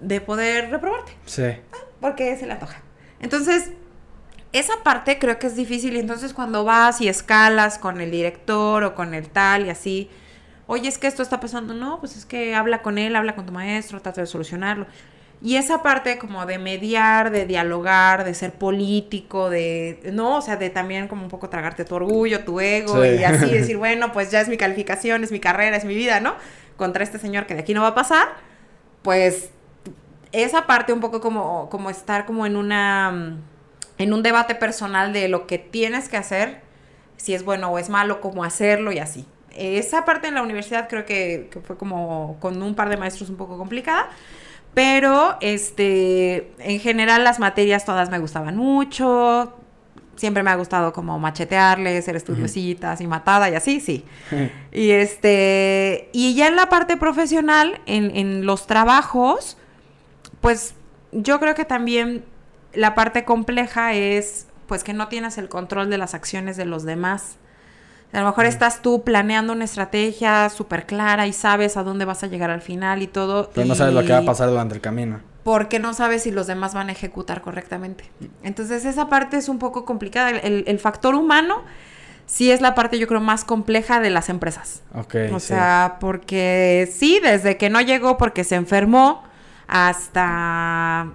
de 0.02 0.22
poder 0.22 0.72
reprobarte. 0.72 1.12
Sí. 1.26 1.44
porque 2.00 2.36
se 2.38 2.46
le 2.48 2.54
antoja. 2.54 2.82
Entonces, 3.20 3.72
esa 4.54 4.74
parte 4.84 5.20
creo 5.20 5.40
que 5.40 5.48
es 5.48 5.56
difícil 5.56 5.96
y 5.96 6.00
entonces 6.00 6.34
cuando 6.34 6.64
vas 6.64 7.02
y 7.02 7.08
escalas 7.08 7.78
con 7.78 8.00
el 8.02 8.12
director 8.12 8.84
o 8.84 8.96
con 8.96 9.14
el 9.14 9.30
tal 9.30 9.66
y 9.66 9.70
así, 9.70 10.10
oye, 10.68 10.88
es 10.88 10.98
que 10.98 11.08
esto 11.08 11.22
está 11.24 11.40
pasando, 11.40 11.74
no, 11.74 12.00
pues 12.00 12.16
es 12.18 12.26
que 12.26 12.56
habla 12.56 12.82
con 12.82 12.98
él, 12.98 13.16
habla 13.16 13.36
con 13.36 13.46
tu 13.46 13.52
maestro, 13.54 14.02
trata 14.02 14.22
de 14.22 14.28
solucionarlo. 14.28 14.86
Y 15.40 15.58
esa 15.58 15.84
parte 15.84 16.18
como 16.18 16.48
de 16.48 16.58
mediar, 16.58 17.30
de 17.30 17.46
dialogar, 17.46 18.24
de 18.24 18.34
ser 18.34 18.54
político, 18.54 19.52
de, 19.52 20.00
no, 20.12 20.38
o 20.38 20.42
sea, 20.42 20.56
de 20.58 20.72
también 20.72 21.08
como 21.08 21.22
un 21.22 21.30
poco 21.30 21.48
tragarte 21.50 21.86
tu 21.86 21.94
orgullo, 21.94 22.44
tu 22.44 22.60
ego 22.60 23.04
Sí. 23.04 23.10
y 23.20 23.24
así 23.24 23.46
decir, 23.52 23.78
bueno, 23.78 24.12
pues 24.12 24.32
ya 24.32 24.42
es 24.42 24.48
mi 24.50 24.58
calificación, 24.58 25.24
es 25.24 25.32
mi 25.32 25.40
carrera, 25.40 25.78
es 25.78 25.86
mi 25.86 25.94
vida, 25.96 26.20
¿no? 26.22 26.34
Contra 26.76 27.04
este 27.04 27.20
señor 27.20 27.46
que 27.46 27.54
de 27.54 27.60
aquí 27.60 27.76
no 27.76 27.82
va 27.84 27.90
a 27.90 27.96
pasar, 27.96 28.28
pues 29.04 29.52
esa 30.32 30.66
parte 30.66 30.92
un 30.92 31.02
poco 31.02 31.22
como, 31.22 31.70
como 31.70 31.90
estar 31.92 32.26
como 32.26 32.46
en 32.48 32.56
una 32.58 33.12
mm, 33.12 33.38
en 33.98 34.14
un 34.14 34.24
debate 34.24 34.56
personal 34.56 35.14
de 35.14 35.28
lo 35.28 35.48
que 35.48 35.58
tienes 35.58 36.10
que 36.10 36.18
hacer, 36.18 36.62
si 37.18 37.34
es 37.34 37.44
bueno 37.44 37.70
o 37.70 37.80
es 37.80 37.90
malo, 37.90 38.22
cómo 38.22 38.44
hacerlo 38.44 38.92
y 38.92 39.00
así. 39.00 39.26
Esa 39.56 40.06
parte 40.06 40.28
en 40.28 40.36
la 40.36 40.44
universidad 40.44 40.88
creo 40.88 41.06
que, 41.06 41.50
que 41.52 41.62
fue 41.62 41.78
como 41.78 42.38
con 42.40 42.62
un 42.62 42.76
par 42.76 42.90
de 42.90 42.98
maestros 42.98 43.30
un 43.30 43.38
poco 43.38 43.58
complicada, 43.58 44.10
pero 44.76 45.38
este 45.42 46.52
en 46.60 46.80
general 46.80 47.24
las 47.24 47.40
materias 47.40 47.84
todas 47.84 48.12
me 48.12 48.20
gustaban 48.20 48.56
mucho. 48.56 49.54
Siempre 50.16 50.42
me 50.42 50.50
ha 50.50 50.56
gustado 50.56 50.94
como 50.94 51.18
machetearle, 51.20 52.02
ser 52.02 52.16
estudiositas 52.16 53.02
y 53.02 53.08
matada 53.08 53.50
y 53.50 53.56
así, 53.56 53.80
sí. 53.80 54.06
Y 54.72 54.92
este, 54.92 56.10
y 56.12 56.36
ya 56.36 56.48
en 56.48 56.56
la 56.56 56.70
parte 56.70 56.98
profesional, 56.98 57.82
en, 57.88 58.16
en 58.16 58.46
los 58.46 58.68
trabajos, 58.68 59.58
pues 60.42 60.76
yo 61.12 61.40
creo 61.40 61.56
que 61.56 61.66
también 61.66 62.24
la 62.74 62.96
parte 62.96 63.24
compleja 63.26 63.94
es 63.94 64.48
pues 64.68 64.84
que 64.84 64.94
no 64.94 65.08
tienes 65.08 65.38
el 65.38 65.48
control 65.50 65.90
de 65.90 65.98
las 65.98 66.14
acciones 66.14 66.58
de 66.58 66.66
los 66.66 66.84
demás. 66.84 67.38
A 68.14 68.20
lo 68.22 68.26
mejor 68.26 68.46
estás 68.46 68.82
tú 68.82 69.04
planeando 69.04 69.52
una 69.54 69.66
estrategia 69.66 70.50
súper 70.50 70.86
clara 70.86 71.28
y 71.28 71.34
sabes 71.34 71.76
a 71.78 71.84
dónde 71.84 72.06
vas 72.06 72.24
a 72.24 72.28
llegar 72.28 72.50
al 72.50 72.62
final 72.62 73.02
y 73.02 73.08
todo. 73.08 73.50
Pero 73.54 73.68
no 73.68 73.76
sabes 73.76 73.94
lo 73.94 74.04
que 74.04 74.14
va 74.14 74.20
a 74.20 74.26
pasar 74.26 74.50
durante 74.50 74.76
el 74.76 74.82
camino. 74.82 75.20
porque 75.44 75.80
no 75.80 75.94
sabes 75.94 76.24
si 76.24 76.32
los 76.32 76.46
demás 76.48 76.74
van 76.74 76.90
a 76.90 76.92
ejecutar 76.92 77.42
correctamente. 77.42 78.12
Entonces 78.44 78.84
esa 78.86 79.08
parte 79.08 79.38
es 79.38 79.48
un 79.50 79.60
poco 79.60 79.86
complicada. 79.86 80.30
El, 80.32 80.40
el- 80.44 80.64
el 80.68 80.80
factor 80.80 81.16
humano 81.16 81.64
sí 82.26 82.52
es 82.52 82.60
la 82.60 82.76
parte 82.76 83.00
yo 83.00 83.08
creo 83.08 83.22
más 83.22 83.46
compleja 83.46 84.02
de 84.02 84.10
las 84.10 84.28
empresas. 84.28 84.84
Ok. 84.94 85.16
O 85.34 85.40
sí. 85.40 85.48
sea, 85.48 85.98
porque 86.02 86.90
sí, 86.94 87.20
desde 87.24 87.56
que 87.56 87.70
no 87.70 87.80
llegó 87.80 88.18
porque 88.18 88.44
se 88.44 88.56
enfermó 88.56 89.24
hasta 89.70 91.08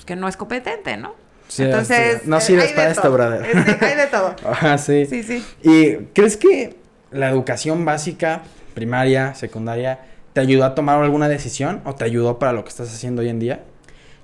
pues 0.00 0.06
que 0.06 0.16
no 0.16 0.28
es 0.28 0.36
competente, 0.36 0.96
¿no? 0.96 1.14
Sí, 1.48 1.64
Entonces, 1.64 2.22
sí. 2.22 2.30
no 2.30 2.40
sirves 2.40 2.72
para 2.72 2.90
esto, 2.90 3.02
todo. 3.02 3.12
brother. 3.12 3.44
Sí, 3.44 3.84
hay 3.84 3.96
de 3.96 4.06
todo. 4.06 4.34
Ajá, 4.50 4.78
sí. 4.78 5.04
Sí, 5.04 5.22
sí. 5.22 5.44
¿Y 5.62 5.96
crees 6.14 6.36
que 6.36 6.76
la 7.10 7.28
educación 7.28 7.84
básica, 7.84 8.42
primaria, 8.72 9.34
secundaria, 9.34 9.98
te 10.32 10.40
ayudó 10.40 10.64
a 10.64 10.74
tomar 10.74 11.02
alguna 11.02 11.28
decisión 11.28 11.82
o 11.84 11.94
te 11.94 12.04
ayudó 12.04 12.38
para 12.38 12.52
lo 12.52 12.62
que 12.62 12.70
estás 12.70 12.88
haciendo 12.88 13.20
hoy 13.20 13.28
en 13.28 13.40
día? 13.40 13.64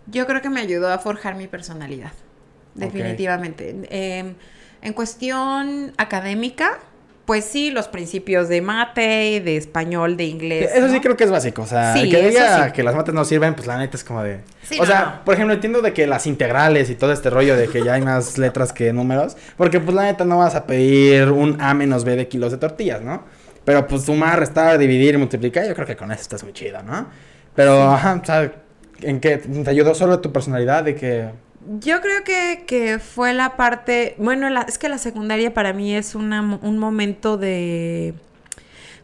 Yo 0.07 0.27
creo 0.27 0.41
que 0.41 0.49
me 0.51 0.61
ayudó 0.61 0.91
a 0.91 0.99
forjar 0.99 1.35
mi 1.35 1.47
personalidad. 1.47 2.13
Definitivamente. 2.75 3.75
Eh, 3.91 4.35
en 4.83 4.93
cuestión 4.93 5.93
académica, 5.99 6.79
pues 7.27 7.45
sí, 7.45 7.71
los 7.71 7.89
principios 7.89 8.49
de 8.49 8.63
mate, 8.63 9.43
de 9.45 9.57
español, 9.57 10.17
de 10.17 10.25
inglés. 10.25 10.71
Eso 10.75 10.89
sí 10.89 11.01
creo 11.01 11.17
que 11.17 11.25
es 11.25 11.31
básico, 11.31 11.63
o 11.63 11.67
sea, 11.67 11.93
Sí, 11.93 12.03
el 12.03 12.11
que 12.11 12.29
diga 12.29 12.67
sí. 12.67 12.73
que 12.73 12.83
las 12.83 12.95
mates 12.95 13.13
no 13.13 13.25
sirven, 13.25 13.55
pues 13.55 13.67
la 13.67 13.77
neta 13.79 13.97
es 13.97 14.05
como 14.05 14.23
de... 14.23 14.41
Sí, 14.63 14.77
o 14.79 14.83
no, 14.83 14.87
sea, 14.87 15.05
no. 15.05 15.25
por 15.25 15.35
ejemplo, 15.35 15.53
entiendo 15.55 15.83
de 15.83 15.93
que 15.93 16.07
las 16.07 16.27
integrales 16.27 16.89
y 16.89 16.95
todo 16.95 17.13
este 17.13 17.29
rollo 17.29 17.57
de 17.57 17.69
que 17.69 17.83
ya 17.85 17.95
hay 17.95 18.03
más 18.03 18.39
letras 18.39 18.73
que 18.73 18.93
números, 18.93 19.37
porque 19.57 19.81
pues 19.81 19.95
la 19.95 20.05
neta 20.05 20.25
no 20.25 20.39
vas 20.39 20.55
a 20.55 20.67
pedir 20.67 21.29
un 21.31 21.61
A 21.61 21.75
menos 21.75 22.05
B 22.05 22.15
de 22.17 22.29
kilos 22.29 22.53
de 22.53 22.59
tortillas, 22.59 23.03
¿no? 23.03 23.25
Pero 23.65 23.87
pues 23.89 24.05
sumar, 24.05 24.39
restar, 24.39 24.79
dividir 24.79 25.15
y 25.15 25.19
multiplicar, 25.19 25.67
yo 25.67 25.75
creo 25.75 25.87
que 25.87 25.97
con 25.97 26.13
eso 26.13 26.23
estás 26.23 26.45
muy 26.45 26.53
chido, 26.53 26.83
¿no? 26.85 27.09
Pero, 27.57 27.91
ajá, 27.91 28.21
o 28.23 28.25
sea, 28.25 28.53
¿en 29.03 29.19
qué 29.19 29.39
te 29.39 29.69
ayudó 29.71 29.95
solo 29.95 30.21
tu 30.21 30.33
personalidad 30.33 30.85
de 30.85 30.95
que... 30.95 31.31
Yo 31.81 32.01
creo 32.01 32.23
que, 32.25 32.65
que 32.67 32.99
fue 32.99 33.33
la 33.35 33.57
parte, 33.57 34.15
bueno, 34.19 34.49
la- 34.51 34.63
es 34.63 34.79
que 34.79 34.89
la 34.89 34.99
secundaria 34.99 35.53
para 35.55 35.73
mí 35.73 35.95
es 35.95 36.15
una, 36.15 36.41
un 36.41 36.79
momento 36.79 37.37
de 37.37 38.15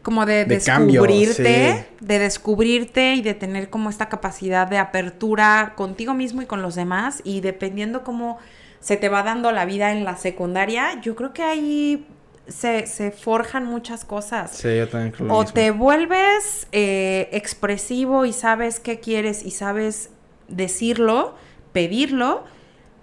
como 0.01 0.25
de, 0.25 0.43
De 0.45 0.59
cambio, 0.59 1.01
descubrirte, 1.03 1.85
sí. 1.99 2.05
de 2.05 2.19
descubrirte 2.19 3.15
y 3.15 3.21
de 3.21 3.33
tener 3.33 3.69
como 3.69 3.89
esta 3.89 4.09
capacidad 4.09 4.67
de 4.67 4.77
apertura 4.77 5.73
contigo 5.77 6.13
mismo 6.13 6.41
y 6.41 6.45
con 6.45 6.61
los 6.61 6.75
demás 6.75 7.21
y 7.23 7.39
dependiendo 7.41 8.03
cómo 8.03 8.37
se 8.81 8.97
te 8.97 9.07
va 9.07 9.23
dando 9.23 9.51
la 9.53 9.63
vida 9.65 9.93
en 9.93 10.03
la 10.03 10.17
secundaria, 10.17 10.99
yo 11.01 11.15
creo 11.15 11.31
que 11.33 11.43
ahí 11.43 12.05
se, 12.49 12.85
se 12.85 13.11
forjan 13.11 13.65
muchas 13.65 14.03
cosas. 14.03 14.51
Sí, 14.51 14.75
yo 14.77 14.89
también 14.89 15.13
creo 15.13 15.27
lo 15.29 15.35
O 15.35 15.39
mismo. 15.41 15.53
te 15.53 15.71
vuelves 15.71 16.67
eh, 16.73 17.29
expresivo 17.31 18.25
y 18.25 18.33
sabes 18.33 18.81
qué 18.81 18.99
quieres 18.99 19.41
y 19.45 19.51
sabes 19.51 20.09
decirlo, 20.49 21.35
pedirlo, 21.73 22.43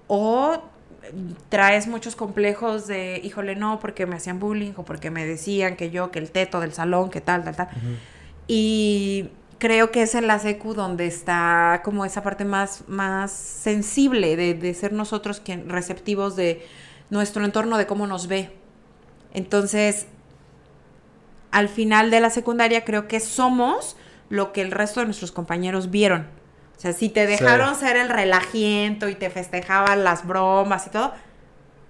o 0.07 0.63
traes 1.49 1.87
muchos 1.87 2.17
complejos 2.17 2.87
de, 2.87 3.21
híjole, 3.23 3.57
no, 3.57 3.79
porque 3.81 4.07
me 4.07 4.17
hacían 4.17 4.39
bullying 4.39 4.73
o 4.77 4.85
porque 4.85 5.11
me 5.11 5.27
decían 5.27 5.77
que 5.77 5.91
yo, 5.91 6.11
que 6.11 6.19
el 6.19 6.31
teto 6.31 6.61
del 6.61 6.73
salón, 6.73 7.11
que 7.11 7.21
tal, 7.21 7.45
tal, 7.45 7.57
tal. 7.57 7.69
Y 8.47 9.31
creo 9.59 9.91
que 9.91 10.03
es 10.03 10.15
en 10.15 10.27
la 10.27 10.39
secu 10.39 10.75
donde 10.75 11.07
está 11.07 11.83
como 11.85 12.05
esa 12.05 12.23
parte 12.23 12.45
más, 12.45 12.85
más 12.89 13.33
sensible 13.33 14.37
de, 14.37 14.55
de 14.55 14.75
ser 14.75 14.93
nosotros 14.93 15.41
quien, 15.41 15.69
receptivos 15.69 16.37
de 16.37 16.67
nuestro 17.11 17.45
entorno, 17.45 17.77
de 17.77 17.87
cómo 17.87 18.07
nos 18.07 18.27
ve. 18.27 18.51
Entonces, 19.33 20.07
al 21.51 21.69
final 21.69 22.11
de 22.11 22.21
la 22.21 22.31
secundaria 22.31 22.85
creo 22.85 23.09
que 23.09 23.21
somos 23.21 23.97
lo 24.29 24.53
que 24.53 24.63
el 24.63 24.71
resto 24.71 25.01
de 25.01 25.07
nuestros 25.07 25.33
compañeros 25.33 25.91
vieron. 25.91 26.27
O 26.81 26.83
sea, 26.83 26.95
si 26.95 27.11
te 27.11 27.27
dejaron 27.27 27.75
ser 27.77 27.99
el 27.99 28.09
relajiento 28.09 29.11
y 29.11 29.15
te 29.15 29.29
festejaban 29.29 30.03
las 30.03 30.27
bromas 30.27 30.87
y 30.87 30.91
todo, 30.91 31.13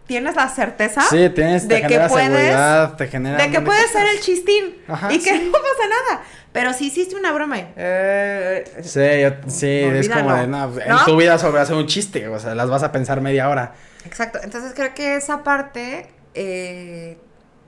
tienes 0.08 0.34
la 0.34 0.48
certeza 0.48 1.02
Sí, 1.02 1.30
tienes, 1.30 1.68
de 1.68 1.82
que 1.82 2.00
puedes 2.08 2.26
seguridad, 2.26 2.96
te 2.96 3.06
genera... 3.06 3.38
de 3.38 3.52
que 3.52 3.60
puedes 3.60 3.88
ser 3.92 4.04
el 4.12 4.18
chistín 4.18 4.78
Ajá, 4.88 5.12
y 5.12 5.18
que 5.20 5.30
sí. 5.30 5.44
no 5.46 5.52
pasa 5.52 5.88
nada. 6.08 6.22
Pero 6.50 6.72
si 6.72 6.86
hiciste 6.88 7.14
una 7.14 7.30
broma 7.30 7.58
eh, 7.76 8.64
Sí, 8.82 8.98
yo- 9.22 9.48
sí, 9.48 9.68
es 9.68 10.08
como 10.08 10.34
de, 10.34 10.48
no, 10.48 10.64
en 10.80 10.88
¿No? 10.88 11.04
tu 11.04 11.16
vida 11.16 11.38
sobre 11.38 11.60
hacer 11.60 11.76
un 11.76 11.86
chiste, 11.86 12.26
o 12.26 12.40
sea, 12.40 12.56
las 12.56 12.68
vas 12.68 12.82
a 12.82 12.90
pensar 12.90 13.20
media 13.20 13.48
hora. 13.48 13.74
Exacto. 14.04 14.40
Entonces 14.42 14.72
creo 14.74 14.92
que 14.92 15.14
esa 15.14 15.44
parte, 15.44 16.08
eh, 16.34 17.16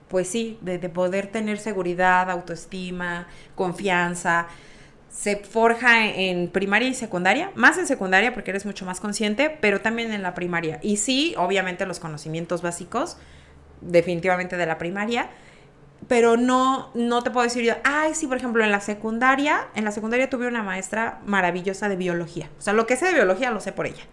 pues 0.09 0.27
sí, 0.27 0.57
de, 0.59 0.77
de 0.77 0.89
poder 0.89 1.27
tener 1.27 1.57
seguridad, 1.57 2.29
autoestima, 2.29 3.29
confianza, 3.55 4.47
se 5.13 5.37
forja 5.37 6.07
en 6.07 6.49
primaria 6.49 6.87
y 6.87 6.95
secundaria, 6.95 7.51
más 7.53 7.77
en 7.77 7.85
secundaria 7.85 8.33
porque 8.33 8.49
eres 8.49 8.65
mucho 8.65 8.83
más 8.83 8.99
consciente, 8.99 9.55
pero 9.61 9.79
también 9.79 10.11
en 10.11 10.23
la 10.23 10.33
primaria. 10.33 10.79
Y 10.81 10.97
sí, 10.97 11.35
obviamente 11.37 11.85
los 11.85 11.99
conocimientos 11.99 12.63
básicos, 12.63 13.17
definitivamente 13.81 14.57
de 14.57 14.65
la 14.65 14.79
primaria, 14.79 15.29
pero 16.07 16.35
no, 16.35 16.89
no 16.95 17.21
te 17.21 17.29
puedo 17.29 17.43
decir 17.43 17.63
yo, 17.63 17.75
ay, 17.83 18.15
sí, 18.15 18.25
por 18.25 18.37
ejemplo, 18.37 18.63
en 18.63 18.71
la 18.71 18.81
secundaria, 18.81 19.67
en 19.75 19.85
la 19.85 19.91
secundaria 19.91 20.29
tuve 20.29 20.47
una 20.47 20.63
maestra 20.63 21.21
maravillosa 21.25 21.89
de 21.89 21.95
biología. 21.95 22.49
O 22.57 22.61
sea, 22.61 22.73
lo 22.73 22.87
que 22.87 22.97
sé 22.97 23.05
de 23.05 23.13
biología 23.13 23.51
lo 23.51 23.61
sé 23.61 23.71
por 23.71 23.85
ella. 23.85 24.03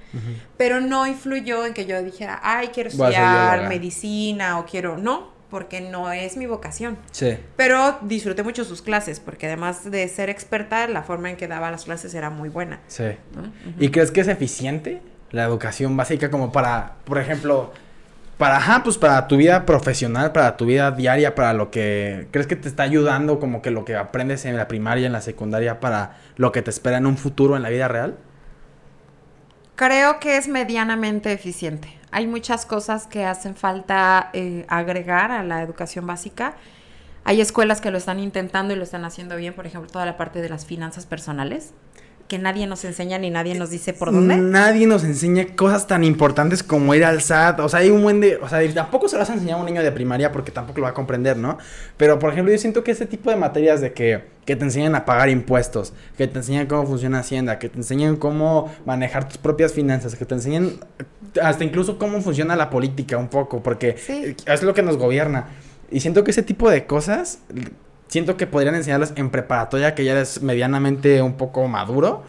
Pero 0.59 0.83
no 0.83 1.07
influyó 1.07 1.65
en 1.65 1.73
que 1.73 1.87
yo 1.87 2.01
dijera, 2.03 2.41
ay, 2.43 2.69
quiero 2.69 2.91
estudiar 2.91 3.69
medicina 3.69 4.59
o 4.59 4.67
quiero. 4.67 4.99
No, 4.99 5.33
porque 5.51 5.81
no 5.81 6.13
es 6.13 6.37
mi 6.37 6.47
vocación. 6.47 6.97
Sí. 7.11 7.37
Pero 7.57 7.99
disfruté 8.03 8.43
mucho 8.43 8.65
sus 8.65 8.83
clases, 8.83 9.21
porque 9.21 9.47
además 9.47 9.91
de 9.91 10.07
ser 10.09 10.31
experta, 10.31 10.87
la 10.89 11.03
forma 11.03 11.31
en 11.31 11.37
que 11.37 11.49
daba 11.49 11.71
las 11.71 11.85
clases 11.85 12.15
era 12.15 12.31
muy 12.31 12.49
buena. 12.49 12.81
Sí. 12.87 13.05
¿no? 13.35 13.53
¿Y 13.79 13.91
crees 13.91 14.11
que 14.11 14.21
es 14.21 14.29
eficiente 14.29 15.03
la 15.31 15.45
educación 15.45 15.97
básica 15.97 16.31
como 16.31 16.53
para, 16.53 16.95
por 17.05 17.19
ejemplo, 17.19 17.73
para, 18.39 18.57
ajá, 18.57 18.83
pues 18.83 18.97
para 18.97 19.29
tu 19.29 19.37
vida 19.37 19.67
profesional, 19.67 20.33
para 20.33 20.57
tu 20.57 20.67
vida 20.67 20.91
diaria, 20.93 21.35
para 21.35 21.53
lo 21.53 21.71
que, 21.71 22.27
crees 22.31 22.47
que 22.47 22.57
te 22.57 22.69
está 22.69 22.85
ayudando 22.85 23.39
como 23.39 23.61
que 23.63 23.71
lo 23.71 23.85
que 23.85 23.97
aprendes 23.97 24.45
en 24.47 24.57
la 24.57 24.67
primaria, 24.67 25.07
en 25.07 25.13
la 25.13 25.21
secundaria, 25.21 25.79
para 25.79 26.17
lo 26.37 26.51
que 26.51 26.63
te 26.63 26.71
espera 26.71 26.97
en 26.97 27.07
un 27.07 27.17
futuro 27.17 27.57
en 27.57 27.63
la 27.63 27.69
vida 27.69 27.87
real? 27.87 28.17
Creo 29.81 30.21
que 30.21 30.37
es 30.37 30.47
medianamente 30.47 31.33
eficiente. 31.33 31.89
Hay 32.11 32.27
muchas 32.27 32.67
cosas 32.67 33.07
que 33.07 33.25
hacen 33.25 33.57
falta 33.57 34.29
eh, 34.35 34.67
agregar 34.69 35.33
a 35.33 35.43
la 35.43 35.63
educación 35.63 36.07
básica. 36.07 36.55
Hay 37.25 37.41
escuelas 37.41 37.81
que 37.81 37.91
lo 37.91 37.97
están 37.97 38.21
intentando 38.21 38.75
y 38.75 38.77
lo 38.77 38.83
están 38.83 39.07
haciendo 39.07 39.37
bien, 39.37 39.55
por 39.55 39.67
ejemplo, 39.67 39.91
toda 39.91 40.05
la 40.05 40.19
parte 40.19 40.43
de 40.43 40.51
las 40.51 40.67
finanzas 40.67 41.07
personales, 41.07 41.73
que 42.31 42.39
nadie 42.39 42.69
nos 42.69 42.85
enseña 42.85 43.19
ni 43.19 43.29
nadie 43.29 43.57
nos 43.57 43.71
dice 43.71 43.93
por 43.93 44.13
dónde. 44.13 44.37
Nadie 44.37 44.87
nos 44.87 45.03
enseña 45.03 45.45
cosas 45.57 45.89
tan 45.89 46.05
importantes 46.05 46.63
como 46.63 46.95
ir 46.95 47.05
al 47.05 47.21
SAT. 47.21 47.59
O 47.59 47.69
sea, 47.69 47.81
hay 47.81 47.91
un 47.91 48.05
buen 48.05 48.21
de. 48.21 48.37
O 48.37 48.49
sea, 48.49 48.61
tampoco 48.73 49.09
se 49.09 49.17
lo 49.17 49.21
vas 49.21 49.31
a 49.31 49.35
enseñar 49.35 49.57
a 49.57 49.61
un 49.61 49.67
niño 49.67 49.83
de 49.83 49.91
primaria 49.91 50.31
porque 50.31 50.53
tampoco 50.53 50.79
lo 50.79 50.85
va 50.85 50.91
a 50.91 50.95
comprender, 50.95 51.37
¿no? 51.37 51.59
Pero, 51.97 52.21
por 52.21 52.31
ejemplo, 52.31 52.53
yo 52.53 52.59
siento 52.59 52.85
que 52.85 52.93
ese 52.93 53.05
tipo 53.05 53.31
de 53.31 53.37
materias 53.37 53.81
de 53.81 53.93
que, 53.93 54.27
que 54.47 54.55
te 54.55 54.63
enseñan 54.63 54.95
a 54.95 55.05
pagar 55.05 55.29
impuestos, 55.29 55.93
que 56.17 56.29
te 56.29 56.39
enseñan 56.39 56.69
cómo 56.69 56.87
funciona 56.87 57.19
Hacienda, 57.19 57.59
que 57.59 57.69
te 57.69 57.79
enseñan 57.79 58.15
cómo 58.15 58.73
manejar 58.87 59.29
tus 59.29 59.39
propias 59.39 59.73
finanzas, 59.73 60.15
que 60.15 60.25
te 60.25 60.35
enseñan 60.37 60.75
hasta 61.43 61.65
incluso 61.65 61.99
cómo 61.99 62.21
funciona 62.21 62.55
la 62.55 62.71
política 62.71 63.19
un 63.19 63.27
poco, 63.29 63.61
porque 63.61 63.97
Sí. 63.99 64.37
es 64.47 64.63
lo 64.63 64.73
que 64.73 64.83
nos 64.83 64.97
gobierna. 64.99 65.49
Y 65.91 65.99
siento 65.99 66.23
que 66.23 66.31
ese 66.31 66.45
tipo 66.45 66.71
de 66.71 66.87
cosas 66.87 67.41
siento 68.11 68.37
que 68.37 68.47
podrían 68.47 68.75
enseñarlas 68.75 69.13
en 69.17 69.31
preparatoria, 69.31 69.95
que 69.95 70.05
ya 70.05 70.13
eres 70.13 70.43
medianamente 70.43 71.23
un 71.23 71.35
poco 71.35 71.67
maduro. 71.69 72.23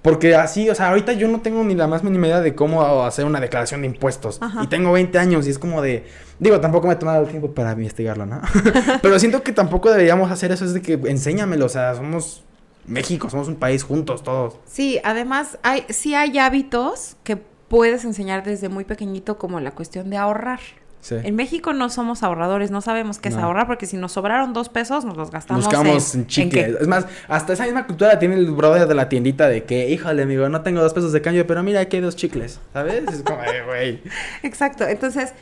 Porque 0.00 0.36
así, 0.36 0.68
o 0.68 0.74
sea, 0.74 0.90
ahorita 0.90 1.14
yo 1.14 1.28
no 1.28 1.40
tengo 1.40 1.64
ni 1.64 1.74
la 1.74 1.86
más 1.86 2.04
mínima 2.04 2.26
idea 2.26 2.40
de 2.42 2.54
cómo 2.54 3.04
hacer 3.04 3.24
una 3.24 3.40
declaración 3.40 3.80
de 3.80 3.86
impuestos. 3.86 4.38
Ajá. 4.40 4.62
Y 4.62 4.66
tengo 4.66 4.92
20 4.92 5.18
años 5.18 5.46
y 5.46 5.50
es 5.50 5.58
como 5.58 5.80
de... 5.80 6.04
Digo, 6.38 6.60
tampoco 6.60 6.88
me 6.88 6.92
he 6.92 6.96
tomado 6.96 7.22
el 7.22 7.28
tiempo 7.28 7.52
para 7.52 7.72
investigarlo, 7.72 8.26
¿no? 8.26 8.42
Pero 9.02 9.18
siento 9.18 9.42
que 9.42 9.52
tampoco 9.52 9.90
deberíamos 9.90 10.30
hacer 10.30 10.52
eso, 10.52 10.66
es 10.66 10.74
de 10.74 10.82
que 10.82 10.92
enséñamelo, 10.92 11.64
o 11.64 11.70
sea, 11.70 11.94
somos 11.94 12.44
México, 12.86 13.30
somos 13.30 13.48
un 13.48 13.56
país 13.56 13.82
juntos 13.82 14.22
todos. 14.22 14.58
Sí, 14.66 15.00
además 15.04 15.58
hay, 15.62 15.86
sí 15.88 16.14
hay 16.14 16.38
hábitos 16.38 17.16
que 17.24 17.36
puedes 17.36 18.04
enseñar 18.04 18.44
desde 18.44 18.68
muy 18.68 18.84
pequeñito, 18.84 19.38
como 19.38 19.58
la 19.58 19.70
cuestión 19.70 20.10
de 20.10 20.18
ahorrar. 20.18 20.60
Sí. 21.04 21.16
En 21.22 21.36
México 21.36 21.74
no 21.74 21.90
somos 21.90 22.22
ahorradores, 22.22 22.70
no 22.70 22.80
sabemos 22.80 23.18
qué 23.18 23.28
es 23.28 23.36
ahorrar, 23.36 23.66
porque 23.66 23.84
si 23.84 23.98
nos 23.98 24.12
sobraron 24.12 24.54
dos 24.54 24.70
pesos, 24.70 25.04
nos 25.04 25.18
los 25.18 25.30
gastamos 25.30 25.66
Buscamos 25.66 26.14
en, 26.14 26.22
en 26.22 26.26
chicle. 26.28 26.64
qué? 26.64 26.76
Es 26.80 26.88
más, 26.88 27.06
hasta 27.28 27.52
esa 27.52 27.64
misma 27.64 27.86
cultura 27.86 28.18
tiene 28.18 28.36
el 28.36 28.50
brother 28.50 28.88
de 28.88 28.94
la 28.94 29.10
tiendita 29.10 29.46
de 29.46 29.64
que, 29.64 29.90
híjole, 29.90 30.22
amigo, 30.22 30.48
no 30.48 30.62
tengo 30.62 30.80
dos 30.80 30.94
pesos 30.94 31.12
de 31.12 31.20
cambio, 31.20 31.46
pero 31.46 31.62
mira, 31.62 31.80
aquí 31.80 31.96
hay 31.96 32.02
dos 32.02 32.16
chicles, 32.16 32.58
¿sabes? 32.72 33.04
Es 33.06 33.22
como, 33.22 33.42
güey. 33.66 34.00
Exacto. 34.42 34.86
Entonces, 34.86 35.34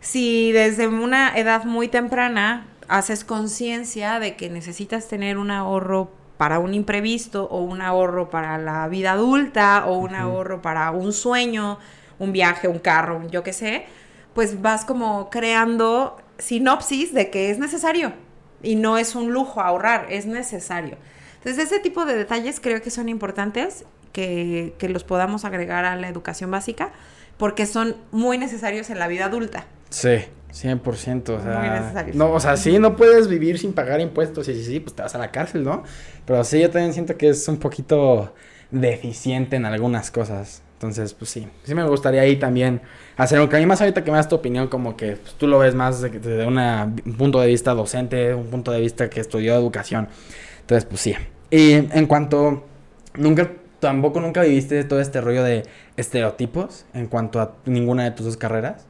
si 0.00 0.50
desde 0.50 0.88
una 0.88 1.38
edad 1.38 1.64
muy 1.64 1.86
temprana 1.86 2.66
haces 2.88 3.24
conciencia 3.24 4.18
de 4.18 4.34
que 4.34 4.50
necesitas 4.50 5.06
tener 5.06 5.38
un 5.38 5.52
ahorro 5.52 6.10
para 6.38 6.58
un 6.58 6.74
imprevisto 6.74 7.44
o 7.44 7.60
un 7.60 7.82
ahorro 7.82 8.30
para 8.30 8.58
la 8.58 8.88
vida 8.88 9.12
adulta 9.12 9.84
o 9.86 9.96
un 9.98 10.16
ahorro 10.16 10.60
para 10.60 10.90
un 10.90 11.12
sueño, 11.12 11.78
un 12.18 12.32
viaje, 12.32 12.66
un 12.66 12.80
carro, 12.80 13.16
un 13.16 13.30
yo 13.30 13.44
qué 13.44 13.52
sé, 13.52 13.86
pues 14.34 14.60
vas 14.62 14.84
como 14.84 15.30
creando 15.30 16.16
sinopsis 16.38 17.14
de 17.14 17.30
que 17.30 17.50
es 17.50 17.58
necesario 17.58 18.12
y 18.62 18.76
no 18.76 18.98
es 18.98 19.14
un 19.14 19.32
lujo 19.32 19.60
ahorrar, 19.60 20.06
es 20.10 20.26
necesario. 20.26 20.98
Entonces, 21.36 21.64
ese 21.66 21.80
tipo 21.80 22.04
de 22.06 22.16
detalles 22.16 22.60
creo 22.60 22.80
que 22.82 22.90
son 22.90 23.08
importantes 23.08 23.84
que, 24.12 24.74
que 24.78 24.88
los 24.88 25.04
podamos 25.04 25.44
agregar 25.44 25.84
a 25.84 25.96
la 25.96 26.08
educación 26.08 26.50
básica 26.50 26.92
porque 27.36 27.66
son 27.66 27.96
muy 28.12 28.38
necesarios 28.38 28.90
en 28.90 28.98
la 28.98 29.08
vida 29.08 29.26
adulta. 29.26 29.66
Sí. 29.90 30.24
100%, 30.52 31.30
o 31.30 31.42
sea, 31.42 31.58
Muy 31.58 31.68
necesario. 31.68 32.14
no, 32.14 32.30
o 32.32 32.38
sea, 32.38 32.56
sí, 32.56 32.78
no 32.78 32.94
puedes 32.96 33.26
vivir 33.26 33.58
sin 33.58 33.72
pagar 33.72 34.00
impuestos, 34.00 34.48
y 34.48 34.54
sí, 34.54 34.64
sí, 34.64 34.78
pues 34.80 34.94
te 34.94 35.02
vas 35.02 35.14
a 35.16 35.18
la 35.18 35.32
cárcel, 35.32 35.64
¿no? 35.64 35.82
Pero 36.24 36.44
sí, 36.44 36.60
yo 36.60 36.70
también 36.70 36.92
siento 36.92 37.16
que 37.16 37.28
es 37.30 37.48
un 37.48 37.58
poquito 37.58 38.32
deficiente 38.70 39.56
en 39.56 39.64
algunas 39.66 40.12
cosas. 40.12 40.62
Entonces, 40.74 41.14
pues 41.14 41.30
sí, 41.30 41.48
sí 41.62 41.74
me 41.74 41.84
gustaría 41.88 42.20
ahí 42.22 42.36
también 42.36 42.82
hacer 43.16 43.40
un 43.40 43.46
cambio. 43.46 43.66
Más 43.68 43.80
ahorita 43.80 44.04
que 44.04 44.10
me 44.10 44.16
das 44.18 44.28
tu 44.28 44.36
opinión, 44.36 44.68
como 44.68 44.96
que 44.96 45.16
pues, 45.16 45.34
tú 45.34 45.46
lo 45.46 45.58
ves 45.58 45.74
más 45.74 46.00
de- 46.02 46.10
desde 46.10 46.46
una- 46.46 46.92
un 47.06 47.14
punto 47.16 47.40
de 47.40 47.46
vista 47.46 47.72
docente, 47.74 48.34
un 48.34 48.48
punto 48.48 48.70
de 48.72 48.80
vista 48.80 49.08
que 49.08 49.20
estudió 49.20 49.54
educación. 49.54 50.08
Entonces, 50.60 50.84
pues 50.84 51.00
sí. 51.00 51.14
Y 51.50 51.72
en 51.72 52.06
cuanto, 52.06 52.64
nunca, 53.14 53.50
tampoco 53.80 54.20
nunca 54.20 54.42
viviste 54.42 54.82
todo 54.84 55.00
este 55.00 55.20
rollo 55.20 55.42
de 55.44 55.62
estereotipos 55.96 56.84
en 56.92 57.06
cuanto 57.06 57.40
a 57.40 57.54
ninguna 57.66 58.04
de 58.04 58.10
tus 58.10 58.26
dos 58.26 58.36
carreras. 58.36 58.86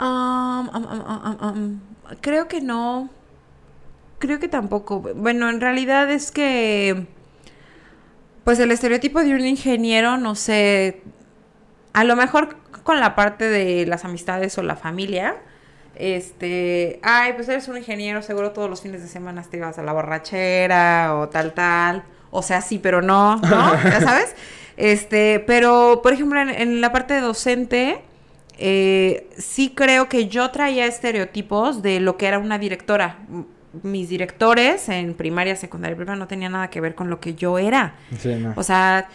Um, 0.00 0.68
um, 0.68 0.86
um, 0.86 1.44
um, 1.48 1.80
creo 2.20 2.46
que 2.46 2.60
no. 2.60 3.10
Creo 4.20 4.38
que 4.38 4.48
tampoco. 4.48 5.00
Bueno, 5.00 5.48
en 5.50 5.60
realidad 5.60 6.10
es 6.10 6.30
que. 6.30 7.06
Pues 8.48 8.58
el 8.60 8.70
estereotipo 8.70 9.20
de 9.20 9.34
un 9.34 9.46
ingeniero, 9.46 10.16
no 10.16 10.34
sé. 10.34 11.02
A 11.92 12.02
lo 12.02 12.16
mejor 12.16 12.56
con 12.82 12.98
la 12.98 13.14
parte 13.14 13.46
de 13.46 13.84
las 13.84 14.06
amistades 14.06 14.56
o 14.56 14.62
la 14.62 14.74
familia. 14.74 15.36
Este. 15.96 16.98
Ay, 17.02 17.34
pues 17.34 17.46
eres 17.50 17.68
un 17.68 17.76
ingeniero, 17.76 18.22
seguro 18.22 18.52
todos 18.52 18.70
los 18.70 18.80
fines 18.80 19.02
de 19.02 19.08
semana 19.08 19.42
te 19.42 19.58
ibas 19.58 19.78
a 19.78 19.82
la 19.82 19.92
borrachera 19.92 21.14
o 21.16 21.28
tal, 21.28 21.52
tal. 21.52 22.04
O 22.30 22.40
sea, 22.40 22.62
sí, 22.62 22.78
pero 22.78 23.02
no, 23.02 23.36
¿no? 23.36 23.74
Ya 23.84 24.00
sabes. 24.00 24.34
Este, 24.78 25.44
pero, 25.46 26.00
por 26.02 26.14
ejemplo, 26.14 26.40
en, 26.40 26.48
en 26.48 26.80
la 26.80 26.90
parte 26.90 27.12
de 27.12 27.20
docente, 27.20 28.00
eh, 28.56 29.28
sí 29.36 29.74
creo 29.76 30.08
que 30.08 30.28
yo 30.28 30.50
traía 30.52 30.86
estereotipos 30.86 31.82
de 31.82 32.00
lo 32.00 32.16
que 32.16 32.24
era 32.24 32.38
una 32.38 32.58
directora. 32.58 33.18
Mis 33.82 34.08
directores 34.08 34.88
en 34.88 35.14
primaria, 35.14 35.54
secundaria 35.56 35.94
y 35.94 35.96
prepa 35.96 36.16
no 36.16 36.26
tenían 36.26 36.52
nada 36.52 36.70
que 36.70 36.80
ver 36.80 36.94
con 36.94 37.10
lo 37.10 37.20
que 37.20 37.34
yo 37.34 37.58
era. 37.58 37.94
Sí, 38.18 38.34
no. 38.34 38.54
O 38.56 38.62
sea, 38.62 39.08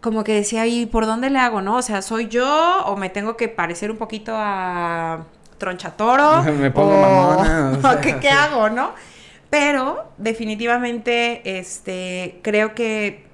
como 0.00 0.24
que 0.24 0.34
decía, 0.34 0.66
¿y 0.66 0.86
por 0.86 1.06
dónde 1.06 1.30
le 1.30 1.38
hago, 1.38 1.62
no? 1.62 1.76
O 1.76 1.82
sea, 1.82 2.02
¿soy 2.02 2.26
yo 2.28 2.82
o 2.86 2.96
me 2.96 3.08
tengo 3.08 3.36
que 3.36 3.48
parecer 3.48 3.90
un 3.90 3.96
poquito 3.96 4.32
a 4.34 5.26
Tronchatoro? 5.58 6.42
Me 6.52 6.70
pongo 6.70 7.00
mamona, 7.00 7.76
o 7.78 7.80
sea, 7.82 8.00
¿qué, 8.00 8.18
qué 8.18 8.28
hago, 8.28 8.68
no? 8.68 8.92
Pero 9.48 10.12
definitivamente, 10.18 11.58
este, 11.58 12.40
creo 12.42 12.74
que 12.74 13.26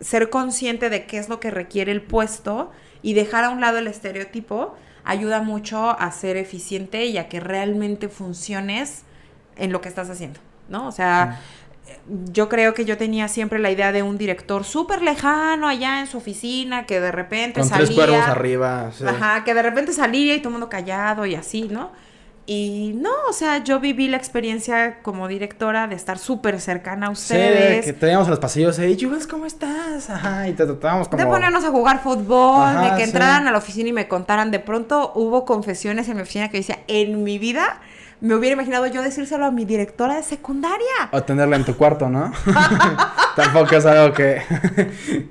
ser 0.00 0.30
consciente 0.30 0.90
de 0.90 1.06
qué 1.06 1.18
es 1.18 1.28
lo 1.28 1.38
que 1.38 1.50
requiere 1.50 1.92
el 1.92 2.02
puesto 2.02 2.72
y 3.02 3.14
dejar 3.14 3.44
a 3.44 3.50
un 3.50 3.60
lado 3.60 3.78
el 3.78 3.86
estereotipo 3.86 4.74
ayuda 5.04 5.42
mucho 5.42 5.90
a 5.98 6.10
ser 6.10 6.36
eficiente 6.36 7.06
y 7.06 7.18
a 7.18 7.28
que 7.28 7.40
realmente 7.40 8.08
funciones 8.08 9.04
en 9.62 9.72
lo 9.72 9.80
que 9.80 9.88
estás 9.88 10.10
haciendo, 10.10 10.40
¿no? 10.68 10.86
O 10.88 10.92
sea, 10.92 11.40
yo 12.32 12.48
creo 12.48 12.74
que 12.74 12.84
yo 12.84 12.96
tenía 12.96 13.28
siempre 13.28 13.58
la 13.58 13.70
idea 13.70 13.92
de 13.92 14.02
un 14.02 14.18
director 14.18 14.64
súper 14.64 15.02
lejano 15.02 15.68
allá 15.68 16.00
en 16.00 16.06
su 16.06 16.18
oficina 16.18 16.84
que 16.86 17.00
de 17.00 17.12
repente 17.12 17.60
Con 17.60 17.68
salía. 17.68 17.86
tres 17.86 17.96
cuervos 17.96 18.26
arriba. 18.26 18.90
sí. 18.96 19.04
Ajá, 19.06 19.44
que 19.44 19.54
de 19.54 19.62
repente 19.62 19.92
salía 19.92 20.34
y 20.34 20.38
todo 20.38 20.48
el 20.48 20.52
mundo 20.52 20.68
callado 20.68 21.26
y 21.26 21.34
así, 21.34 21.68
¿no? 21.70 21.90
Y 22.44 22.94
no, 22.96 23.10
o 23.28 23.32
sea, 23.32 23.62
yo 23.62 23.78
viví 23.78 24.08
la 24.08 24.16
experiencia 24.16 24.98
como 25.02 25.28
directora 25.28 25.86
de 25.86 25.94
estar 25.94 26.18
súper 26.18 26.60
cercana 26.60 27.06
a 27.06 27.14
Sí, 27.14 27.34
de 27.34 27.40
ustedes. 27.40 27.84
que 27.84 27.92
teníamos 27.92 28.26
a 28.26 28.30
los 28.30 28.40
pasillos 28.40 28.80
ahí, 28.80 28.98
Jules, 29.00 29.28
¿cómo 29.28 29.46
estás? 29.46 30.10
Ajá, 30.10 30.48
y 30.48 30.52
te 30.52 30.64
tratábamos 30.66 31.06
como... 31.08 31.22
De 31.22 31.28
ponernos 31.28 31.62
a 31.62 31.68
jugar 31.70 32.02
fútbol, 32.02 32.62
Ajá, 32.66 32.82
de 32.82 32.90
que 32.96 33.04
sí. 33.04 33.10
entraran 33.10 33.46
a 33.46 33.52
la 33.52 33.58
oficina 33.58 33.90
y 33.90 33.92
me 33.92 34.08
contaran. 34.08 34.50
De 34.50 34.58
pronto 34.58 35.12
hubo 35.14 35.44
confesiones 35.44 36.08
en 36.08 36.16
mi 36.16 36.22
oficina 36.22 36.48
que 36.48 36.56
decía, 36.56 36.80
en 36.88 37.22
mi 37.22 37.38
vida 37.38 37.80
me 38.22 38.36
hubiera 38.36 38.54
imaginado 38.54 38.86
yo 38.86 39.02
decírselo 39.02 39.46
a 39.46 39.50
mi 39.50 39.64
directora 39.64 40.14
de 40.14 40.22
secundaria. 40.22 41.10
O 41.10 41.24
tenerla 41.24 41.56
en 41.56 41.64
tu 41.64 41.76
cuarto, 41.76 42.08
¿no? 42.08 42.32
tampoco 43.36 43.74
es 43.74 43.84
algo 43.84 44.14
que... 44.14 44.40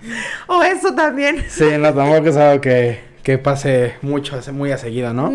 O 0.47 0.61
eso 0.61 0.93
también. 0.93 1.41
sí, 1.47 1.69
no, 1.79 1.93
tampoco 1.93 2.27
es 2.27 2.35
algo 2.35 2.59
que, 2.59 2.99
que 3.23 3.37
pase 3.37 3.95
mucho, 4.01 4.37
muy 4.51 4.73
a 4.73 4.77
seguido, 4.77 5.13
¿no? 5.13 5.31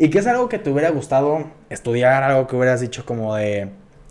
Y 0.00 0.10
que 0.10 0.18
es 0.18 0.26
algo 0.26 0.48
que 0.48 0.58
te 0.58 0.70
hubiera 0.70 0.90
gustado 0.90 1.48
estudiar, 1.70 2.24
algo 2.24 2.48
que 2.48 2.56
hubieras 2.56 2.80
dicho 2.80 3.06
como 3.06 3.36
de... 3.36 3.68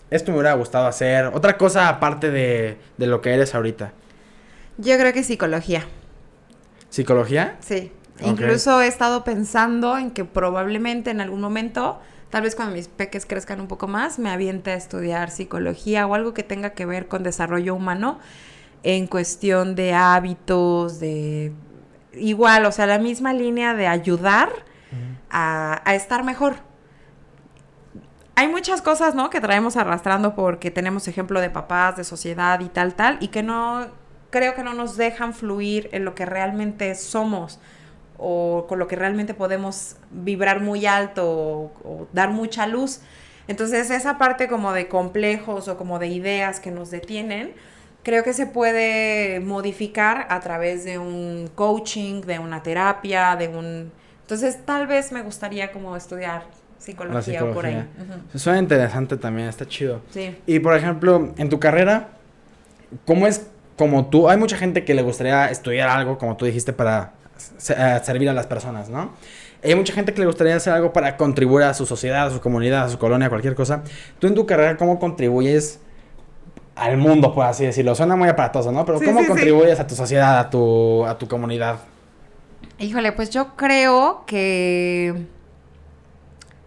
Esto 0.09 0.31
me 0.31 0.37
hubiera 0.37 0.53
gustado 0.53 0.87
hacer. 0.87 1.25
Otra 1.33 1.57
cosa 1.57 1.89
aparte 1.89 2.31
de, 2.31 2.77
de 2.97 3.07
lo 3.07 3.19
que 3.19 3.33
eres 3.33 3.53
ahorita. 3.53 3.91
Yo 4.77 4.97
creo 4.97 5.11
que 5.11 5.23
psicología. 5.23 5.83
¿Psicología? 6.89 7.57
Sí. 7.59 7.91
Incluso 8.21 8.81
he 8.81 8.87
estado 8.87 9.25
pensando 9.25 9.97
en 9.97 10.11
que 10.11 10.23
probablemente 10.23 11.11
en 11.11 11.19
algún 11.19 11.41
momento, 11.41 11.99
tal 12.29 12.41
vez 12.41 12.55
cuando 12.55 12.75
mis 12.75 12.87
peques 12.87 13.25
crezcan 13.25 13.61
un 13.61 13.67
poco 13.67 13.87
más, 13.87 14.19
me 14.19 14.29
aviente 14.29 14.71
a 14.71 14.75
estudiar 14.75 15.31
psicología 15.31 16.07
o 16.07 16.13
algo 16.13 16.33
que 16.33 16.43
tenga 16.43 16.71
que 16.71 16.85
ver 16.85 17.07
con 17.07 17.23
desarrollo 17.23 17.75
humano 17.75 18.19
en 18.83 19.07
cuestión 19.07 19.75
de 19.75 19.93
hábitos, 19.93 20.99
de 20.99 21.53
igual, 22.13 22.65
o 22.65 22.71
sea, 22.71 22.85
la 22.85 22.99
misma 22.99 23.33
línea 23.33 23.73
de 23.73 23.87
ayudar 23.87 24.49
a, 25.29 25.81
a 25.83 25.95
estar 25.95 26.23
mejor. 26.23 26.55
Hay 28.35 28.47
muchas 28.47 28.81
cosas, 28.81 29.15
¿no? 29.15 29.29
Que 29.29 29.41
traemos 29.41 29.77
arrastrando 29.77 30.35
porque 30.35 30.69
tenemos 30.69 31.07
ejemplo 31.07 31.41
de 31.41 31.49
papás, 31.49 31.97
de 31.97 32.03
sociedad 32.03 32.59
y 32.59 32.69
tal, 32.69 32.93
tal, 32.93 33.17
y 33.19 33.29
que 33.29 33.41
no, 33.41 33.87
creo 34.29 34.53
que 34.53 34.63
no 34.63 34.73
nos 34.73 34.97
dejan 34.97 35.33
fluir 35.33 35.89
en 35.91 36.05
lo 36.05 36.15
que 36.15 36.25
realmente 36.25 36.93
somos 36.95 37.59
o 38.17 38.65
con 38.67 38.79
lo 38.79 38.87
que 38.87 38.95
realmente 38.95 39.33
podemos 39.33 39.95
vibrar 40.11 40.61
muy 40.61 40.85
alto 40.85 41.29
o, 41.29 41.71
o 41.83 42.07
dar 42.13 42.31
mucha 42.31 42.67
luz. 42.67 43.01
Entonces, 43.47 43.89
esa 43.91 44.17
parte 44.17 44.47
como 44.47 44.73
de 44.73 44.87
complejos 44.87 45.67
o 45.67 45.77
como 45.77 45.99
de 45.99 46.07
ideas 46.07 46.59
que 46.59 46.71
nos 46.71 46.91
detienen, 46.91 47.53
creo 48.03 48.23
que 48.23 48.33
se 48.33 48.45
puede 48.45 49.39
modificar 49.39 50.27
a 50.29 50.39
través 50.39 50.83
de 50.85 50.97
un 50.97 51.49
coaching, 51.55 52.21
de 52.21 52.39
una 52.39 52.63
terapia, 52.63 53.35
de 53.35 53.47
un... 53.49 53.91
Entonces, 54.21 54.65
tal 54.65 54.87
vez 54.87 55.11
me 55.11 55.21
gustaría 55.21 55.71
como 55.71 55.95
estudiar 55.95 56.43
psicología, 56.77 57.43
o 57.43 57.53
por 57.53 57.65
ahí. 57.65 57.85
Suena 58.35 58.59
interesante 58.59 59.17
también, 59.17 59.47
está 59.47 59.67
chido. 59.67 60.01
Sí. 60.09 60.37
Y 60.45 60.59
por 60.59 60.75
ejemplo, 60.75 61.33
en 61.37 61.49
tu 61.49 61.59
carrera, 61.59 62.09
¿cómo 63.05 63.27
es 63.27 63.47
como 63.77 64.07
tú? 64.07 64.29
Hay 64.29 64.37
mucha 64.37 64.57
gente 64.57 64.85
que 64.85 64.93
le 64.93 65.01
gustaría 65.01 65.49
estudiar 65.49 65.89
algo, 65.89 66.17
como 66.17 66.37
tú 66.37 66.45
dijiste, 66.45 66.73
para 66.73 67.13
se- 67.57 67.75
servir 68.03 68.29
a 68.29 68.33
las 68.33 68.47
personas, 68.47 68.89
¿no? 68.89 69.11
Hay 69.63 69.73
mucha 69.75 69.93
gente 69.93 70.13
que 70.13 70.19
le 70.19 70.27
gustaría 70.27 70.55
hacer 70.55 70.73
algo 70.73 70.93
para 70.93 71.17
contribuir 71.17 71.65
a 71.65 71.73
su 71.73 71.85
sociedad, 71.85 72.27
a 72.27 72.31
su 72.31 72.39
comunidad, 72.41 72.85
a 72.85 72.89
su 72.89 72.99
colonia, 72.99 73.29
cualquier 73.29 73.55
cosa. 73.55 73.83
Tú 74.19 74.27
en 74.27 74.35
tu 74.35 74.45
carrera, 74.45 74.77
¿cómo 74.77 74.99
contribuyes 74.99 75.79
al 76.75 76.97
mundo, 76.97 77.33
por 77.33 77.45
así 77.45 77.65
decirlo? 77.65 77.95
Suena 77.95 78.15
muy 78.15 78.29
aparatoso, 78.29 78.71
¿no? 78.71 78.85
Pero 78.85 78.99
Sí, 78.99 79.05
¿cómo 79.05 79.19
sí, 79.19 79.25
sí. 79.25 79.29
contribuyes 79.31 79.79
a 79.79 79.87
tu 79.87 79.95
sociedad, 79.95 80.39
a 80.39 80.49
tu, 80.49 81.05
a 81.05 81.17
tu 81.17 81.27
comunidad? 81.27 81.77
Híjole, 82.79 83.11
pues 83.13 83.31
yo 83.31 83.55
creo 83.55 84.23
que 84.27 85.25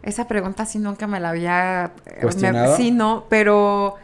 esa 0.02 0.26
pregunta 0.26 0.66
sí 0.66 0.78
nunca 0.78 1.06
me 1.06 1.20
la 1.20 1.30
había 1.30 1.92
eh, 2.06 2.26
sí, 2.76 2.90
no, 2.90 3.26
pero 3.28 3.96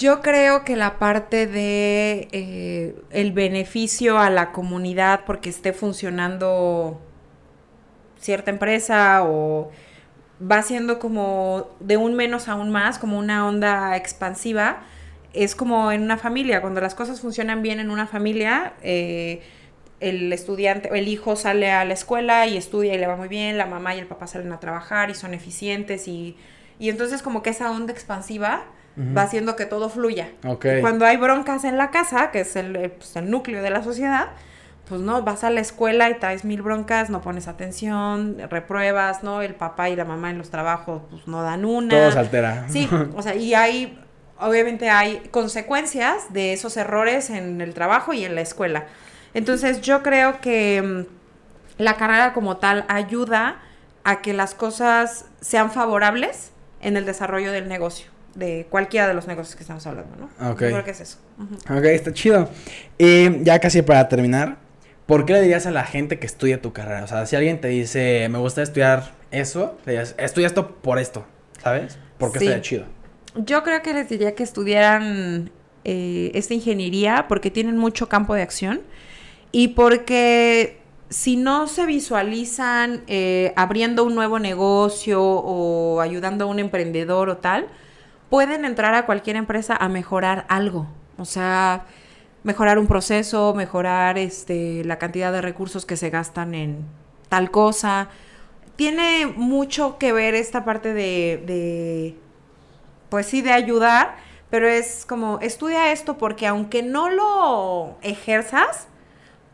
yo 0.00 0.22
creo 0.22 0.64
que 0.64 0.76
la 0.76 0.98
parte 0.98 1.46
de 1.46 2.28
eh, 2.32 2.96
el 3.10 3.32
beneficio 3.32 4.18
a 4.18 4.30
la 4.30 4.50
comunidad 4.50 5.26
porque 5.26 5.50
esté 5.50 5.74
funcionando 5.74 6.98
cierta 8.18 8.50
empresa 8.50 9.22
o 9.24 9.70
va 10.40 10.62
siendo 10.62 10.98
como 10.98 11.68
de 11.80 11.98
un 11.98 12.14
menos 12.14 12.48
a 12.48 12.54
un 12.54 12.70
más, 12.70 12.98
como 12.98 13.18
una 13.18 13.46
onda 13.46 13.94
expansiva, 13.94 14.84
es 15.34 15.54
como 15.54 15.92
en 15.92 16.00
una 16.02 16.16
familia, 16.16 16.62
cuando 16.62 16.80
las 16.80 16.94
cosas 16.94 17.20
funcionan 17.20 17.60
bien 17.60 17.78
en 17.78 17.90
una 17.90 18.06
familia, 18.06 18.72
eh, 18.82 19.42
el 20.00 20.32
estudiante, 20.32 20.88
el 20.98 21.08
hijo 21.08 21.36
sale 21.36 21.72
a 21.72 21.84
la 21.84 21.92
escuela 21.92 22.46
y 22.46 22.56
estudia 22.56 22.94
y 22.94 22.98
le 22.98 23.06
va 23.06 23.16
muy 23.16 23.28
bien, 23.28 23.58
la 23.58 23.66
mamá 23.66 23.94
y 23.94 23.98
el 23.98 24.06
papá 24.06 24.26
salen 24.26 24.50
a 24.52 24.60
trabajar 24.60 25.10
y 25.10 25.14
son 25.14 25.34
eficientes 25.34 26.08
y, 26.08 26.38
y 26.78 26.88
entonces 26.88 27.20
como 27.20 27.42
que 27.42 27.50
esa 27.50 27.70
onda 27.70 27.92
expansiva 27.92 28.64
Va 28.98 29.22
haciendo 29.22 29.56
que 29.56 29.64
todo 29.64 29.88
fluya. 29.88 30.28
Cuando 30.80 31.06
hay 31.06 31.16
broncas 31.16 31.64
en 31.64 31.78
la 31.78 31.90
casa, 31.90 32.30
que 32.30 32.40
es 32.40 32.54
el, 32.56 32.76
eh, 32.76 32.88
pues, 32.90 33.16
el 33.16 33.30
núcleo 33.30 33.62
de 33.62 33.70
la 33.70 33.82
sociedad, 33.82 34.28
pues 34.90 35.00
no, 35.00 35.22
vas 35.22 35.44
a 35.44 35.50
la 35.50 35.60
escuela 35.60 36.10
y 36.10 36.14
traes 36.14 36.44
mil 36.44 36.60
broncas, 36.62 37.08
no 37.08 37.22
pones 37.22 37.48
atención, 37.48 38.36
repruebas, 38.50 39.22
¿no? 39.22 39.40
El 39.40 39.54
papá 39.54 39.88
y 39.88 39.96
la 39.96 40.04
mamá 40.04 40.30
en 40.30 40.38
los 40.38 40.50
trabajos, 40.50 41.02
pues 41.08 41.26
no 41.28 41.42
dan 41.42 41.64
una. 41.64 41.96
Todo 41.96 42.10
se 42.10 42.18
altera. 42.18 42.66
Sí, 42.68 42.90
o 43.16 43.22
sea, 43.22 43.36
y 43.36 43.54
hay, 43.54 43.98
obviamente 44.38 44.90
hay 44.90 45.22
consecuencias 45.30 46.32
de 46.32 46.52
esos 46.52 46.76
errores 46.76 47.30
en 47.30 47.60
el 47.60 47.72
trabajo 47.72 48.12
y 48.12 48.24
en 48.24 48.34
la 48.34 48.40
escuela. 48.40 48.86
Entonces 49.32 49.80
yo 49.80 50.02
creo 50.02 50.40
que 50.40 50.82
mm, 50.82 51.82
la 51.82 51.96
carrera 51.96 52.32
como 52.32 52.56
tal 52.56 52.84
ayuda 52.88 53.60
a 54.04 54.20
que 54.22 54.32
las 54.32 54.54
cosas 54.54 55.26
sean 55.40 55.70
favorables 55.70 56.52
en 56.80 56.96
el 56.96 57.04
desarrollo 57.04 57.52
del 57.52 57.68
negocio, 57.68 58.10
de 58.40 58.66
cualquiera 58.68 59.06
de 59.06 59.14
los 59.14 59.28
negocios 59.28 59.54
que 59.54 59.62
estamos 59.62 59.86
hablando, 59.86 60.16
¿no? 60.16 60.50
Ok. 60.50 60.62
Yo 60.62 60.70
creo 60.70 60.84
que 60.84 60.90
es 60.90 61.00
eso. 61.00 61.18
Ujú. 61.38 61.78
Ok, 61.78 61.84
está 61.84 62.12
chido. 62.12 62.48
Y 62.98 63.44
ya 63.44 63.60
casi 63.60 63.82
para 63.82 64.08
terminar, 64.08 64.56
¿por 65.06 65.24
qué 65.24 65.34
le 65.34 65.42
dirías 65.42 65.66
a 65.66 65.70
la 65.70 65.84
gente 65.84 66.18
que 66.18 66.26
estudia 66.26 66.60
tu 66.60 66.72
carrera? 66.72 67.04
O 67.04 67.06
sea, 67.06 67.24
si 67.26 67.36
alguien 67.36 67.60
te 67.60 67.68
dice, 67.68 68.26
me 68.28 68.38
gusta 68.38 68.62
estudiar 68.62 69.12
eso, 69.30 69.78
le 69.86 69.92
dirías, 69.92 70.16
estudia 70.18 70.48
esto 70.48 70.74
por 70.82 70.98
esto, 70.98 71.24
¿sabes? 71.62 71.98
Porque 72.18 72.40
Sí. 72.40 72.46
estaría 72.46 72.62
chido. 72.62 72.84
Yo 73.36 73.62
creo 73.62 73.80
que 73.82 73.94
les 73.94 74.08
diría 74.08 74.34
que 74.34 74.42
estudiaran 74.42 75.50
eh, 75.84 76.32
esta 76.34 76.52
ingeniería 76.54 77.26
porque 77.28 77.50
tienen 77.50 77.76
mucho 77.76 78.08
campo 78.08 78.34
de 78.34 78.42
acción 78.42 78.80
y 79.52 79.68
porque 79.68 80.78
si 81.08 81.36
no 81.36 81.66
se 81.66 81.86
visualizan 81.86 83.02
eh, 83.06 83.52
abriendo 83.56 84.04
un 84.04 84.14
nuevo 84.14 84.38
negocio 84.38 85.22
o 85.22 86.00
ayudando 86.00 86.44
a 86.44 86.48
un 86.48 86.58
emprendedor 86.58 87.28
o 87.30 87.36
tal, 87.38 87.66
pueden 88.30 88.64
entrar 88.64 88.94
a 88.94 89.04
cualquier 89.04 89.36
empresa 89.36 89.76
a 89.76 89.88
mejorar 89.88 90.46
algo. 90.48 90.86
O 91.18 91.24
sea, 91.24 91.84
mejorar 92.42 92.78
un 92.78 92.86
proceso, 92.86 93.52
mejorar 93.54 94.16
este, 94.16 94.84
la 94.84 94.98
cantidad 94.98 95.32
de 95.32 95.42
recursos 95.42 95.84
que 95.84 95.96
se 95.96 96.08
gastan 96.08 96.54
en 96.54 96.86
tal 97.28 97.50
cosa. 97.50 98.08
Tiene 98.76 99.26
mucho 99.26 99.98
que 99.98 100.12
ver 100.12 100.34
esta 100.34 100.64
parte 100.64 100.94
de, 100.94 101.42
de 101.46 102.16
pues 103.10 103.26
sí, 103.26 103.42
de 103.42 103.52
ayudar, 103.52 104.16
pero 104.48 104.68
es 104.68 105.04
como, 105.04 105.38
estudia 105.40 105.92
esto 105.92 106.16
porque 106.16 106.46
aunque 106.46 106.82
no 106.82 107.10
lo 107.10 107.98
ejerzas, 108.00 108.88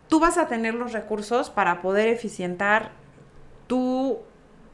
tú 0.09 0.20
vas 0.20 0.39
a 0.39 0.47
tener 0.47 0.74
los 0.74 0.93
recursos 0.93 1.51
para 1.51 1.83
poder 1.83 2.09
eficientar 2.09 2.93
tu, 3.66 4.18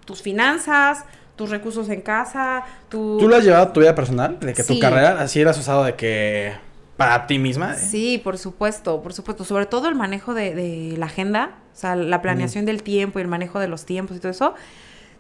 tus 0.05 0.21
finanzas, 0.21 1.05
tus 1.43 1.51
recursos 1.51 1.89
en 1.89 2.01
casa, 2.01 2.63
tu... 2.89 3.19
¿Tú 3.19 3.29
lo 3.29 3.37
has 3.37 3.45
llevado 3.45 3.65
a 3.65 3.73
tu 3.73 3.81
vida 3.81 3.97
personal? 3.97 4.39
De 4.39 4.55
que 4.55 4.63
tu 4.63 4.79
carrera 4.79 5.21
así 5.21 5.41
eras 5.41 5.59
usado 5.59 5.83
de 5.83 5.97
que 5.97 6.53
para 6.97 7.27
ti 7.27 7.41
misma. 7.41 7.75
¿eh? 7.75 7.79
Sí, 7.79 8.21
por 8.23 8.39
supuesto, 8.39 9.03
por 9.03 9.13
supuesto. 9.13 9.45
Sobre 9.45 9.67
todo 9.67 9.89
el 9.89 9.97
manejo 9.97 10.35
de, 10.35 10.55
de 10.55 10.97
la 10.97 11.07
agenda, 11.07 11.57
o 11.75 11.77
sea, 11.77 11.97
la 11.97 12.23
planeación 12.23 12.65
del 12.65 12.85
tiempo 12.85 13.19
y 13.19 13.23
el 13.23 13.29
manejo 13.29 13.59
de 13.59 13.67
los 13.67 13.85
tiempos 13.85 14.17
y 14.17 14.21
todo 14.21 14.31
eso. 14.31 14.55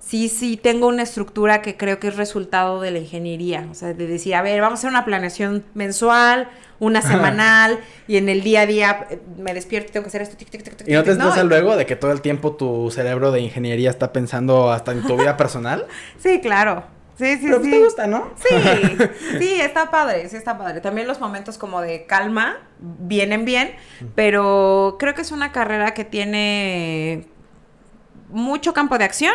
Sí, 0.04 0.28
sí, 0.28 0.56
tengo 0.56 0.88
una 0.88 1.04
estructura 1.04 1.62
que 1.62 1.76
creo 1.76 2.00
que 2.00 2.08
es 2.08 2.16
resultado 2.16 2.80
de 2.80 2.90
la 2.90 2.98
ingeniería. 2.98 3.68
O 3.70 3.74
sea, 3.74 3.94
de 3.94 4.06
decir, 4.08 4.34
a 4.34 4.42
ver, 4.42 4.60
vamos 4.60 4.78
a 4.78 4.80
hacer 4.80 4.90
una 4.90 5.04
planeación 5.04 5.64
mensual, 5.74 6.48
una 6.80 7.00
semanal, 7.00 7.78
y 8.08 8.16
en 8.16 8.28
el 8.28 8.42
día 8.42 8.62
a 8.62 8.66
día 8.66 9.06
eh, 9.10 9.20
me 9.38 9.54
despierto 9.54 9.90
y 9.90 9.92
tengo 9.92 10.04
que 10.04 10.08
hacer 10.08 10.22
esto. 10.22 10.36
tic, 10.36 10.50
tic, 10.50 10.64
tic, 10.64 10.76
tic, 10.76 10.88
¿Y 10.88 10.92
no 10.92 11.04
te 11.04 11.12
tic, 11.12 11.20
estresa 11.20 11.44
luego 11.44 11.76
de 11.76 11.86
que 11.86 11.94
todo 11.94 12.10
el 12.10 12.20
tiempo 12.20 12.56
tu 12.56 12.90
cerebro 12.90 13.30
de 13.30 13.40
ingeniería 13.40 13.90
está 13.90 14.12
pensando 14.12 14.72
hasta 14.72 14.90
en 14.90 15.02
tu 15.02 15.16
vida 15.16 15.36
personal? 15.36 15.86
Sí, 16.18 16.40
claro. 16.40 16.84
Sí, 17.16 17.36
sí, 17.36 17.42
Pero 17.44 17.58
pues 17.58 17.66
sí. 17.66 17.70
te 17.70 17.84
gusta, 17.84 18.06
¿no? 18.08 18.32
Sí, 18.36 18.56
sí, 19.38 19.60
está 19.60 19.90
padre, 19.90 20.28
sí 20.28 20.36
está 20.36 20.58
padre. 20.58 20.80
También 20.80 21.06
los 21.06 21.20
momentos 21.20 21.58
como 21.58 21.80
de 21.80 22.06
calma 22.06 22.56
vienen 22.80 23.44
bien, 23.44 23.72
pero 24.16 24.96
creo 24.98 25.14
que 25.14 25.22
es 25.22 25.30
una 25.30 25.52
carrera 25.52 25.94
que 25.94 26.04
tiene 26.04 27.26
mucho 28.30 28.74
campo 28.74 28.98
de 28.98 29.04
acción 29.04 29.34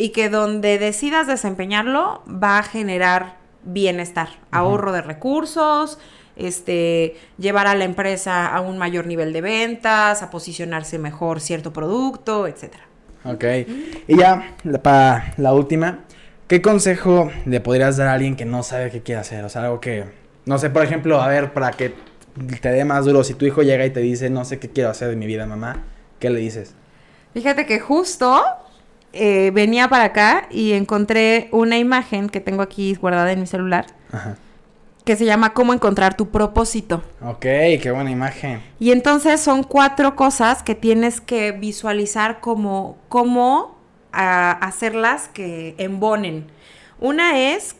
y 0.00 0.10
que 0.10 0.30
donde 0.30 0.78
decidas 0.78 1.26
desempeñarlo 1.26 2.22
va 2.26 2.56
a 2.56 2.62
generar 2.62 3.36
bienestar, 3.64 4.30
ahorro 4.50 4.92
de 4.92 5.02
recursos, 5.02 5.98
este, 6.36 7.18
llevar 7.36 7.66
a 7.66 7.74
la 7.74 7.84
empresa 7.84 8.46
a 8.46 8.62
un 8.62 8.78
mayor 8.78 9.06
nivel 9.06 9.34
de 9.34 9.42
ventas, 9.42 10.22
a 10.22 10.30
posicionarse 10.30 10.98
mejor 10.98 11.42
cierto 11.42 11.74
producto, 11.74 12.46
etcétera. 12.46 12.84
Ok. 13.26 13.44
Y 14.08 14.16
ya, 14.16 14.56
para 14.82 15.34
la 15.36 15.52
última, 15.52 15.98
¿qué 16.48 16.62
consejo 16.62 17.30
le 17.44 17.60
podrías 17.60 17.98
dar 17.98 18.08
a 18.08 18.14
alguien 18.14 18.36
que 18.36 18.46
no 18.46 18.62
sabe 18.62 18.90
qué 18.90 19.02
quiere 19.02 19.20
hacer? 19.20 19.44
O 19.44 19.50
sea, 19.50 19.64
algo 19.64 19.80
que, 19.80 20.06
no 20.46 20.56
sé, 20.56 20.70
por 20.70 20.82
ejemplo, 20.82 21.20
a 21.20 21.28
ver, 21.28 21.52
para 21.52 21.72
que 21.72 21.92
te 22.62 22.70
dé 22.70 22.86
más 22.86 23.04
duro, 23.04 23.22
si 23.22 23.34
tu 23.34 23.44
hijo 23.44 23.62
llega 23.62 23.84
y 23.84 23.90
te 23.90 24.00
dice, 24.00 24.30
no 24.30 24.46
sé 24.46 24.58
qué 24.58 24.70
quiero 24.70 24.88
hacer 24.88 25.10
de 25.10 25.16
mi 25.16 25.26
vida, 25.26 25.44
mamá, 25.44 25.84
¿qué 26.18 26.30
le 26.30 26.40
dices? 26.40 26.74
Fíjate 27.34 27.66
que 27.66 27.80
justo 27.80 28.42
eh, 29.12 29.50
venía 29.52 29.88
para 29.88 30.04
acá 30.04 30.46
y 30.50 30.72
encontré 30.72 31.48
una 31.52 31.78
imagen 31.78 32.28
que 32.28 32.40
tengo 32.40 32.62
aquí 32.62 32.94
guardada 32.94 33.32
en 33.32 33.40
mi 33.40 33.46
celular 33.46 33.86
Ajá. 34.12 34.36
que 35.04 35.16
se 35.16 35.24
llama 35.24 35.52
Cómo 35.52 35.72
encontrar 35.72 36.16
tu 36.16 36.28
propósito. 36.30 37.02
Ok, 37.20 37.40
qué 37.40 37.90
buena 37.92 38.10
imagen. 38.10 38.62
Y 38.78 38.92
entonces 38.92 39.40
son 39.40 39.64
cuatro 39.64 40.14
cosas 40.14 40.62
que 40.62 40.74
tienes 40.74 41.20
que 41.20 41.52
visualizar 41.52 42.40
como 42.40 42.98
cómo 43.08 43.76
ah, 44.12 44.52
hacerlas 44.60 45.28
que 45.28 45.74
embonen. 45.78 46.46
Una 47.00 47.40
es, 47.40 47.76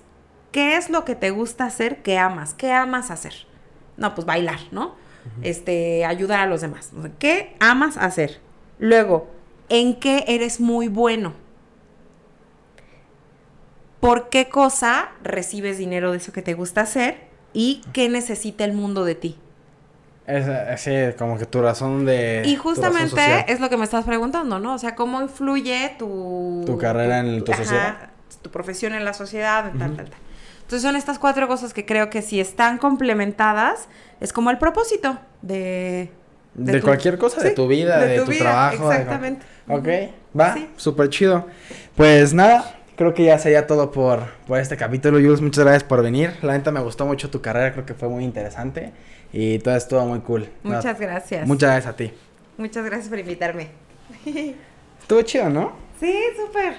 ¿qué 0.50 0.76
es 0.76 0.90
lo 0.90 1.04
que 1.04 1.14
te 1.14 1.30
gusta 1.30 1.64
hacer 1.66 2.02
que 2.02 2.18
amas? 2.18 2.54
¿Qué 2.54 2.72
amas 2.72 3.10
hacer? 3.10 3.34
No, 3.96 4.14
pues 4.14 4.26
bailar, 4.26 4.60
¿no? 4.72 4.94
Este, 5.42 6.04
ayudar 6.06 6.40
a 6.40 6.46
los 6.46 6.62
demás. 6.62 6.90
¿Qué 7.18 7.54
amas 7.60 7.98
hacer? 7.98 8.40
Luego, 8.78 9.28
¿en 9.70 9.94
qué 9.94 10.24
eres 10.28 10.60
muy 10.60 10.88
bueno? 10.88 11.32
¿Por 14.00 14.28
qué 14.28 14.48
cosa 14.48 15.10
recibes 15.22 15.78
dinero 15.78 16.10
de 16.10 16.18
eso 16.18 16.32
que 16.32 16.42
te 16.42 16.54
gusta 16.54 16.82
hacer? 16.82 17.28
¿Y 17.52 17.82
qué 17.92 18.08
necesita 18.08 18.64
el 18.64 18.72
mundo 18.72 19.04
de 19.04 19.14
ti? 19.14 19.38
Es, 20.26 20.46
ese, 20.46 21.16
como 21.16 21.38
que 21.38 21.46
tu 21.46 21.60
razón 21.60 22.04
de... 22.06 22.42
Y 22.44 22.56
justamente 22.56 23.44
es 23.48 23.60
lo 23.60 23.68
que 23.68 23.76
me 23.76 23.84
estás 23.84 24.04
preguntando, 24.04 24.58
¿no? 24.58 24.74
O 24.74 24.78
sea, 24.78 24.94
¿cómo 24.94 25.20
influye 25.20 25.96
tu... 25.98 26.62
Tu 26.66 26.78
carrera 26.78 27.18
en 27.18 27.42
tu 27.44 27.52
sociedad. 27.52 28.10
Tu 28.42 28.50
profesión 28.50 28.94
en 28.94 29.04
la 29.04 29.12
sociedad, 29.12 29.72
tal, 29.78 29.96
tal, 29.96 30.08
tal. 30.10 30.20
Entonces 30.62 30.82
son 30.82 30.94
estas 30.94 31.18
cuatro 31.18 31.48
cosas 31.48 31.74
que 31.74 31.84
creo 31.84 32.10
que 32.10 32.22
si 32.22 32.38
están 32.38 32.78
complementadas, 32.78 33.88
es 34.20 34.32
como 34.32 34.50
el 34.50 34.58
propósito 34.58 35.18
de... 35.42 36.12
De, 36.54 36.80
tu- 36.80 36.84
cualquier 36.86 37.16
cosa, 37.18 37.42
de 37.42 37.50
tu 37.52 37.66
vida, 37.68 37.98
de, 38.04 38.18
tu, 38.20 38.26
vida, 38.26 38.40
trabajo. 38.40 38.88
de- 38.88 38.96
Exactamente. 38.96 39.46
Ok, 39.68 39.88
va, 40.38 40.54
Sí. 40.54 40.68
súper 40.76 41.08
chido. 41.08 41.46
Pues 41.96 42.34
nada, 42.34 42.78
creo 42.96 43.14
que 43.14 43.24
ya 43.24 43.38
sería 43.38 43.66
todo 43.66 43.90
por, 43.92 44.20
por 44.46 44.58
este 44.58 44.76
capítulo, 44.76 45.18
Jules. 45.18 45.40
Muchas 45.40 45.64
gracias 45.64 45.84
por 45.84 46.02
venir. 46.02 46.32
La 46.42 46.52
neta 46.54 46.70
me 46.72 46.80
gustó 46.80 47.06
mucho 47.06 47.30
tu 47.30 47.40
carrera, 47.40 47.72
creo 47.72 47.86
que 47.86 47.94
fue 47.94 48.08
muy 48.08 48.24
interesante. 48.24 48.92
Y 49.32 49.60
todo 49.60 49.76
estuvo 49.76 50.04
muy 50.06 50.18
cool. 50.20 50.48
Muchas 50.64 50.98
gracias. 50.98 51.46
Muchas 51.46 51.70
gracias 51.70 51.94
a 51.94 51.96
ti. 51.96 52.12
Muchas 52.58 52.84
gracias 52.84 53.08
por 53.08 53.18
invitarme. 53.20 53.68
Estuvo 55.00 55.22
chido, 55.22 55.48
¿no? 55.48 55.72
Sí, 56.00 56.12
súper. 56.36 56.74